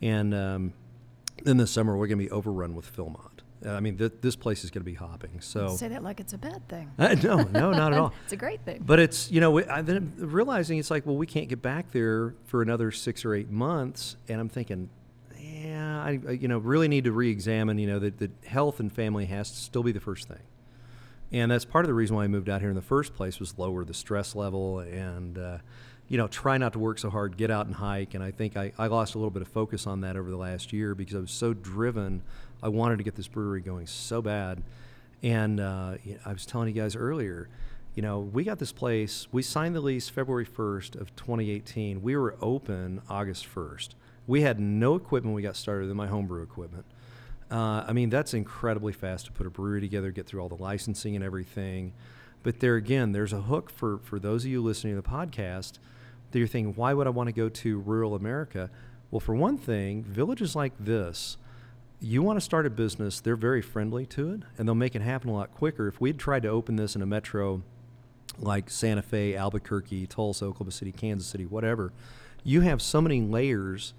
And 0.01 0.33
um, 0.33 0.73
then 1.43 1.57
this 1.57 1.71
summer 1.71 1.97
we're 1.97 2.07
going 2.07 2.17
to 2.17 2.25
be 2.25 2.31
overrun 2.31 2.73
with 2.73 2.95
Philmont. 2.95 3.28
Uh, 3.65 3.71
I 3.71 3.79
mean, 3.81 3.97
th- 3.97 4.13
this 4.21 4.35
place 4.35 4.63
is 4.63 4.71
going 4.71 4.81
to 4.81 4.85
be 4.85 4.93
hopping. 4.93 5.41
So 5.41 5.75
Say 5.75 5.89
that 5.89 6.03
like 6.03 6.19
it's 6.19 6.33
a 6.33 6.37
bad 6.37 6.67
thing. 6.69 6.91
Uh, 6.97 7.15
no, 7.15 7.43
no, 7.43 7.71
not 7.71 7.93
at 7.93 7.99
all. 7.99 8.13
it's 8.23 8.33
a 8.33 8.37
great 8.37 8.61
thing. 8.61 8.83
But 8.85 8.99
it's 8.99 9.29
you 9.31 9.41
know 9.41 9.59
I 9.59 9.81
then 9.81 10.13
realizing 10.17 10.77
it's 10.77 10.91
like 10.91 11.05
well 11.05 11.17
we 11.17 11.27
can't 11.27 11.49
get 11.49 11.61
back 11.61 11.91
there 11.91 12.35
for 12.45 12.61
another 12.61 12.91
six 12.91 13.25
or 13.25 13.33
eight 13.33 13.49
months, 13.49 14.15
and 14.29 14.39
I'm 14.39 14.49
thinking, 14.49 14.89
yeah, 15.37 16.01
I 16.01 16.19
I, 16.27 16.31
you 16.31 16.47
know 16.47 16.59
really 16.59 16.87
need 16.87 17.03
to 17.03 17.11
re-examine 17.11 17.77
you 17.79 17.87
know 17.87 17.99
that, 17.99 18.17
that 18.19 18.31
health 18.45 18.79
and 18.79 18.91
family 18.91 19.25
has 19.25 19.51
to 19.51 19.57
still 19.57 19.83
be 19.83 19.91
the 19.91 19.99
first 19.99 20.27
thing, 20.27 20.43
and 21.31 21.51
that's 21.51 21.65
part 21.65 21.83
of 21.83 21.87
the 21.87 21.95
reason 21.95 22.15
why 22.15 22.23
I 22.23 22.27
moved 22.27 22.49
out 22.49 22.61
here 22.61 22.69
in 22.69 22.75
the 22.75 22.81
first 22.81 23.13
place 23.13 23.39
was 23.39 23.57
lower 23.57 23.83
the 23.83 23.93
stress 23.93 24.35
level 24.35 24.79
and. 24.79 25.37
Uh, 25.37 25.57
you 26.09 26.17
know, 26.17 26.27
try 26.27 26.57
not 26.57 26.73
to 26.73 26.79
work 26.79 26.97
so 26.97 27.11
hard, 27.11 27.37
get 27.37 27.51
out 27.51 27.67
and 27.67 27.75
hike. 27.75 28.15
And 28.15 28.23
I 28.23 28.31
think 28.31 28.57
I, 28.57 28.73
I 28.79 28.87
lost 28.87 29.13
a 29.13 29.19
little 29.19 29.29
bit 29.29 29.43
of 29.43 29.47
focus 29.47 29.85
on 29.85 30.01
that 30.01 30.17
over 30.17 30.29
the 30.29 30.37
last 30.37 30.73
year 30.73 30.95
because 30.95 31.15
I 31.15 31.19
was 31.19 31.31
so 31.31 31.53
driven. 31.53 32.23
I 32.61 32.69
wanted 32.69 32.97
to 32.97 33.03
get 33.03 33.15
this 33.15 33.27
brewery 33.27 33.61
going 33.61 33.87
so 33.87 34.21
bad. 34.21 34.63
And 35.21 35.59
uh, 35.59 35.95
I 36.25 36.33
was 36.33 36.45
telling 36.45 36.67
you 36.67 36.81
guys 36.81 36.95
earlier, 36.95 37.49
you 37.95 38.01
know, 38.01 38.19
we 38.19 38.43
got 38.43 38.59
this 38.59 38.71
place, 38.71 39.27
we 39.31 39.41
signed 39.41 39.75
the 39.75 39.81
lease 39.81 40.07
February 40.09 40.45
1st 40.45 40.99
of 40.99 41.15
2018. 41.15 42.01
We 42.01 42.15
were 42.15 42.35
open 42.41 43.01
August 43.09 43.47
1st. 43.53 43.89
We 44.27 44.41
had 44.41 44.59
no 44.59 44.95
equipment 44.95 45.35
we 45.35 45.41
got 45.41 45.55
started 45.55 45.89
than 45.89 45.97
my 45.97 46.07
homebrew 46.07 46.43
equipment. 46.43 46.85
Uh, 47.51 47.83
I 47.87 47.93
mean, 47.93 48.09
that's 48.09 48.33
incredibly 48.33 48.93
fast 48.93 49.25
to 49.25 49.31
put 49.31 49.47
a 49.47 49.49
brewery 49.49 49.81
together, 49.81 50.11
get 50.11 50.27
through 50.27 50.41
all 50.41 50.49
the 50.49 50.61
licensing 50.61 51.15
and 51.15 51.25
everything. 51.25 51.93
But 52.43 52.59
there 52.59 52.75
again, 52.75 53.11
there's 53.11 53.33
a 53.33 53.41
hook 53.41 53.69
for, 53.69 53.97
for 53.97 54.19
those 54.19 54.45
of 54.45 54.51
you 54.51 54.61
listening 54.61 54.95
to 54.95 55.01
the 55.01 55.07
podcast 55.07 55.79
that 56.31 56.39
you're 56.39 56.47
thinking, 56.47 56.75
why 56.75 56.93
would 56.93 57.07
I 57.07 57.09
want 57.09 57.27
to 57.27 57.33
go 57.33 57.49
to 57.49 57.79
rural 57.79 58.15
America? 58.15 58.69
Well, 59.11 59.19
for 59.19 59.33
one 59.33 59.57
thing, 59.57 60.03
villages 60.03 60.55
like 60.55 60.73
this, 60.79 61.37
you 62.01 62.23
want 62.23 62.37
to 62.37 62.41
start 62.41 62.65
a 62.65 62.69
business, 62.69 63.19
they're 63.19 63.35
very 63.35 63.61
friendly 63.61 64.05
to 64.05 64.31
it, 64.31 64.41
and 64.57 64.67
they'll 64.67 64.75
make 64.75 64.95
it 64.95 65.01
happen 65.01 65.29
a 65.29 65.33
lot 65.33 65.53
quicker. 65.53 65.87
If 65.87 65.99
we'd 65.99 66.17
tried 66.17 66.43
to 66.43 66.49
open 66.49 66.77
this 66.77 66.95
in 66.95 67.01
a 67.01 67.05
metro 67.05 67.61
like 68.37 68.69
Santa 68.69 69.01
Fe, 69.01 69.35
Albuquerque, 69.35 70.07
Tulsa, 70.07 70.45
Oklahoma 70.45 70.71
City, 70.71 70.93
Kansas 70.93 71.27
City, 71.27 71.45
whatever, 71.45 71.91
you 72.43 72.61
have 72.61 72.81
so 72.81 73.01
many 73.01 73.21
layers 73.21 73.93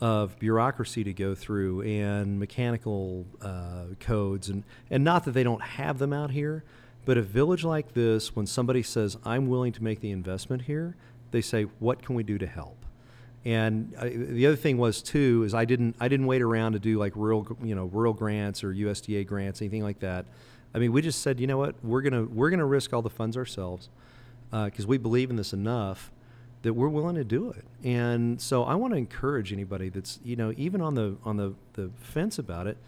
of 0.00 0.38
bureaucracy 0.38 1.04
to 1.04 1.12
go 1.12 1.34
through 1.34 1.82
and 1.82 2.38
mechanical 2.38 3.24
uh, 3.40 3.84
codes, 4.00 4.48
and, 4.48 4.64
and 4.90 5.04
not 5.04 5.24
that 5.24 5.30
they 5.30 5.44
don't 5.44 5.62
have 5.62 5.98
them 5.98 6.12
out 6.12 6.32
here, 6.32 6.64
but 7.04 7.16
a 7.16 7.22
village 7.22 7.64
like 7.64 7.94
this, 7.94 8.34
when 8.34 8.46
somebody 8.46 8.82
says, 8.82 9.16
I'm 9.24 9.46
willing 9.46 9.72
to 9.72 9.84
make 9.84 10.00
the 10.00 10.10
investment 10.10 10.62
here, 10.62 10.96
they 11.30 11.40
say, 11.40 11.62
What 11.78 12.02
can 12.02 12.16
we 12.16 12.24
do 12.24 12.38
to 12.38 12.46
help? 12.46 12.85
And 13.46 13.94
I, 13.96 14.08
the 14.08 14.44
other 14.48 14.56
thing 14.56 14.76
was 14.76 15.00
too 15.00 15.44
is 15.46 15.54
I 15.54 15.64
didn't 15.64 15.94
I 16.00 16.08
didn't 16.08 16.26
wait 16.26 16.42
around 16.42 16.72
to 16.72 16.80
do 16.80 16.98
like 16.98 17.14
rural 17.14 17.46
you 17.62 17.76
know 17.76 17.84
rural 17.84 18.12
grants 18.12 18.64
or 18.64 18.72
USDA 18.72 19.24
grants 19.24 19.62
anything 19.62 19.84
like 19.84 20.00
that. 20.00 20.26
I 20.74 20.80
mean 20.80 20.92
we 20.92 21.00
just 21.00 21.22
said 21.22 21.38
you 21.38 21.46
know 21.46 21.56
what 21.56 21.76
we're 21.84 22.02
gonna 22.02 22.24
we're 22.24 22.50
gonna 22.50 22.66
risk 22.66 22.92
all 22.92 23.02
the 23.02 23.08
funds 23.08 23.36
ourselves 23.36 23.88
because 24.50 24.84
we 24.84 24.98
believe 24.98 25.30
in 25.30 25.36
this 25.36 25.52
enough 25.52 26.10
that 26.62 26.74
we're 26.74 26.88
willing 26.88 27.14
to 27.14 27.22
do 27.22 27.50
it. 27.50 27.64
And 27.84 28.40
so 28.40 28.64
I 28.64 28.74
want 28.74 28.92
to 28.94 28.98
encourage 28.98 29.52
anybody 29.52 29.90
that's 29.90 30.18
you 30.24 30.34
know 30.34 30.52
even 30.56 30.80
on 30.80 30.96
the 30.96 31.16
on 31.24 31.36
the, 31.36 31.54
the 31.74 31.92
fence 32.00 32.40
about 32.40 32.66
it. 32.66 32.78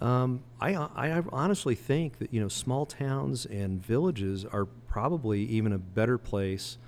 Um, 0.00 0.44
I, 0.60 0.76
I 0.76 1.24
honestly 1.32 1.74
think 1.74 2.20
that 2.20 2.32
you 2.32 2.40
know 2.40 2.46
small 2.46 2.86
towns 2.86 3.46
and 3.46 3.84
villages 3.84 4.44
are 4.44 4.66
probably 4.86 5.40
even 5.42 5.72
a 5.72 5.78
better 5.78 6.18
place 6.18 6.78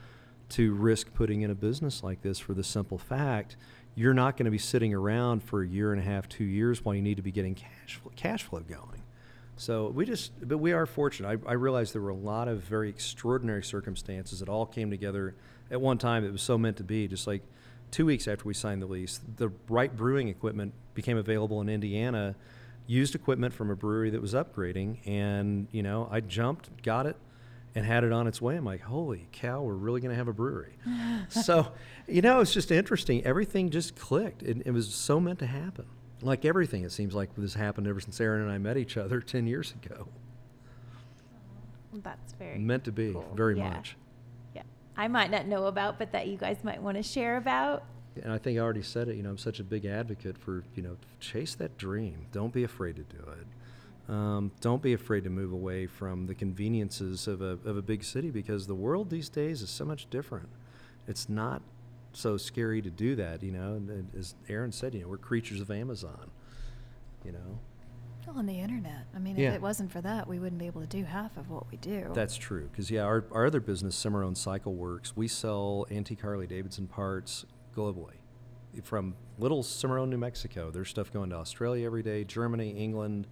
to 0.51 0.75
risk 0.75 1.13
putting 1.15 1.43
in 1.43 1.51
a 1.51 1.55
business 1.55 2.03
like 2.03 2.23
this 2.23 2.39
for 2.39 2.55
the 2.55 2.65
simple 2.65 2.99
fact 2.99 3.57
you're 3.95 4.15
not 4.15 4.37
going 4.37 4.45
to 4.45 4.51
be 4.51 4.59
sitting 4.59 4.95
around 4.95 5.43
for 5.43 5.63
a 5.63 5.67
year 5.67 5.93
and 5.93 6.01
a 6.01 6.05
half, 6.05 6.29
two 6.29 6.45
years 6.45 6.85
while 6.85 6.95
you 6.95 7.03
need 7.03 7.17
to 7.17 7.23
be 7.23 7.33
getting 7.33 7.55
cash 7.55 8.01
flow, 8.01 8.13
cash 8.17 8.45
flow 8.45 8.61
going. 8.61 9.03
So 9.57 9.89
we 9.89 10.07
just, 10.07 10.33
but 10.49 10.59
we 10.59 10.73
are 10.73 10.87
fortunate. 10.87 11.41
I, 11.47 11.51
I 11.51 11.53
realized 11.53 11.95
there 11.95 12.01
were 12.01 12.09
a 12.09 12.15
lot 12.15 12.49
of 12.49 12.63
very 12.63 12.89
extraordinary 12.89 13.63
circumstances 13.63 14.41
that 14.41 14.49
all 14.49 14.65
came 14.65 14.91
together 14.91 15.35
at 15.71 15.81
one 15.81 15.99
time. 15.99 16.25
It 16.25 16.33
was 16.33 16.41
so 16.41 16.57
meant 16.57 16.79
to 16.79 16.85
be. 16.85 17.09
Just 17.09 17.27
like 17.27 17.43
two 17.91 18.07
weeks 18.07 18.27
after 18.27 18.45
we 18.47 18.55
signed 18.55 18.81
the 18.81 18.87
lease, 18.87 19.21
the 19.37 19.51
right 19.69 19.95
brewing 19.95 20.29
equipment 20.29 20.73
became 20.95 21.19
available 21.19 21.61
in 21.61 21.69
Indiana, 21.69 22.37
used 22.87 23.15
equipment 23.15 23.53
from 23.53 23.71
a 23.71 23.77
brewery 23.77 24.11
that 24.11 24.23
was 24.23 24.33
upgrading, 24.33 25.07
and 25.07 25.69
you 25.73 25.83
know, 25.83 26.09
I 26.11 26.21
jumped, 26.21 26.83
got 26.83 27.05
it, 27.05 27.17
and 27.75 27.87
had 27.87 28.05
it 28.05 28.13
on 28.13 28.27
its 28.27 28.41
way. 28.41 28.57
I'm 28.57 28.65
like, 28.65 28.81
holy 28.81 29.29
cow, 29.33 29.63
we're 29.63 29.75
really 29.75 30.01
going 30.01 30.11
to 30.11 30.17
have 30.17 30.29
a 30.29 30.33
brewery. 30.33 30.77
so, 31.29 31.73
you 32.09 32.23
know, 32.23 32.41
it's 32.41 32.53
just 32.53 32.71
interesting. 32.71 33.25
Everything 33.25 33.71
just 33.71 33.97
clicked. 33.97 34.43
It, 34.43 34.63
it 34.67 34.73
was 34.73 34.93
so 34.93 35.21
meant 35.21 35.39
to 35.41 35.47
happen 35.47 35.87
like 36.23 36.45
everything, 36.45 36.85
it 36.85 36.93
seems 36.93 37.15
like 37.15 37.35
this 37.37 37.55
happened 37.55 37.87
ever 37.87 38.01
since 38.01 38.21
Aaron 38.21 38.43
and 38.43 38.51
I 38.51 38.59
met 38.59 38.77
each 38.77 38.97
other 38.97 39.21
10 39.21 39.47
years 39.47 39.73
ago. 39.83 40.09
That's 41.93 42.35
very 42.35 42.59
meant 42.59 42.85
to 42.85 42.93
be, 42.93 43.13
cool. 43.13 43.33
very 43.35 43.57
yeah. 43.57 43.71
much. 43.71 43.97
Yeah. 44.55 44.63
I 44.97 45.09
might 45.09 45.31
not 45.31 45.47
know 45.47 45.67
about, 45.67 45.99
but 45.99 46.13
that 46.13 46.29
you 46.29 46.37
guys 46.37 46.63
might 46.63 46.81
want 46.81 46.97
to 46.97 47.03
share 47.03 47.37
about. 47.37 47.83
And 48.23 48.33
I 48.33 48.39
think 48.39 48.59
I 48.59 48.63
already 48.63 48.83
said 48.83 49.09
it, 49.09 49.17
you 49.17 49.23
know, 49.23 49.31
I'm 49.31 49.39
such 49.39 49.61
a 49.61 49.65
big 49.65 49.87
advocate 49.87 50.39
for, 50.39 50.65
you 50.75 50.83
know, 50.83 50.97
chase 51.19 51.55
that 51.57 51.79
dream. 51.79 52.27
Don't 52.33 52.53
be 52.53 52.65
afraid 52.65 52.97
to 52.97 53.03
do 53.03 53.19
it. 53.19 53.47
Um, 54.11 54.51
don't 54.61 54.83
be 54.83 54.93
afraid 54.93 55.23
to 55.25 55.31
move 55.31 55.53
away 55.53 55.87
from 55.87 56.27
the 56.27 56.35
conveniences 56.35 57.29
of 57.29 57.43
a, 57.43 57.59
of 57.65 57.77
a 57.77 57.83
big 57.83 58.03
city 58.03 58.31
because 58.31 58.67
the 58.67 58.75
world 58.75 59.09
these 59.09 59.29
days 59.29 59.63
is 59.63 59.71
so 59.71 59.85
much 59.85 60.11
different. 60.11 60.49
It's 61.07 61.29
not 61.29 61.63
so 62.13 62.37
scary 62.37 62.83
to 62.83 62.91
do 62.91 63.15
that, 63.15 63.41
you 63.45 63.53
know. 63.53 63.75
And 63.75 64.11
as 64.19 64.35
Aaron 64.49 64.73
said, 64.73 64.95
you 64.95 65.03
know, 65.03 65.09
we're 65.09 65.17
creatures 65.17 65.61
of 65.61 65.71
Amazon, 65.71 66.29
you 67.25 67.31
know. 67.31 67.61
Well, 68.27 68.37
on 68.39 68.47
the 68.47 68.59
internet. 68.59 69.07
I 69.15 69.21
mean, 69.21 69.37
Yeah. 69.37 69.51
if 69.51 69.55
it 69.55 69.63
wasn't 69.63 69.93
for 69.93 70.01
that, 70.01 70.27
we 70.27 70.41
wouldn't 70.41 70.59
be 70.59 70.67
able 70.67 70.81
to 70.81 70.87
do 70.89 71.05
half 71.05 71.37
of 71.37 71.49
what 71.49 71.71
we 71.71 71.77
do. 71.77 72.11
That's 72.13 72.37
true. 72.37 72.69
Because, 72.71 72.91
yeah, 72.91 73.03
our, 73.03 73.25
our 73.31 73.47
other 73.47 73.61
business, 73.61 73.95
Cimarron 73.95 74.35
Cycle 74.35 74.75
Works, 74.75 75.17
we 75.17 75.29
sell 75.29 75.87
antique 75.91 76.21
Harley 76.21 76.49
Davidson 76.49 76.89
parts 76.89 77.47
globally. 77.77 78.15
From 78.83 79.15
little 79.39 79.63
Cimarron, 79.63 80.11
New 80.11 80.19
Mexico. 80.19 80.71
There's 80.73 80.89
stuff 80.89 81.13
going 81.13 81.31
to 81.31 81.37
Australia 81.37 81.87
every 81.87 82.03
day, 82.03 82.25
Germany, 82.25 82.71
England, 82.71 83.27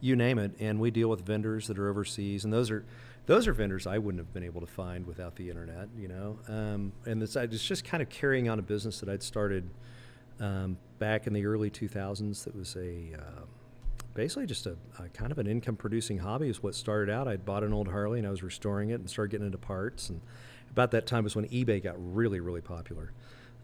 you 0.00 0.16
name 0.16 0.38
it. 0.38 0.52
And 0.58 0.80
we 0.80 0.90
deal 0.90 1.08
with 1.08 1.24
vendors 1.24 1.66
that 1.68 1.78
are 1.78 1.88
overseas. 1.88 2.44
And 2.44 2.52
those 2.52 2.70
are 2.70 2.84
those 3.26 3.46
are 3.46 3.52
vendors 3.52 3.86
I 3.86 3.98
wouldn't 3.98 4.18
have 4.18 4.32
been 4.32 4.42
able 4.42 4.60
to 4.60 4.66
find 4.66 5.06
without 5.06 5.36
the 5.36 5.50
internet, 5.50 5.88
you 5.96 6.08
know. 6.08 6.38
Um, 6.48 6.92
and 7.06 7.22
it's, 7.22 7.36
it's 7.36 7.64
just 7.64 7.84
kind 7.84 8.02
of 8.02 8.08
carrying 8.08 8.48
on 8.48 8.58
a 8.58 8.62
business 8.62 8.98
that 9.00 9.08
I'd 9.08 9.22
started 9.22 9.70
um, 10.40 10.78
back 10.98 11.26
in 11.26 11.32
the 11.32 11.46
early 11.46 11.70
2000s 11.70 12.44
that 12.44 12.56
was 12.56 12.76
a. 12.76 13.16
Uh, 13.18 13.42
basically 14.14 14.44
just 14.44 14.66
a, 14.66 14.76
a 14.98 15.08
kind 15.10 15.30
of 15.30 15.38
an 15.38 15.46
income 15.46 15.76
producing 15.76 16.18
hobby 16.18 16.48
is 16.48 16.62
what 16.62 16.74
started 16.74 17.12
out. 17.12 17.28
I'd 17.28 17.44
bought 17.44 17.62
an 17.62 17.72
old 17.72 17.88
Harley 17.88 18.18
and 18.18 18.26
I 18.26 18.30
was 18.30 18.42
restoring 18.42 18.90
it 18.90 18.94
and 18.94 19.08
started 19.08 19.30
getting 19.30 19.46
into 19.46 19.58
parts. 19.58 20.08
And 20.08 20.20
about 20.70 20.90
that 20.90 21.06
time 21.06 21.24
was 21.24 21.36
when 21.36 21.46
eBay 21.48 21.82
got 21.82 21.94
really, 21.96 22.40
really 22.40 22.60
popular. 22.60 23.12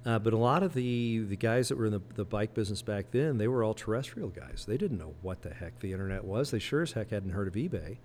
Uh, 0.04 0.18
but 0.20 0.32
a 0.32 0.36
lot 0.36 0.62
of 0.62 0.74
the, 0.74 1.20
the 1.20 1.36
guys 1.36 1.68
that 1.68 1.76
were 1.76 1.86
in 1.86 1.92
the, 1.92 2.02
the 2.14 2.24
bike 2.24 2.54
business 2.54 2.80
back 2.80 3.10
then, 3.10 3.38
they 3.38 3.48
were 3.48 3.64
all 3.64 3.74
terrestrial 3.74 4.28
guys. 4.28 4.64
They 4.66 4.76
didn't 4.76 4.98
know 4.98 5.14
what 5.20 5.42
the 5.42 5.52
heck 5.52 5.80
the 5.80 5.92
internet 5.92 6.24
was. 6.24 6.52
They 6.52 6.60
sure 6.60 6.82
as 6.82 6.92
heck 6.92 7.10
hadn't 7.10 7.30
heard 7.30 7.48
of 7.48 7.54
eBay. 7.54 7.98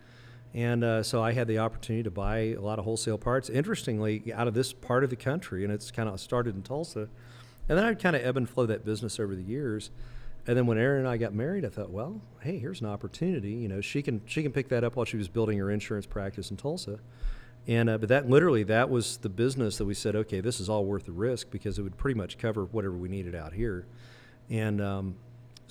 And 0.53 0.83
uh, 0.83 1.03
so 1.03 1.23
I 1.23 1.31
had 1.33 1.47
the 1.47 1.59
opportunity 1.59 2.03
to 2.03 2.11
buy 2.11 2.37
a 2.37 2.59
lot 2.59 2.79
of 2.79 2.85
wholesale 2.85 3.17
parts. 3.17 3.49
Interestingly, 3.49 4.33
out 4.33 4.47
of 4.47 4.53
this 4.53 4.73
part 4.73 5.03
of 5.03 5.09
the 5.09 5.15
country, 5.15 5.63
and 5.63 5.71
it's 5.71 5.91
kind 5.91 6.09
of 6.09 6.19
started 6.19 6.55
in 6.55 6.63
Tulsa. 6.63 7.07
And 7.69 7.77
then 7.77 7.85
I'd 7.85 7.99
kind 7.99 8.15
of 8.15 8.25
ebb 8.25 8.35
and 8.35 8.49
flow 8.49 8.65
that 8.65 8.83
business 8.83 9.19
over 9.19 9.35
the 9.35 9.43
years. 9.43 9.91
And 10.47 10.57
then 10.57 10.65
when 10.65 10.77
Erin 10.77 11.01
and 11.01 11.07
I 11.07 11.17
got 11.17 11.33
married, 11.33 11.63
I 11.63 11.69
thought, 11.69 11.91
well, 11.91 12.19
hey, 12.41 12.57
here's 12.57 12.81
an 12.81 12.87
opportunity. 12.87 13.51
You 13.51 13.67
know, 13.67 13.79
she 13.79 14.01
can 14.01 14.21
she 14.25 14.41
can 14.41 14.51
pick 14.51 14.69
that 14.69 14.83
up 14.83 14.95
while 14.95 15.05
she 15.05 15.17
was 15.17 15.27
building 15.27 15.57
her 15.59 15.69
insurance 15.69 16.05
practice 16.05 16.49
in 16.49 16.57
Tulsa. 16.57 16.99
And 17.67 17.89
uh, 17.89 17.97
but 17.97 18.09
that 18.09 18.29
literally 18.29 18.63
that 18.63 18.89
was 18.89 19.17
the 19.17 19.29
business 19.29 19.77
that 19.77 19.85
we 19.85 19.93
said, 19.93 20.15
okay, 20.15 20.41
this 20.41 20.59
is 20.59 20.67
all 20.67 20.85
worth 20.85 21.05
the 21.05 21.11
risk 21.11 21.51
because 21.51 21.77
it 21.77 21.83
would 21.83 21.97
pretty 21.97 22.17
much 22.17 22.37
cover 22.37 22.65
whatever 22.65 22.95
we 22.95 23.07
needed 23.07 23.35
out 23.35 23.53
here. 23.53 23.85
And 24.49 24.81
um, 24.81 25.15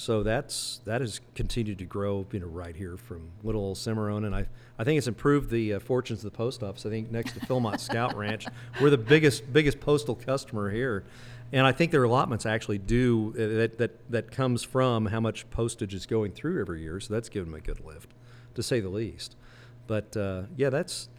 so 0.01 0.23
that's 0.23 0.81
that 0.87 1.03
has 1.03 1.21
continued 1.35 1.79
to 1.79 1.85
grow, 1.85 2.27
you 2.33 2.41
know, 2.41 2.47
right 2.47 2.75
here 2.75 2.97
from 2.97 3.31
little 3.45 3.61
old 3.61 3.77
Cimarron, 3.77 4.25
and 4.25 4.35
I 4.35 4.47
I 4.79 4.85
think 4.85 4.97
it's 4.97 5.07
improved 5.07 5.51
the 5.51 5.75
uh, 5.75 5.79
fortunes 5.79 6.25
of 6.25 6.33
the 6.33 6.37
post 6.37 6.63
office. 6.63 6.87
I 6.87 6.89
think 6.89 7.11
next 7.11 7.35
to 7.35 7.41
Philmont 7.41 7.81
Scout 7.81 8.17
Ranch, 8.17 8.47
we're 8.81 8.89
the 8.89 8.97
biggest 8.97 9.53
biggest 9.53 9.79
postal 9.79 10.15
customer 10.15 10.71
here, 10.71 11.05
and 11.53 11.67
I 11.67 11.73
think 11.73 11.91
their 11.93 12.05
allotments 12.05 12.47
actually 12.47 12.79
do 12.79 13.35
uh, 13.35 13.59
that 13.59 13.77
that 13.77 14.11
that 14.11 14.31
comes 14.31 14.63
from 14.63 15.05
how 15.05 15.21
much 15.21 15.51
postage 15.51 15.93
is 15.93 16.07
going 16.07 16.33
through 16.33 16.63
every 16.63 16.81
year. 16.81 16.99
So 16.99 17.13
that's 17.13 17.29
given 17.29 17.51
them 17.53 17.61
a 17.61 17.63
good 17.63 17.85
lift, 17.85 18.09
to 18.55 18.63
say 18.63 18.81
the 18.81 18.89
least. 18.89 19.37
But 19.87 20.17
uh, 20.17 20.45
yeah, 20.57 20.71
that's 20.71 21.11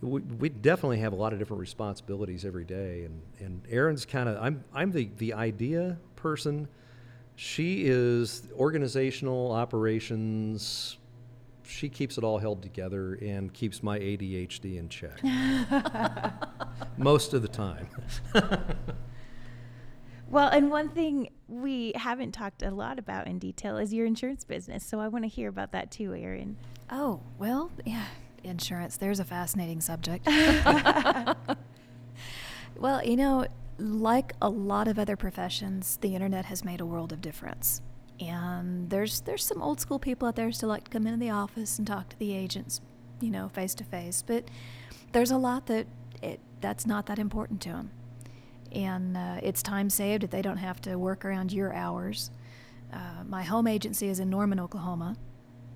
we, 0.00 0.20
we 0.20 0.48
definitely 0.48 0.98
have 0.98 1.12
a 1.12 1.16
lot 1.16 1.32
of 1.32 1.38
different 1.38 1.60
responsibilities 1.60 2.44
every 2.44 2.64
day, 2.64 3.04
and 3.04 3.22
and 3.38 3.62
Aaron's 3.68 4.04
kind 4.04 4.28
of 4.28 4.38
I'm 4.40 4.64
I'm 4.74 4.92
the 4.92 5.10
the 5.18 5.34
idea 5.34 5.98
person 6.16 6.68
she 7.42 7.84
is 7.86 8.42
organizational 8.52 9.50
operations. 9.52 10.98
She 11.64 11.88
keeps 11.88 12.18
it 12.18 12.24
all 12.24 12.36
held 12.36 12.62
together 12.62 13.14
and 13.14 13.50
keeps 13.54 13.82
my 13.82 13.98
ADHD 13.98 14.76
in 14.76 14.90
check. 14.90 15.22
Most 16.98 17.32
of 17.32 17.40
the 17.40 17.48
time. 17.48 17.88
Well, 20.30 20.48
and 20.48 20.70
one 20.70 20.90
thing 20.90 21.30
we 21.48 21.90
haven't 21.96 22.30
talked 22.30 22.62
a 22.62 22.70
lot 22.70 23.00
about 23.00 23.26
in 23.26 23.40
detail 23.40 23.76
is 23.78 23.92
your 23.92 24.06
insurance 24.06 24.44
business. 24.44 24.86
So 24.86 25.00
I 25.00 25.08
want 25.08 25.24
to 25.24 25.28
hear 25.28 25.48
about 25.48 25.72
that 25.72 25.90
too, 25.90 26.14
Erin. 26.14 26.56
Oh, 26.88 27.20
well, 27.36 27.72
yeah, 27.84 28.04
insurance. 28.44 28.96
There's 28.96 29.20
a 29.20 29.24
fascinating 29.24 29.80
subject. 29.80 30.26
well, 32.76 33.04
you 33.04 33.16
know, 33.16 33.46
like 33.78 34.34
a 34.40 34.48
lot 34.48 34.88
of 34.88 34.98
other 34.98 35.16
professions, 35.16 35.98
the 36.00 36.14
internet 36.14 36.46
has 36.46 36.64
made 36.64 36.80
a 36.80 36.86
world 36.86 37.12
of 37.12 37.20
difference. 37.20 37.80
And 38.20 38.90
there's 38.90 39.22
there's 39.22 39.44
some 39.44 39.62
old 39.62 39.80
school 39.80 39.98
people 39.98 40.28
out 40.28 40.36
there 40.36 40.52
still 40.52 40.68
like 40.68 40.84
to 40.84 40.90
come 40.90 41.06
into 41.06 41.18
the 41.18 41.30
office 41.30 41.78
and 41.78 41.86
talk 41.86 42.10
to 42.10 42.18
the 42.18 42.34
agents, 42.34 42.80
you 43.20 43.30
know, 43.30 43.48
face 43.48 43.74
to 43.76 43.84
face. 43.84 44.22
But 44.26 44.44
there's 45.12 45.30
a 45.30 45.38
lot 45.38 45.66
that 45.66 45.86
it 46.22 46.40
that's 46.60 46.86
not 46.86 47.06
that 47.06 47.18
important 47.18 47.62
to 47.62 47.70
them, 47.70 47.90
and 48.72 49.16
uh, 49.16 49.36
it's 49.42 49.62
time 49.62 49.88
saved 49.88 50.22
if 50.22 50.30
they 50.30 50.42
don't 50.42 50.58
have 50.58 50.82
to 50.82 50.96
work 50.96 51.24
around 51.24 51.50
your 51.50 51.72
hours. 51.72 52.30
Uh, 52.92 53.24
my 53.26 53.42
home 53.42 53.66
agency 53.66 54.08
is 54.08 54.20
in 54.20 54.28
Norman, 54.28 54.60
Oklahoma, 54.60 55.16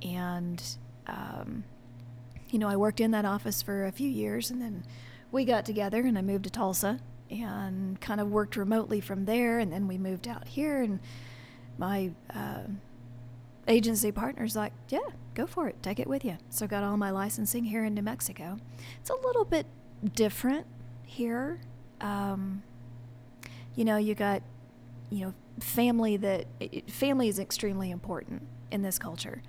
and 0.02 0.62
um, 1.06 1.64
you 2.50 2.58
know 2.58 2.68
I 2.68 2.76
worked 2.76 3.00
in 3.00 3.10
that 3.12 3.24
office 3.24 3.62
for 3.62 3.86
a 3.86 3.92
few 3.92 4.08
years, 4.08 4.50
and 4.50 4.60
then 4.60 4.84
we 5.32 5.44
got 5.44 5.64
together, 5.64 6.00
and 6.00 6.16
I 6.18 6.22
moved 6.22 6.44
to 6.44 6.50
Tulsa, 6.50 7.00
and 7.30 8.00
kind 8.00 8.20
of 8.20 8.30
worked 8.30 8.56
remotely 8.56 9.00
from 9.00 9.24
there, 9.24 9.58
and 9.58 9.72
then 9.72 9.88
we 9.88 9.98
moved 9.98 10.28
out 10.28 10.46
here, 10.46 10.82
and 10.82 11.00
my 11.78 12.12
uh, 12.34 12.62
agency 13.66 14.12
partner's 14.12 14.54
like, 14.54 14.72
yeah, 14.88 14.98
go 15.34 15.46
for 15.46 15.68
it, 15.68 15.82
take 15.82 15.98
it 15.98 16.06
with 16.06 16.24
you. 16.24 16.36
So 16.50 16.66
got 16.66 16.84
all 16.84 16.96
my 16.96 17.10
licensing 17.10 17.64
here 17.64 17.84
in 17.84 17.94
New 17.94 18.02
Mexico. 18.02 18.58
It's 19.00 19.10
a 19.10 19.16
little 19.26 19.44
bit 19.44 19.66
different 20.14 20.66
here. 21.02 21.60
Um, 22.00 22.62
you 23.74 23.84
know, 23.84 23.96
you 23.96 24.14
got, 24.14 24.42
you 25.10 25.26
know, 25.26 25.34
family 25.60 26.16
that 26.18 26.46
family 26.88 27.28
is 27.28 27.38
extremely 27.38 27.90
important 27.90 28.46
in 28.70 28.82
this 28.82 28.98
culture, 28.98 29.42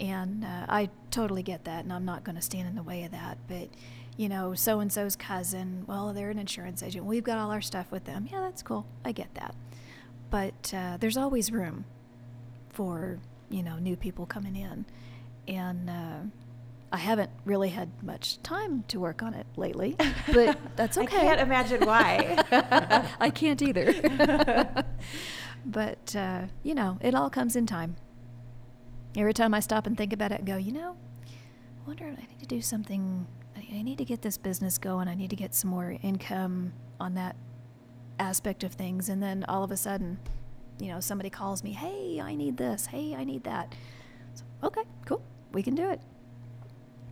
and 0.00 0.44
uh, 0.44 0.66
I 0.68 0.88
totally 1.10 1.42
get 1.42 1.64
that, 1.64 1.84
and 1.84 1.92
I'm 1.92 2.04
not 2.04 2.24
going 2.24 2.36
to 2.36 2.42
stand 2.42 2.66
in 2.66 2.74
the 2.74 2.82
way 2.82 3.04
of 3.04 3.12
that. 3.12 3.38
But 3.46 3.68
you 4.16 4.28
know, 4.28 4.54
so 4.54 4.80
and 4.80 4.92
so's 4.92 5.14
cousin, 5.14 5.84
well, 5.86 6.12
they're 6.12 6.30
an 6.30 6.38
insurance 6.38 6.82
agent. 6.82 7.04
We've 7.04 7.24
got 7.24 7.38
all 7.38 7.50
our 7.50 7.60
stuff 7.60 7.90
with 7.92 8.04
them. 8.04 8.28
Yeah, 8.30 8.40
that's 8.40 8.62
cool. 8.62 8.86
I 9.04 9.12
get 9.12 9.34
that. 9.34 9.54
But 10.30 10.72
uh, 10.74 10.96
there's 10.98 11.16
always 11.16 11.52
room 11.52 11.84
for 12.70 13.18
you 13.50 13.62
know 13.62 13.78
new 13.78 13.96
people 13.96 14.26
coming 14.26 14.56
in, 14.56 14.86
and 15.46 15.90
uh, 15.90 16.18
I 16.92 16.96
haven't 16.96 17.30
really 17.44 17.68
had 17.68 17.90
much 18.02 18.42
time 18.42 18.84
to 18.88 18.98
work 18.98 19.22
on 19.22 19.34
it 19.34 19.46
lately. 19.56 19.96
But 20.32 20.58
that's 20.76 20.96
okay. 20.96 21.16
I 21.18 21.20
can't 21.20 21.40
imagine 21.40 21.84
why. 21.86 22.42
I 23.20 23.30
can't 23.30 23.60
either. 23.60 23.92
but 25.66 26.16
uh, 26.16 26.42
you 26.62 26.74
know, 26.74 26.98
it 27.00 27.14
all 27.14 27.30
comes 27.30 27.54
in 27.54 27.66
time. 27.66 27.96
Every 29.16 29.34
time 29.34 29.54
I 29.54 29.60
stop 29.60 29.86
and 29.86 29.96
think 29.96 30.12
about 30.12 30.32
it 30.32 30.38
and 30.38 30.46
go, 30.46 30.56
you 30.56 30.72
know, 30.72 30.96
I 31.26 31.86
wonder 31.86 32.06
if 32.06 32.18
I 32.18 32.22
need 32.22 32.38
to 32.40 32.46
do 32.46 32.60
something. 32.60 33.26
I 33.56 33.66
I 33.72 33.82
need 33.82 33.98
to 33.98 34.04
get 34.04 34.22
this 34.22 34.36
business 34.36 34.78
going. 34.78 35.08
I 35.08 35.14
need 35.14 35.30
to 35.30 35.36
get 35.36 35.54
some 35.54 35.70
more 35.70 35.96
income 36.02 36.72
on 36.98 37.14
that 37.14 37.36
aspect 38.18 38.64
of 38.64 38.72
things. 38.72 39.08
And 39.08 39.22
then 39.22 39.44
all 39.48 39.64
of 39.64 39.70
a 39.70 39.76
sudden, 39.76 40.18
you 40.78 40.88
know, 40.88 41.00
somebody 41.00 41.30
calls 41.30 41.64
me, 41.64 41.72
hey, 41.72 42.20
I 42.20 42.34
need 42.34 42.56
this. 42.56 42.86
Hey, 42.86 43.14
I 43.14 43.24
need 43.24 43.44
that. 43.44 43.74
So, 44.34 44.44
okay, 44.64 44.82
cool. 45.06 45.22
We 45.52 45.62
can 45.62 45.74
do 45.74 45.90
it. 45.90 46.00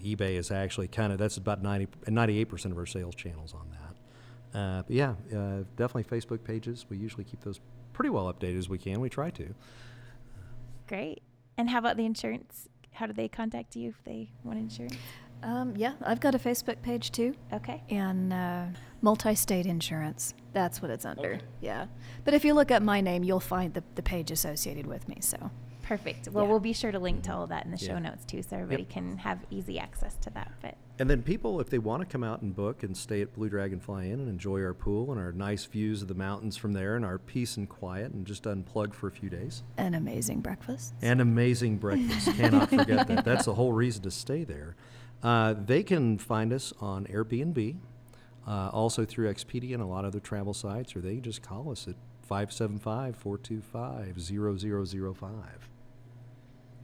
eBay 0.04 0.36
is 0.36 0.52
actually 0.52 0.88
kind 0.88 1.12
of 1.12 1.20
that's 1.20 1.38
about 1.38 1.64
90 1.64 1.88
98 2.08 2.46
percent 2.46 2.72
of 2.72 2.78
our 2.78 2.86
sales 2.86 3.16
channels 3.16 3.54
on 3.54 3.68
that. 3.72 4.58
Uh, 4.58 4.84
but 4.84 4.96
yeah, 4.96 5.16
uh, 5.36 5.64
definitely 5.76 6.04
Facebook 6.04 6.44
pages. 6.44 6.86
We 6.90 6.98
usually 6.98 7.24
keep 7.24 7.42
those 7.42 7.60
pretty 7.94 8.10
well 8.10 8.32
updated 8.32 8.58
as 8.58 8.70
we 8.70 8.78
can. 8.78 9.00
We 9.00 9.10
try 9.10 9.30
to. 9.32 9.54
Great. 10.88 11.22
And 11.58 11.70
how 11.70 11.80
about 11.80 11.98
the 11.98 12.06
insurance? 12.06 12.68
How 12.94 13.06
do 13.06 13.14
they 13.14 13.28
contact 13.28 13.76
you 13.76 13.90
if 13.90 14.04
they 14.04 14.32
want 14.44 14.60
insurance? 14.60 14.98
Um, 15.44 15.74
yeah, 15.76 15.94
I've 16.04 16.20
got 16.20 16.36
a 16.36 16.40
Facebook 16.40 16.82
page 16.82 17.12
too, 17.12 17.34
Okay. 17.52 17.82
and 17.90 18.32
uh, 18.32 18.66
multi-state 19.02 19.66
insurance. 19.66 20.34
That's 20.54 20.82
what 20.82 20.92
it's 20.92 21.06
under. 21.06 21.40
Yeah, 21.62 21.88
but 22.26 22.34
if 22.34 22.46
you 22.46 22.54
look 22.54 22.72
up 22.72 22.84
my 22.84 23.02
name, 23.02 23.24
you'll 23.24 23.40
find 23.40 23.74
the, 23.74 23.84
the 23.96 24.04
page 24.04 24.32
associated 24.32 24.86
with 24.86 25.08
me. 25.08 25.18
So 25.22 25.50
Perfect. 25.84 26.30
Well, 26.30 26.46
Yeah. 26.46 26.50
we'll 26.52 26.60
be 26.62 26.72
sure 26.72 26.92
to 26.94 27.00
link 27.00 27.24
to 27.24 27.34
all 27.34 27.48
that 27.48 27.66
in 27.66 27.72
the 27.72 27.78
show 27.78 28.00
notes 28.00 28.24
too, 28.24 28.42
so 28.44 28.56
everybody 28.56 28.84
Yep. 28.84 28.90
can 28.92 29.18
have 29.18 29.40
easy 29.50 29.78
access 29.78 30.16
to 30.18 30.30
that. 30.30 30.50
But 30.62 30.78
And 31.00 31.10
then 31.10 31.22
people, 31.22 31.60
if 31.60 31.70
they 31.70 31.80
want 31.80 32.00
to 32.02 32.06
come 32.06 32.24
out 32.24 32.42
and 32.42 32.56
book 32.56 32.84
and 32.84 32.96
stay 32.96 33.22
at 33.22 33.34
Blue 33.34 33.50
Dragonfly 33.50 34.10
Inn 34.10 34.20
and 34.22 34.30
enjoy 34.30 34.62
our 34.62 34.74
pool 34.74 35.12
and 35.12 35.20
our 35.20 35.34
nice 35.34 35.66
views 35.66 36.02
of 36.02 36.08
the 36.08 36.14
mountains 36.14 36.56
from 36.56 36.72
there 36.74 36.96
and 36.96 37.04
our 37.04 37.18
peace 37.18 37.58
and 37.58 37.68
quiet 37.68 38.14
and 38.14 38.26
just 38.26 38.44
unplug 38.44 38.94
for 38.94 39.08
a 39.08 39.12
few 39.12 39.30
days. 39.30 39.64
an 39.78 39.94
amazing 39.96 40.40
breakfast. 40.40 40.94
And 41.02 41.20
amazing 41.20 41.78
breakfast. 41.80 42.38
Cannot 42.38 42.70
forget 42.70 43.08
that. 43.08 43.26
That's 43.26 43.46
the 43.46 43.56
whole 43.56 43.74
reason 43.74 44.04
to 44.04 44.12
stay 44.12 44.44
there. 44.46 44.76
Uh, 45.24 45.54
they 45.54 45.84
can 45.84 46.18
find 46.18 46.52
us 46.52 46.74
on 46.80 47.06
Airbnb, 47.06 47.78
uh, 48.48 48.70
also 48.74 49.06
through 49.06 49.32
Expedia 49.32 49.74
and 49.74 49.84
a 49.84 49.86
lot 49.86 50.04
of 50.06 50.10
other 50.14 50.20
travel 50.20 50.54
sites, 50.54 50.96
or 50.96 51.00
they 51.02 51.14
can 51.16 51.24
just 51.24 51.42
call 51.42 51.72
us 51.72 51.88
at 51.88 51.96
575 52.24 53.16
425 53.16 54.20
0005. 55.16 55.70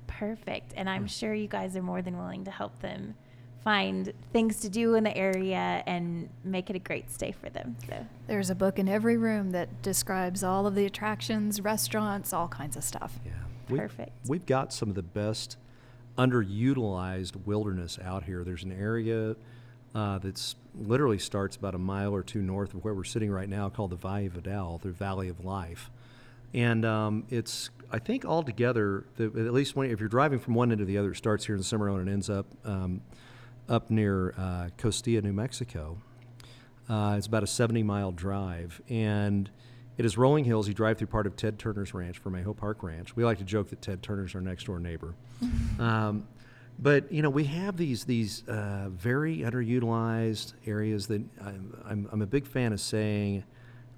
perfect. 0.08 0.74
And. 0.76 0.90
I'm 0.90 1.08
sure 1.08 1.34
you 1.34 1.48
guys 1.48 1.76
are 1.76 1.82
more 1.84 2.02
than 2.02 2.18
willing 2.18 2.44
to 2.46 2.52
help 2.52 2.80
them 2.80 3.16
find 3.64 4.14
things 4.32 4.60
to 4.62 4.70
do 4.70 4.96
in 4.96 5.04
the 5.04 5.16
area 5.18 5.84
and 5.86 6.30
make 6.44 6.70
it 6.70 6.76
a 6.76 6.80
great 6.80 7.12
stay 7.12 7.32
for 7.32 7.50
them. 7.50 7.76
So 7.90 8.06
There's 8.28 8.50
a 8.50 8.56
book 8.56 8.80
in 8.80 8.88
every 8.88 9.18
room 9.18 9.52
that 9.52 9.82
describes 9.82 10.44
all 10.44 10.66
of 10.68 10.76
the 10.76 10.86
attractions, 10.86 11.60
restaurants, 11.60 12.32
all 12.34 12.48
kinds 12.48 12.78
of 12.78 12.84
stuff. 12.84 13.20
Yeah. 13.26 13.32
We- 13.70 13.80
Perfect. 13.80 14.12
We've 14.28 14.46
got 14.46 14.72
some 14.72 14.90
of 14.90 14.96
the 14.96 15.04
best 15.04 15.58
underutilized 16.18 17.46
wilderness 17.46 18.00
out 18.04 18.24
here. 18.24 18.44
There's 18.44 18.64
an 18.64 18.72
area 18.72 19.36
uh, 19.96 20.20
that's 20.20 20.56
literally 20.76 21.20
starts 21.20 21.56
about 21.56 21.76
a 21.76 21.78
mile 21.80 22.14
or 22.14 22.24
two 22.24 22.42
north 22.42 22.74
of 22.74 22.84
where 22.84 22.94
we're 22.94 23.04
sitting 23.04 23.32
right 23.32 23.50
now 23.50 23.70
called 23.70 23.92
the 23.92 23.96
Valle 23.96 24.30
Vidal, 24.30 24.80
the 24.80 24.90
Valley 24.90 25.30
of 25.30 25.44
Life. 25.44 25.90
And 26.54 26.86
um, 26.86 27.26
it's, 27.30 27.70
I 27.92 28.00
think, 28.00 28.26
altogether, 28.26 29.06
the, 29.18 29.26
at 29.26 29.54
least 29.54 29.76
when, 29.76 29.90
if 29.92 30.00
you're 30.00 30.10
driving 30.10 30.40
from 30.40 30.54
one 30.54 30.72
end 30.72 30.80
to 30.80 30.86
the 30.86 30.98
other, 30.98 31.12
it 31.12 31.16
starts 31.18 31.46
here 31.46 31.56
in 31.56 31.64
Cimarron 31.64 32.00
and 32.00 32.10
ends 32.10 32.30
up 32.30 32.46
um, 32.66 33.02
up 33.70 33.90
near 33.90 34.34
uh, 34.38 34.70
Costilla, 34.78 35.22
New 35.24 35.34
Mexico. 35.34 35.98
Uh, 36.90 37.16
it's 37.18 37.28
about 37.28 37.44
a 37.44 37.48
70 37.48 37.84
mile 37.84 38.12
drive. 38.12 38.82
And 38.90 39.50
it 39.98 40.06
is 40.06 40.18
rolling 40.18 40.46
hills. 40.46 40.68
You 40.68 40.74
drive 40.74 40.98
through 40.98 41.08
part 41.08 41.26
of 41.26 41.36
Ted 41.36 41.58
Turner's 41.58 41.94
ranch, 41.94 42.24
Vermejo 42.24 42.56
Park 42.56 42.84
Ranch. 42.84 43.16
We 43.16 43.26
like 43.26 43.40
to 43.40 43.44
joke 43.44 43.70
that 43.70 43.82
Ted 43.82 44.04
Turner's 44.04 44.36
our 44.36 44.42
next 44.42 44.66
door 44.66 44.80
neighbor. 44.80 45.16
um, 45.80 46.28
but 46.80 47.12
you 47.12 47.22
know, 47.22 47.30
we 47.30 47.46
have 47.46 47.78
these 47.78 48.06
these 48.06 48.48
uh, 48.48 48.90
very 48.90 49.40
underutilized 49.40 50.54
areas 50.66 51.08
that 51.08 51.24
I'm, 51.44 51.82
I'm, 51.86 52.10
I'm 52.12 52.22
a 52.22 52.28
big 52.28 52.46
fan 52.46 52.74
of 52.74 52.80
saying. 52.80 53.44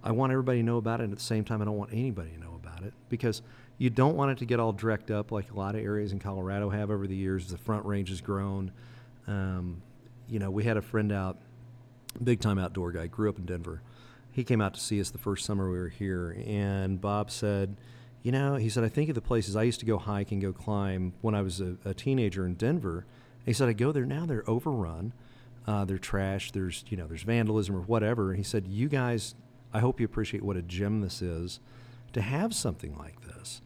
I 0.02 0.14
want 0.14 0.32
everybody 0.32 0.60
to 0.60 0.66
know 0.66 0.78
about 0.78 1.02
it, 1.02 1.04
and 1.04 1.12
at 1.12 1.20
the 1.20 1.26
same 1.26 1.44
time, 1.44 1.62
I 1.62 1.66
don't 1.66 1.76
want 1.76 1.92
anybody 1.92 2.30
to 2.32 2.40
know 2.40 2.56
about 2.56 2.84
it 2.84 2.94
because 3.10 3.42
you 3.78 3.90
don't 3.90 4.16
want 4.16 4.32
it 4.32 4.38
to 4.38 4.46
get 4.46 4.58
all 4.58 4.72
drecked 4.72 5.12
up 5.12 5.32
like 5.34 5.52
a 5.52 5.54
lot 5.54 5.76
of 5.76 5.82
areas 5.82 6.14
in 6.14 6.20
Colorado 6.20 6.70
have 6.70 6.90
over 6.90 7.06
the 7.06 7.16
years. 7.16 7.46
as 7.46 7.52
The 7.52 7.58
Front 7.58 7.86
Range 7.86 8.08
has 8.08 8.22
grown. 8.22 8.72
Um, 9.28 9.82
you 10.30 10.40
know, 10.40 10.52
we 10.52 10.64
had 10.64 10.78
a 10.78 10.82
friend 10.82 11.12
out, 11.12 11.38
big 12.24 12.40
time 12.40 12.58
outdoor 12.58 12.94
guy, 12.94 13.08
grew 13.08 13.28
up 13.28 13.38
in 13.38 13.46
Denver. 13.46 13.82
He 14.32 14.44
came 14.44 14.62
out 14.62 14.74
to 14.76 14.80
see 14.80 15.02
us 15.02 15.10
the 15.10 15.18
first 15.18 15.46
summer 15.46 15.70
we 15.70 15.78
were 15.78 15.90
here, 15.90 16.38
and 16.46 17.02
Bob 17.02 17.32
said, 17.32 17.76
You 18.22 18.32
know, 18.32 18.56
he 18.56 18.70
said, 18.70 18.84
I 18.84 18.90
think 18.90 19.10
of 19.10 19.16
the 19.16 19.22
places 19.22 19.56
I 19.56 19.64
used 19.64 19.80
to 19.82 19.86
go 19.86 19.98
hike 19.98 20.32
and 20.32 20.42
go 20.42 20.54
climb 20.54 21.14
when 21.22 21.36
I 21.36 21.42
was 21.42 21.62
a, 21.62 21.78
a 21.84 21.94
teenager 21.94 22.46
in 22.46 22.56
Denver. 22.56 23.06
He 23.46 23.54
said, 23.54 23.70
I 23.70 23.74
go 23.74 23.92
there 23.92 24.06
now, 24.06 24.26
they're 24.26 24.48
overrun. 24.50 25.14
Uh, 25.68 25.86
they're 25.86 26.00
trash. 26.00 26.52
There's, 26.52 26.84
you 26.90 26.98
know, 26.98 27.06
there's 27.06 27.24
vandalism 27.24 27.76
or 27.76 27.82
whatever. 27.82 28.30
And 28.30 28.38
he 28.38 28.44
said, 28.44 28.68
You 28.68 28.88
guys, 28.90 29.36
I 29.74 29.80
hope 29.80 30.00
you 30.00 30.06
appreciate 30.06 30.44
what 30.44 30.58
a 30.58 30.62
gem 30.62 31.02
this 31.02 31.22
is 31.22 31.60
to 32.14 32.22
have 32.22 32.56
something 32.56 32.98
like 32.98 33.22
this. 33.22 33.62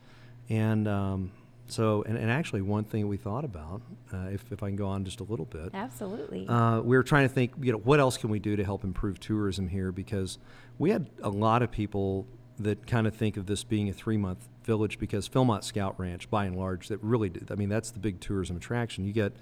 And 0.49 0.87
um, 0.87 1.31
so, 1.73 2.03
and, 2.03 2.17
and 2.19 2.29
actually, 2.29 2.61
one 2.61 2.83
thing 2.83 3.07
we 3.07 3.17
thought 3.17 3.43
about, 3.43 3.81
uh, 4.13 4.27
if, 4.31 4.51
if 4.51 4.61
I 4.61 4.67
can 4.67 4.75
go 4.75 4.85
on 4.85 5.03
just 5.05 5.21
a 5.21 5.23
little 5.23 5.47
bit, 5.47 5.71
absolutely. 5.73 6.47
uh, 6.47 6.81
we 6.81 6.95
were 6.95 7.01
trying 7.01 7.27
to 7.27 7.33
think, 7.33 7.53
you 7.59 7.71
know, 7.71 7.79
what 7.79 7.99
else 7.99 8.15
can 8.15 8.29
we 8.29 8.37
do 8.37 8.55
to 8.55 8.63
help 8.63 8.83
improve 8.83 9.19
tourism 9.19 9.67
here? 9.67 9.91
Because 9.91 10.37
we 10.77 10.91
had 10.91 11.09
a 11.23 11.29
lot 11.29 11.63
of 11.63 11.71
people 11.71 12.27
that 12.59 12.85
kind 12.85 13.07
of 13.07 13.15
think 13.15 13.37
of 13.37 13.47
this 13.47 13.63
being 13.63 13.89
a 13.89 13.93
three-month 13.93 14.47
village 14.63 14.99
because 14.99 15.27
Philmont 15.27 15.63
Scout 15.63 15.99
Ranch, 15.99 16.29
by 16.29 16.45
and 16.45 16.55
large, 16.55 16.89
that 16.89 17.01
really 17.01 17.29
did. 17.29 17.51
I 17.51 17.55
mean, 17.55 17.69
that's 17.69 17.89
the 17.89 17.99
big 17.99 18.19
tourism 18.19 18.55
attraction. 18.55 19.03
You 19.03 19.11
get 19.11 19.33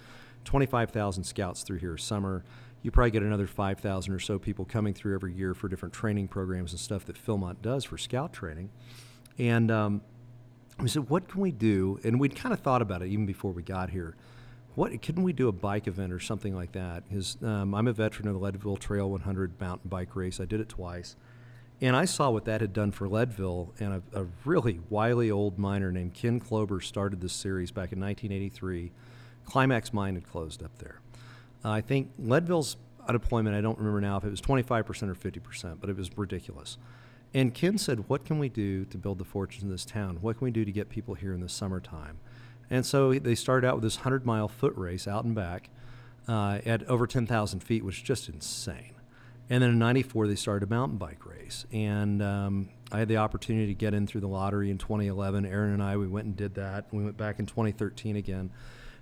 25,000 0.44 1.24
scouts 1.24 1.62
through 1.64 1.78
here 1.78 1.98
summer. 1.98 2.44
You 2.80 2.90
probably 2.90 3.10
get 3.10 3.22
another 3.22 3.46
5,000 3.46 4.14
or 4.14 4.18
so 4.18 4.38
people 4.38 4.64
coming 4.64 4.94
through 4.94 5.14
every 5.14 5.34
year 5.34 5.52
for 5.52 5.68
different 5.68 5.92
training 5.92 6.28
programs 6.28 6.72
and 6.72 6.80
stuff 6.80 7.04
that 7.04 7.22
Philmont 7.22 7.60
does 7.60 7.84
for 7.84 7.98
scout 7.98 8.32
training. 8.32 8.70
And 9.38 9.70
um, 9.70 10.00
we 10.82 10.88
said, 10.88 11.08
what 11.08 11.28
can 11.28 11.40
we 11.40 11.52
do? 11.52 12.00
And 12.02 12.18
we'd 12.18 12.34
kind 12.34 12.52
of 12.52 12.60
thought 12.60 12.82
about 12.82 13.02
it 13.02 13.08
even 13.08 13.24
before 13.24 13.52
we 13.52 13.62
got 13.62 13.90
here. 13.90 14.16
What 14.74 15.00
couldn't 15.02 15.22
we 15.22 15.32
do 15.32 15.48
a 15.48 15.52
bike 15.52 15.86
event 15.86 16.12
or 16.12 16.18
something 16.18 16.54
like 16.54 16.72
that? 16.72 17.08
Because 17.08 17.36
um, 17.42 17.74
I'm 17.74 17.86
a 17.86 17.92
veteran 17.92 18.26
of 18.26 18.34
the 18.34 18.40
Leadville 18.40 18.76
Trail 18.76 19.08
100 19.10 19.60
mountain 19.60 19.88
bike 19.88 20.16
race. 20.16 20.40
I 20.40 20.44
did 20.44 20.60
it 20.60 20.68
twice, 20.68 21.14
and 21.80 21.94
I 21.94 22.06
saw 22.06 22.30
what 22.30 22.46
that 22.46 22.62
had 22.62 22.72
done 22.72 22.90
for 22.90 23.06
Leadville. 23.06 23.74
And 23.78 24.02
a, 24.14 24.20
a 24.22 24.26
really 24.44 24.80
wily 24.88 25.30
old 25.30 25.58
miner 25.58 25.92
named 25.92 26.14
Ken 26.14 26.40
Chlouber 26.40 26.82
started 26.82 27.20
this 27.20 27.34
series 27.34 27.70
back 27.70 27.92
in 27.92 28.00
1983. 28.00 28.92
Climax 29.44 29.92
Mine 29.92 30.14
had 30.14 30.28
closed 30.28 30.62
up 30.62 30.78
there. 30.78 31.00
Uh, 31.64 31.70
I 31.70 31.80
think 31.80 32.10
Leadville's 32.18 32.76
unemployment. 33.06 33.54
I 33.54 33.60
don't 33.60 33.78
remember 33.78 34.00
now 34.00 34.16
if 34.16 34.24
it 34.24 34.30
was 34.30 34.40
25% 34.40 34.88
or 35.08 35.14
50%, 35.14 35.80
but 35.80 35.90
it 35.90 35.96
was 35.96 36.10
ridiculous. 36.16 36.78
And 37.34 37.54
Ken 37.54 37.78
said, 37.78 38.08
What 38.08 38.24
can 38.24 38.38
we 38.38 38.48
do 38.48 38.84
to 38.86 38.98
build 38.98 39.18
the 39.18 39.24
fortunes 39.24 39.62
in 39.62 39.70
this 39.70 39.84
town? 39.84 40.18
What 40.20 40.38
can 40.38 40.44
we 40.44 40.50
do 40.50 40.64
to 40.64 40.72
get 40.72 40.88
people 40.88 41.14
here 41.14 41.32
in 41.32 41.40
the 41.40 41.48
summertime? 41.48 42.18
And 42.70 42.84
so 42.86 43.12
they 43.12 43.34
started 43.34 43.66
out 43.66 43.76
with 43.76 43.84
this 43.84 43.96
100 43.96 44.24
mile 44.24 44.48
foot 44.48 44.74
race 44.76 45.06
out 45.06 45.24
and 45.24 45.34
back 45.34 45.70
uh, 46.28 46.60
at 46.64 46.86
over 46.88 47.06
10,000 47.06 47.60
feet, 47.60 47.84
which 47.84 47.98
is 47.98 48.02
just 48.02 48.28
insane. 48.28 48.94
And 49.50 49.62
then 49.62 49.70
in 49.70 49.78
94, 49.78 50.28
they 50.28 50.34
started 50.34 50.66
a 50.66 50.70
mountain 50.70 50.96
bike 50.98 51.26
race. 51.26 51.66
And 51.72 52.22
um, 52.22 52.68
I 52.90 52.98
had 52.98 53.08
the 53.08 53.18
opportunity 53.18 53.66
to 53.66 53.74
get 53.74 53.92
in 53.92 54.06
through 54.06 54.22
the 54.22 54.28
lottery 54.28 54.70
in 54.70 54.78
2011. 54.78 55.44
Aaron 55.44 55.74
and 55.74 55.82
I, 55.82 55.96
we 55.96 56.06
went 56.06 56.26
and 56.26 56.36
did 56.36 56.54
that. 56.54 56.86
We 56.92 57.04
went 57.04 57.16
back 57.16 57.38
in 57.38 57.46
2013 57.46 58.16
again. 58.16 58.50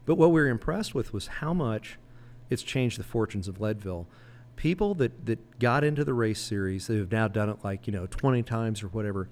But 0.07 0.17
what 0.17 0.31
we 0.31 0.41
were 0.41 0.49
impressed 0.49 0.95
with 0.95 1.13
was 1.13 1.27
how 1.27 1.53
much 1.53 1.99
it's 2.49 2.63
changed 2.63 2.99
the 2.99 3.05
fortunes 3.05 3.47
of 3.47 3.61
Leadville 3.61 4.09
people 4.57 4.95
that, 4.95 5.27
that 5.27 5.59
got 5.59 5.85
into 5.85 6.05
the 6.05 6.15
race 6.15 6.41
series, 6.41 6.87
they 6.87 6.97
have 6.97 7.11
now 7.11 7.29
done 7.29 7.49
it 7.49 7.59
like, 7.65 7.87
you 7.87 7.93
know, 7.93 8.07
20 8.07 8.43
times 8.43 8.83
or 8.83 8.89
whatever, 8.89 9.29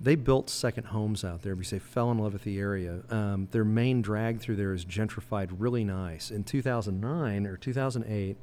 they 0.00 0.14
built 0.14 0.50
second 0.50 0.84
homes 0.84 1.24
out 1.24 1.42
there 1.42 1.56
because 1.56 1.70
they 1.70 1.78
fell 1.78 2.10
in 2.10 2.18
love 2.18 2.34
with 2.34 2.42
the 2.42 2.58
area. 2.58 3.00
Um, 3.10 3.48
their 3.50 3.64
main 3.64 4.02
drag 4.02 4.40
through 4.40 4.56
there 4.56 4.74
is 4.74 4.84
gentrified 4.84 5.48
really 5.58 5.84
nice. 5.84 6.30
In 6.30 6.44
2009 6.44 7.46
or 7.46 7.56
2008, 7.56 8.36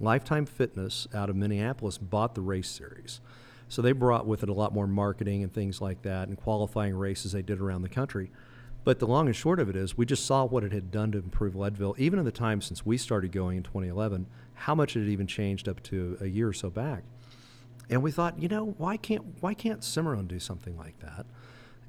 Lifetime 0.00 0.46
Fitness 0.46 1.06
out 1.14 1.30
of 1.30 1.36
Minneapolis 1.36 1.98
bought 1.98 2.34
the 2.34 2.40
race 2.40 2.68
series. 2.68 3.20
So 3.68 3.82
they 3.82 3.92
brought 3.92 4.26
with 4.26 4.42
it 4.42 4.48
a 4.48 4.54
lot 4.54 4.72
more 4.72 4.86
marketing 4.86 5.42
and 5.42 5.52
things 5.52 5.80
like 5.80 6.02
that 6.02 6.28
and 6.28 6.36
qualifying 6.36 6.94
races 6.94 7.32
they 7.32 7.42
did 7.42 7.60
around 7.60 7.82
the 7.82 7.88
country. 7.88 8.30
But 8.84 9.00
the 9.00 9.06
long 9.06 9.26
and 9.26 9.36
short 9.36 9.60
of 9.60 9.68
it 9.68 9.76
is, 9.76 9.98
we 9.98 10.06
just 10.06 10.24
saw 10.24 10.44
what 10.44 10.64
it 10.64 10.72
had 10.72 10.90
done 10.90 11.12
to 11.12 11.18
improve 11.18 11.54
Leadville, 11.54 11.94
even 11.98 12.18
in 12.18 12.24
the 12.24 12.32
time 12.32 12.62
since 12.62 12.86
we 12.86 12.96
started 12.96 13.32
going 13.32 13.58
in 13.58 13.62
2011, 13.62 14.26
how 14.58 14.74
much 14.74 14.96
it 14.96 15.00
had 15.00 15.08
even 15.08 15.26
changed 15.26 15.68
up 15.68 15.82
to 15.84 16.18
a 16.20 16.26
year 16.26 16.48
or 16.48 16.52
so 16.52 16.68
back. 16.68 17.04
And 17.90 18.02
we 18.02 18.10
thought, 18.10 18.40
you 18.40 18.48
know, 18.48 18.74
why 18.76 18.96
can't 18.96 19.24
why 19.40 19.54
can't 19.54 19.82
Cimarron 19.82 20.26
do 20.26 20.38
something 20.38 20.76
like 20.76 20.98
that? 21.00 21.26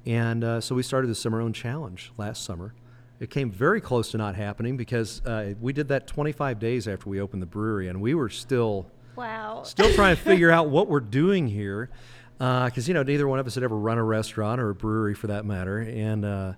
And 0.06 0.42
uh, 0.42 0.60
so 0.60 0.74
we 0.74 0.82
started 0.82 1.08
the 1.08 1.14
Cimarron 1.14 1.52
Challenge 1.52 2.12
last 2.16 2.44
summer. 2.44 2.74
It 3.18 3.28
came 3.28 3.50
very 3.50 3.82
close 3.82 4.12
to 4.12 4.18
not 4.18 4.34
happening 4.34 4.78
because 4.78 5.20
uh, 5.26 5.52
we 5.60 5.74
did 5.74 5.88
that 5.88 6.06
25 6.06 6.58
days 6.58 6.88
after 6.88 7.10
we 7.10 7.20
opened 7.20 7.42
the 7.42 7.46
brewery, 7.46 7.88
and 7.88 8.00
we 8.00 8.14
were 8.14 8.30
still 8.30 8.90
wow 9.16 9.62
still 9.64 9.92
trying 9.92 10.16
to 10.16 10.22
figure 10.22 10.50
out 10.56 10.70
what 10.70 10.88
we're 10.88 11.00
doing 11.00 11.48
here 11.48 11.90
because 12.38 12.78
uh, 12.78 12.88
you 12.88 12.94
know 12.94 13.02
neither 13.02 13.28
one 13.28 13.38
of 13.38 13.46
us 13.46 13.56
had 13.56 13.64
ever 13.64 13.76
run 13.76 13.98
a 13.98 14.04
restaurant 14.04 14.60
or 14.60 14.70
a 14.70 14.74
brewery 14.74 15.14
for 15.14 15.26
that 15.26 15.44
matter, 15.44 15.78
and 15.78 16.24
uh, 16.24 16.52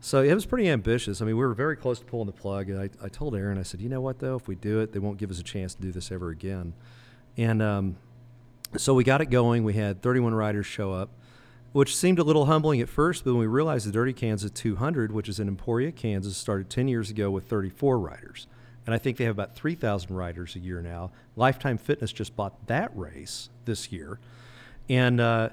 so 0.00 0.22
it 0.22 0.34
was 0.34 0.46
pretty 0.46 0.68
ambitious. 0.68 1.20
I 1.20 1.24
mean, 1.24 1.36
we 1.36 1.44
were 1.44 1.54
very 1.54 1.76
close 1.76 1.98
to 1.98 2.04
pulling 2.04 2.26
the 2.26 2.32
plug. 2.32 2.70
I, 2.70 2.90
I 3.02 3.08
told 3.08 3.34
Aaron, 3.34 3.58
I 3.58 3.62
said, 3.62 3.80
you 3.80 3.88
know 3.88 4.00
what 4.00 4.18
though, 4.18 4.36
if 4.36 4.48
we 4.48 4.54
do 4.54 4.80
it, 4.80 4.92
they 4.92 4.98
won't 4.98 5.18
give 5.18 5.30
us 5.30 5.38
a 5.38 5.44
chance 5.44 5.74
to 5.74 5.82
do 5.82 5.92
this 5.92 6.10
ever 6.10 6.30
again. 6.30 6.72
And 7.36 7.62
um, 7.62 7.96
so 8.76 8.94
we 8.94 9.04
got 9.04 9.20
it 9.20 9.26
going. 9.26 9.64
We 9.64 9.74
had 9.74 10.02
31 10.02 10.34
riders 10.34 10.66
show 10.66 10.92
up 10.92 11.10
which 11.72 11.96
seemed 11.96 12.18
a 12.18 12.24
little 12.24 12.46
humbling 12.46 12.80
at 12.80 12.88
first, 12.88 13.24
but 13.24 13.32
when 13.32 13.40
we 13.40 13.46
realized 13.46 13.86
the 13.86 13.92
Dirty 13.92 14.12
Kanza 14.12 14.52
200, 14.52 15.12
which 15.12 15.28
is 15.28 15.38
in 15.38 15.46
Emporia, 15.46 15.92
Kansas, 15.92 16.36
started 16.36 16.68
10 16.68 16.88
years 16.88 17.10
ago 17.10 17.30
with 17.30 17.44
34 17.44 17.98
riders. 17.98 18.46
And 18.86 18.94
I 18.94 18.98
think 18.98 19.18
they 19.18 19.24
have 19.24 19.36
about 19.36 19.54
3,000 19.54 20.14
riders 20.14 20.56
a 20.56 20.58
year 20.58 20.82
now. 20.82 21.12
Lifetime 21.36 21.78
Fitness 21.78 22.12
just 22.12 22.34
bought 22.34 22.66
that 22.66 22.90
race 22.96 23.50
this 23.66 23.92
year. 23.92 24.18
And 24.88 25.20
uh, 25.20 25.50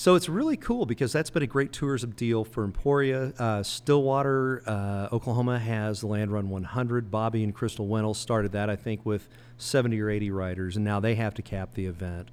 so 0.00 0.14
it's 0.14 0.30
really 0.30 0.56
cool 0.56 0.86
because 0.86 1.12
that's 1.12 1.28
been 1.28 1.42
a 1.42 1.46
great 1.46 1.74
tourism 1.74 2.12
deal 2.12 2.42
for 2.42 2.64
Emporia. 2.64 3.34
Uh, 3.38 3.62
Stillwater, 3.62 4.62
uh, 4.66 5.14
Oklahoma 5.14 5.58
has 5.58 6.00
the 6.00 6.06
Land 6.06 6.32
Run 6.32 6.48
100. 6.48 7.10
Bobby 7.10 7.44
and 7.44 7.54
Crystal 7.54 7.86
Wintle 7.86 8.14
started 8.14 8.52
that, 8.52 8.70
I 8.70 8.76
think, 8.76 9.04
with 9.04 9.28
70 9.58 10.00
or 10.00 10.08
80 10.08 10.30
riders, 10.30 10.76
and 10.76 10.86
now 10.86 11.00
they 11.00 11.16
have 11.16 11.34
to 11.34 11.42
cap 11.42 11.74
the 11.74 11.84
event. 11.84 12.30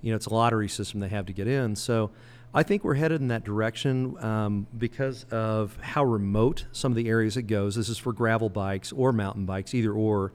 You 0.00 0.12
know, 0.12 0.16
it's 0.16 0.28
a 0.28 0.32
lottery 0.32 0.66
system 0.66 1.00
they 1.00 1.10
have 1.10 1.26
to 1.26 1.34
get 1.34 1.46
in. 1.46 1.76
So 1.76 2.10
I 2.54 2.62
think 2.62 2.84
we're 2.84 2.94
headed 2.94 3.20
in 3.20 3.28
that 3.28 3.44
direction 3.44 4.16
um, 4.24 4.66
because 4.78 5.24
of 5.24 5.76
how 5.82 6.04
remote 6.04 6.64
some 6.72 6.90
of 6.90 6.96
the 6.96 7.10
areas 7.10 7.36
it 7.36 7.42
goes. 7.42 7.74
This 7.74 7.90
is 7.90 7.98
for 7.98 8.14
gravel 8.14 8.48
bikes 8.48 8.92
or 8.92 9.12
mountain 9.12 9.44
bikes, 9.44 9.74
either 9.74 9.92
or. 9.92 10.32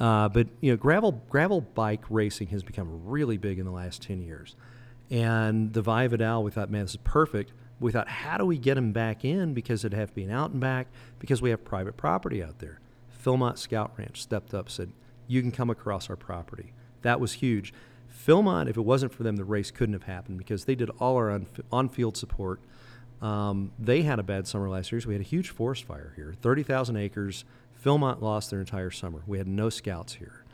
Uh, 0.00 0.30
but 0.30 0.46
you 0.62 0.70
know, 0.70 0.78
gravel 0.78 1.12
gravel 1.28 1.60
bike 1.60 2.04
racing 2.08 2.46
has 2.46 2.62
become 2.62 3.02
really 3.04 3.36
big 3.36 3.58
in 3.58 3.66
the 3.66 3.70
last 3.70 4.00
ten 4.00 4.22
years. 4.22 4.56
And 5.10 5.72
the 5.72 5.82
Valle 5.82 6.08
Vidal, 6.08 6.42
we 6.42 6.50
thought, 6.50 6.70
man, 6.70 6.82
this 6.82 6.92
is 6.92 6.96
perfect. 6.98 7.52
We 7.80 7.92
thought, 7.92 8.08
how 8.08 8.38
do 8.38 8.46
we 8.46 8.58
get 8.58 8.74
them 8.74 8.92
back 8.92 9.24
in? 9.24 9.54
Because 9.54 9.84
it'd 9.84 9.98
have 9.98 10.10
to 10.10 10.14
be 10.14 10.24
an 10.24 10.30
out 10.30 10.52
and 10.52 10.60
back 10.60 10.86
because 11.18 11.42
we 11.42 11.50
have 11.50 11.64
private 11.64 11.96
property 11.96 12.42
out 12.42 12.60
there. 12.60 12.80
Philmont 13.24 13.58
Scout 13.58 13.92
Ranch 13.98 14.22
stepped 14.22 14.54
up, 14.54 14.70
said, 14.70 14.92
you 15.26 15.40
can 15.40 15.50
come 15.50 15.70
across 15.70 16.10
our 16.10 16.16
property. 16.16 16.72
That 17.02 17.20
was 17.20 17.34
huge. 17.34 17.72
Philmont, 18.26 18.68
if 18.68 18.76
it 18.76 18.82
wasn't 18.82 19.12
for 19.12 19.22
them, 19.22 19.36
the 19.36 19.44
race 19.44 19.70
couldn't 19.70 19.94
have 19.94 20.04
happened 20.04 20.38
because 20.38 20.64
they 20.64 20.74
did 20.74 20.90
all 20.98 21.16
our 21.16 21.40
on 21.72 21.88
field 21.88 22.16
support. 22.16 22.60
Um, 23.20 23.72
they 23.78 24.02
had 24.02 24.18
a 24.18 24.22
bad 24.22 24.46
summer 24.46 24.68
last 24.68 24.92
year, 24.92 25.00
so 25.00 25.08
we 25.08 25.14
had 25.14 25.20
a 25.20 25.24
huge 25.24 25.50
forest 25.50 25.84
fire 25.84 26.12
here 26.16 26.34
30,000 26.40 26.96
acres. 26.96 27.44
Philmont 27.84 28.20
lost 28.20 28.50
their 28.50 28.60
entire 28.60 28.90
summer. 28.90 29.22
We 29.26 29.38
had 29.38 29.48
no 29.48 29.68
scouts 29.70 30.14
here. 30.14 30.44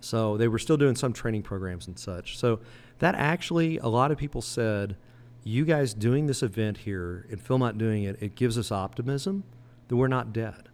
So 0.00 0.38
they 0.38 0.48
were 0.48 0.58
still 0.58 0.78
doing 0.78 0.96
some 0.96 1.12
training 1.12 1.42
programs 1.42 1.86
and 1.86 1.98
such. 1.98 2.38
So 2.38 2.60
that 3.00 3.14
actually, 3.14 3.78
a 3.78 3.88
lot 3.88 4.10
of 4.10 4.18
people 4.18 4.40
said, 4.40 4.96
you 5.42 5.64
guys 5.64 5.94
doing 5.94 6.26
this 6.26 6.42
event 6.42 6.78
here 6.78 7.26
and 7.30 7.42
Philmont 7.42 7.78
doing 7.78 8.04
it, 8.04 8.16
it 8.20 8.34
gives 8.34 8.58
us 8.58 8.70
optimism 8.70 9.44
that 9.88 9.96
we're 9.96 10.08
not 10.08 10.32
dead. 10.32 10.68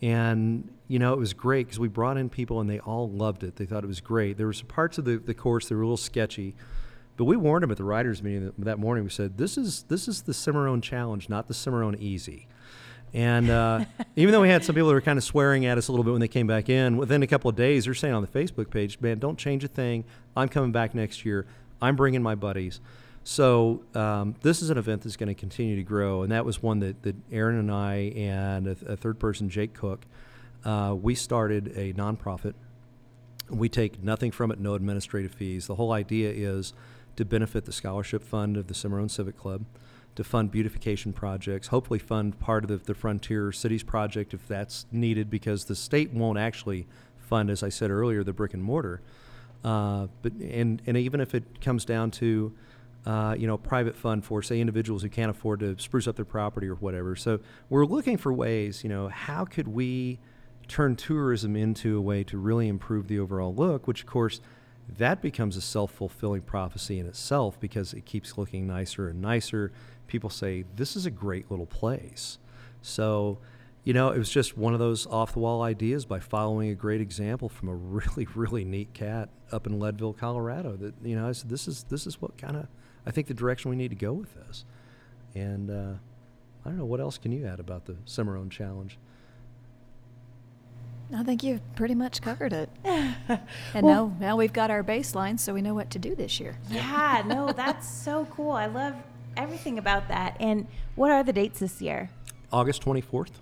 And, 0.00 0.70
you 0.88 0.98
know, 0.98 1.12
it 1.12 1.18
was 1.18 1.32
great 1.32 1.66
because 1.66 1.78
we 1.78 1.88
brought 1.88 2.16
in 2.16 2.28
people 2.28 2.60
and 2.60 2.68
they 2.70 2.78
all 2.78 3.08
loved 3.08 3.42
it. 3.42 3.56
They 3.56 3.66
thought 3.66 3.84
it 3.84 3.88
was 3.88 4.00
great. 4.00 4.36
There 4.36 4.46
were 4.46 4.52
some 4.52 4.66
parts 4.66 4.98
of 4.98 5.04
the, 5.04 5.16
the 5.16 5.34
course 5.34 5.68
that 5.68 5.74
were 5.74 5.82
a 5.82 5.84
little 5.84 5.96
sketchy, 5.96 6.54
but 7.16 7.24
we 7.24 7.36
warned 7.36 7.62
them 7.62 7.70
at 7.70 7.76
the 7.76 7.84
writers' 7.84 8.22
meeting 8.22 8.44
that, 8.44 8.64
that 8.64 8.78
morning. 8.78 9.04
We 9.04 9.10
said, 9.10 9.38
this 9.38 9.56
is, 9.58 9.84
this 9.84 10.06
is 10.06 10.22
the 10.22 10.34
Cimarron 10.34 10.80
Challenge, 10.80 11.28
not 11.28 11.48
the 11.48 11.54
Cimarron 11.54 11.96
Easy. 11.98 12.46
And 13.14 13.48
uh, 13.48 13.84
even 14.16 14.32
though 14.32 14.42
we 14.42 14.48
had 14.48 14.64
some 14.64 14.74
people 14.74 14.88
that 14.88 14.94
were 14.94 15.00
kind 15.00 15.16
of 15.16 15.24
swearing 15.24 15.64
at 15.64 15.78
us 15.78 15.88
a 15.88 15.92
little 15.92 16.04
bit 16.04 16.10
when 16.10 16.20
they 16.20 16.28
came 16.28 16.46
back 16.46 16.68
in, 16.68 16.96
within 16.96 17.22
a 17.22 17.26
couple 17.26 17.48
of 17.48 17.56
days, 17.56 17.84
they're 17.84 17.94
saying 17.94 18.12
on 18.12 18.22
the 18.22 18.28
Facebook 18.28 18.70
page, 18.70 19.00
man, 19.00 19.18
don't 19.18 19.38
change 19.38 19.64
a 19.64 19.68
thing. 19.68 20.04
I'm 20.36 20.48
coming 20.48 20.72
back 20.72 20.94
next 20.94 21.24
year. 21.24 21.46
I'm 21.84 21.96
bringing 21.96 22.22
my 22.22 22.34
buddies. 22.34 22.80
So 23.24 23.82
um, 23.94 24.34
this 24.42 24.62
is 24.62 24.70
an 24.70 24.78
event 24.78 25.02
that's 25.02 25.16
going 25.16 25.28
to 25.28 25.34
continue 25.34 25.76
to 25.76 25.82
grow, 25.82 26.22
and 26.22 26.32
that 26.32 26.44
was 26.44 26.62
one 26.62 26.80
that, 26.80 27.02
that 27.02 27.16
Aaron 27.30 27.58
and 27.58 27.70
I 27.70 27.94
and 28.16 28.66
a, 28.66 28.76
a 28.86 28.96
third 28.96 29.18
person, 29.18 29.48
Jake 29.48 29.74
Cook, 29.74 30.06
uh, 30.64 30.94
we 31.00 31.14
started 31.14 31.68
a 31.76 31.92
nonprofit. 31.92 32.54
We 33.50 33.68
take 33.68 34.02
nothing 34.02 34.30
from 34.30 34.50
it, 34.50 34.58
no 34.58 34.74
administrative 34.74 35.32
fees. 35.32 35.66
The 35.66 35.74
whole 35.74 35.92
idea 35.92 36.30
is 36.30 36.72
to 37.16 37.24
benefit 37.24 37.66
the 37.66 37.72
scholarship 37.72 38.22
fund 38.22 38.56
of 38.56 38.66
the 38.66 38.74
Cimarron 38.74 39.08
Civic 39.10 39.38
Club, 39.38 39.64
to 40.16 40.24
fund 40.24 40.50
beautification 40.50 41.12
projects, 41.12 41.68
hopefully 41.68 41.98
fund 41.98 42.38
part 42.40 42.64
of 42.64 42.70
the, 42.70 42.76
the 42.76 42.94
Frontier 42.94 43.52
Cities 43.52 43.82
project 43.82 44.32
if 44.32 44.46
that's 44.48 44.86
needed, 44.90 45.28
because 45.28 45.64
the 45.64 45.76
state 45.76 46.12
won't 46.12 46.38
actually 46.38 46.86
fund, 47.18 47.50
as 47.50 47.62
I 47.62 47.68
said 47.68 47.90
earlier, 47.90 48.22
the 48.22 48.32
brick 48.32 48.54
and 48.54 48.62
mortar. 48.62 49.00
Uh, 49.64 50.08
but 50.22 50.32
and 50.34 50.82
and 50.86 50.96
even 50.96 51.20
if 51.20 51.34
it 51.34 51.60
comes 51.60 51.84
down 51.84 52.10
to 52.12 52.54
uh, 53.06 53.34
you 53.38 53.46
know, 53.46 53.58
private 53.58 53.94
fund 53.94 54.24
for, 54.24 54.42
say, 54.42 54.60
individuals 54.60 55.02
who 55.02 55.08
can't 55.08 55.30
afford 55.30 55.60
to 55.60 55.78
spruce 55.78 56.06
up 56.08 56.16
their 56.16 56.24
property 56.24 56.66
or 56.66 56.74
whatever. 56.76 57.14
So 57.14 57.40
we're 57.68 57.84
looking 57.84 58.16
for 58.16 58.32
ways, 58.32 58.82
you 58.82 58.88
know, 58.88 59.08
how 59.08 59.44
could 59.44 59.68
we 59.68 60.18
turn 60.68 60.96
tourism 60.96 61.54
into 61.54 61.98
a 61.98 62.00
way 62.00 62.24
to 62.24 62.38
really 62.38 62.66
improve 62.68 63.08
the 63.08 63.18
overall 63.18 63.54
look, 63.54 63.86
which, 63.86 64.00
of 64.00 64.06
course, 64.06 64.40
that 64.88 65.20
becomes 65.20 65.56
a 65.56 65.60
self 65.60 65.90
fulfilling 65.90 66.42
prophecy 66.42 66.98
in 66.98 67.06
itself 67.06 67.60
because 67.60 67.92
it 67.92 68.06
keeps 68.06 68.38
looking 68.38 68.66
nicer 68.66 69.08
and 69.08 69.20
nicer. 69.20 69.72
People 70.06 70.30
say, 70.30 70.64
this 70.76 70.96
is 70.96 71.04
a 71.04 71.10
great 71.10 71.50
little 71.50 71.66
place. 71.66 72.38
So, 72.80 73.38
you 73.82 73.92
know, 73.92 74.10
it 74.10 74.18
was 74.18 74.30
just 74.30 74.56
one 74.56 74.72
of 74.72 74.78
those 74.78 75.06
off 75.06 75.34
the 75.34 75.40
wall 75.40 75.62
ideas 75.62 76.06
by 76.06 76.20
following 76.20 76.70
a 76.70 76.74
great 76.74 77.02
example 77.02 77.50
from 77.50 77.68
a 77.68 77.74
really, 77.74 78.26
really 78.34 78.64
neat 78.64 78.94
cat 78.94 79.28
up 79.54 79.66
in 79.66 79.78
Leadville, 79.78 80.12
Colorado. 80.12 80.76
That 80.76 80.94
you 81.02 81.16
know, 81.16 81.28
I 81.28 81.32
said, 81.32 81.48
this 81.48 81.66
is 81.66 81.84
this 81.84 82.06
is 82.06 82.20
what 82.20 82.36
kind 82.36 82.56
of 82.56 82.66
I 83.06 83.10
think 83.10 83.28
the 83.28 83.34
direction 83.34 83.70
we 83.70 83.76
need 83.76 83.90
to 83.90 83.96
go 83.96 84.12
with 84.12 84.34
this. 84.34 84.64
And 85.34 85.70
uh, 85.70 85.94
I 86.64 86.68
don't 86.68 86.78
know 86.78 86.84
what 86.84 87.00
else 87.00 87.16
can 87.18 87.32
you 87.32 87.46
add 87.46 87.60
about 87.60 87.86
the 87.86 87.96
Cimarron 88.04 88.50
Challenge. 88.50 88.98
I 91.14 91.22
think 91.22 91.42
you've 91.42 91.60
pretty 91.74 91.94
much 91.94 92.22
covered 92.22 92.52
it. 92.52 92.70
and 92.84 93.38
well, 93.74 94.08
now, 94.08 94.16
now 94.20 94.36
we've 94.36 94.52
got 94.52 94.70
our 94.70 94.82
baseline, 94.82 95.38
so 95.38 95.52
we 95.52 95.60
know 95.60 95.74
what 95.74 95.90
to 95.90 95.98
do 95.98 96.14
this 96.14 96.40
year. 96.40 96.56
Yeah, 96.70 97.22
no, 97.26 97.52
that's 97.52 97.86
so 97.88 98.26
cool. 98.30 98.52
I 98.52 98.66
love 98.66 98.94
everything 99.36 99.78
about 99.78 100.08
that. 100.08 100.36
And 100.40 100.66
what 100.94 101.10
are 101.10 101.22
the 101.22 101.32
dates 101.32 101.60
this 101.60 101.82
year? 101.82 102.10
August 102.50 102.82
24th. 102.82 103.32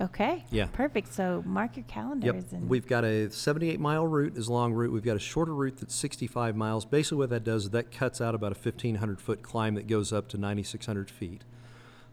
Okay. 0.00 0.44
Yeah. 0.50 0.66
Perfect. 0.72 1.12
So 1.12 1.42
mark 1.44 1.76
your 1.76 1.84
calendars. 1.86 2.44
Yep. 2.44 2.52
And 2.52 2.68
We've 2.68 2.86
got 2.86 3.04
a 3.04 3.30
78 3.30 3.80
mile 3.80 4.06
route 4.06 4.36
is 4.36 4.48
long 4.48 4.72
route. 4.72 4.92
We've 4.92 5.02
got 5.04 5.16
a 5.16 5.20
shorter 5.20 5.54
route 5.54 5.78
that's 5.78 5.94
65 5.94 6.54
miles. 6.54 6.84
Basically, 6.84 7.18
what 7.18 7.30
that 7.30 7.44
does 7.44 7.64
is 7.64 7.70
that 7.70 7.90
cuts 7.90 8.20
out 8.20 8.34
about 8.34 8.52
a 8.52 8.60
1,500 8.60 9.20
foot 9.20 9.42
climb 9.42 9.74
that 9.74 9.86
goes 9.86 10.12
up 10.12 10.28
to 10.28 10.38
9,600 10.38 11.10
feet. 11.10 11.44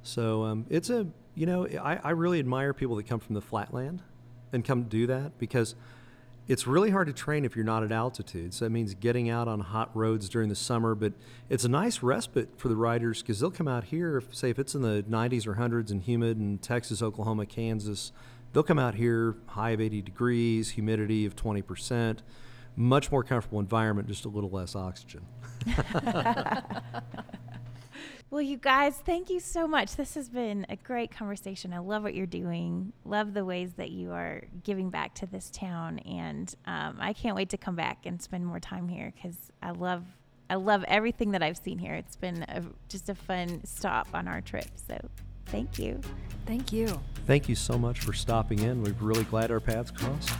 So 0.01 0.43
um, 0.43 0.65
it's 0.69 0.89
a, 0.89 1.07
you 1.35 1.45
know, 1.45 1.67
I, 1.67 1.99
I 2.03 2.09
really 2.11 2.39
admire 2.39 2.73
people 2.73 2.95
that 2.95 3.07
come 3.07 3.19
from 3.19 3.35
the 3.35 3.41
flatland 3.41 4.01
and 4.51 4.63
come 4.63 4.83
do 4.83 5.07
that 5.07 5.37
because 5.37 5.75
it's 6.47 6.67
really 6.67 6.91
hard 6.91 7.07
to 7.07 7.13
train 7.13 7.43
if 7.43 7.55
you're 7.55 7.65
not 7.65 7.83
at 7.83 7.91
altitude. 7.91 8.53
So 8.53 8.65
that 8.65 8.71
means 8.71 8.93
getting 8.93 9.29
out 9.29 9.47
on 9.47 9.61
hot 9.61 9.89
roads 9.95 10.29
during 10.29 10.49
the 10.49 10.55
summer, 10.55 10.93
but 10.93 11.13
it's 11.49 11.63
a 11.63 11.69
nice 11.69 12.03
respite 12.03 12.49
for 12.57 12.67
the 12.67 12.75
riders 12.75 13.21
because 13.21 13.39
they'll 13.39 13.51
come 13.51 13.67
out 13.67 13.85
here, 13.85 14.17
if, 14.17 14.35
say 14.35 14.49
if 14.51 14.59
it's 14.59 14.75
in 14.75 14.81
the 14.81 15.03
90s 15.09 15.47
or 15.47 15.55
100s 15.55 15.89
and 15.89 16.03
humid 16.03 16.37
in 16.37 16.59
Texas, 16.59 17.01
Oklahoma, 17.01 17.45
Kansas, 17.45 18.11
they'll 18.53 18.63
come 18.63 18.79
out 18.79 18.95
here, 18.95 19.35
high 19.47 19.71
of 19.71 19.81
80 19.81 20.03
degrees, 20.03 20.71
humidity 20.71 21.25
of 21.25 21.35
20%, 21.35 22.19
much 22.75 23.11
more 23.11 23.23
comfortable 23.23 23.59
environment, 23.59 24.07
just 24.07 24.25
a 24.25 24.29
little 24.29 24.49
less 24.49 24.75
oxygen. 24.75 25.25
Well, 28.31 28.41
you 28.41 28.57
guys, 28.57 28.97
thank 28.97 29.29
you 29.29 29.39
so 29.39 29.67
much. 29.67 29.95
This 29.95 30.15
has 30.15 30.29
been 30.29 30.65
a 30.67 30.75
great 30.75 31.11
conversation. 31.11 31.73
I 31.73 31.77
love 31.77 32.03
what 32.03 32.15
you're 32.15 32.25
doing. 32.25 32.91
Love 33.05 33.33
the 33.33 33.45
ways 33.45 33.73
that 33.73 33.91
you 33.91 34.11
are 34.11 34.41
giving 34.63 34.89
back 34.89 35.13
to 35.15 35.25
this 35.25 35.51
town, 35.51 35.99
and 35.99 36.53
um, 36.65 36.97
I 36.99 37.13
can't 37.13 37.35
wait 37.35 37.49
to 37.49 37.57
come 37.57 37.75
back 37.75 38.05
and 38.05 38.21
spend 38.21 38.45
more 38.45 38.59
time 38.59 38.87
here 38.87 39.13
because 39.15 39.37
I 39.61 39.71
love 39.71 40.03
I 40.49 40.55
love 40.55 40.83
everything 40.87 41.31
that 41.31 41.41
I've 41.41 41.57
seen 41.57 41.79
here. 41.79 41.93
It's 41.95 42.15
been 42.15 42.43
a, 42.43 42.63
just 42.87 43.09
a 43.09 43.15
fun 43.15 43.63
stop 43.63 44.07
on 44.13 44.27
our 44.27 44.41
trip. 44.41 44.67
So, 44.87 44.97
thank 45.47 45.79
you. 45.79 45.99
Thank 46.45 46.71
you. 46.71 46.99
Thank 47.25 47.49
you 47.49 47.55
so 47.55 47.77
much 47.79 48.01
for 48.01 48.13
stopping 48.13 48.59
in. 48.59 48.83
We're 48.83 48.93
really 48.99 49.23
glad 49.23 49.49
our 49.49 49.59
paths 49.59 49.89
crossed. 49.89 50.31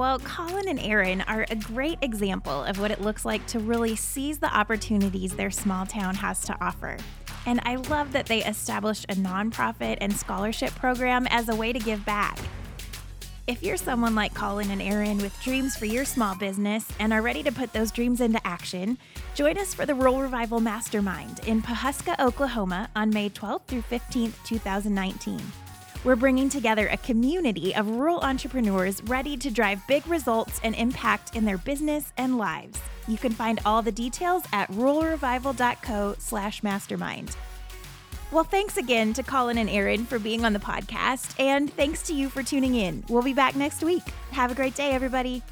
Well, 0.00 0.18
Colin 0.20 0.66
and 0.66 0.80
Aaron 0.80 1.20
are 1.28 1.44
a 1.50 1.56
great 1.56 1.98
example 2.00 2.64
of 2.64 2.80
what 2.80 2.90
it 2.90 3.02
looks 3.02 3.26
like 3.26 3.46
to 3.48 3.58
really 3.58 3.94
seize 3.96 4.38
the 4.38 4.56
opportunities 4.56 5.34
their 5.34 5.50
small 5.50 5.84
town 5.84 6.14
has 6.14 6.40
to 6.44 6.56
offer. 6.58 6.96
And 7.44 7.60
I 7.64 7.74
love 7.74 8.12
that 8.12 8.24
they 8.24 8.42
established 8.42 9.04
a 9.10 9.14
nonprofit 9.14 9.98
and 10.00 10.10
scholarship 10.10 10.74
program 10.76 11.26
as 11.28 11.50
a 11.50 11.54
way 11.54 11.74
to 11.74 11.78
give 11.78 12.02
back. 12.06 12.38
If 13.46 13.62
you're 13.62 13.76
someone 13.76 14.14
like 14.14 14.32
Colin 14.32 14.70
and 14.70 14.80
Aaron 14.80 15.18
with 15.18 15.38
dreams 15.42 15.76
for 15.76 15.84
your 15.84 16.06
small 16.06 16.34
business 16.34 16.88
and 16.98 17.12
are 17.12 17.20
ready 17.20 17.42
to 17.42 17.52
put 17.52 17.74
those 17.74 17.90
dreams 17.90 18.22
into 18.22 18.40
action, 18.46 18.96
join 19.34 19.58
us 19.58 19.74
for 19.74 19.84
the 19.84 19.94
Rural 19.94 20.22
Revival 20.22 20.60
Mastermind 20.60 21.40
in 21.46 21.60
Pawhuska, 21.60 22.18
Oklahoma 22.18 22.88
on 22.96 23.10
May 23.10 23.28
12th 23.28 23.66
through 23.66 23.82
15th, 23.82 24.32
2019. 24.44 25.42
We're 26.02 26.16
bringing 26.16 26.48
together 26.48 26.88
a 26.88 26.96
community 26.96 27.74
of 27.74 27.90
rural 27.90 28.20
entrepreneurs 28.20 29.02
ready 29.04 29.36
to 29.36 29.50
drive 29.50 29.86
big 29.86 30.06
results 30.06 30.58
and 30.64 30.74
impact 30.74 31.36
in 31.36 31.44
their 31.44 31.58
business 31.58 32.10
and 32.16 32.38
lives. 32.38 32.80
You 33.06 33.18
can 33.18 33.32
find 33.32 33.60
all 33.66 33.82
the 33.82 33.92
details 33.92 34.44
at 34.52 34.70
ruralrevival.co/mastermind. 34.70 37.36
Well, 38.32 38.44
thanks 38.44 38.76
again 38.76 39.12
to 39.14 39.22
Colin 39.22 39.58
and 39.58 39.68
Aaron 39.68 40.06
for 40.06 40.18
being 40.18 40.44
on 40.44 40.54
the 40.54 40.58
podcast, 40.58 41.38
and 41.38 41.72
thanks 41.74 42.02
to 42.04 42.14
you 42.14 42.30
for 42.30 42.42
tuning 42.42 42.76
in. 42.76 43.04
We'll 43.08 43.22
be 43.22 43.34
back 43.34 43.56
next 43.56 43.82
week. 43.82 44.04
Have 44.30 44.52
a 44.52 44.54
great 44.54 44.76
day, 44.76 44.92
everybody. 44.92 45.42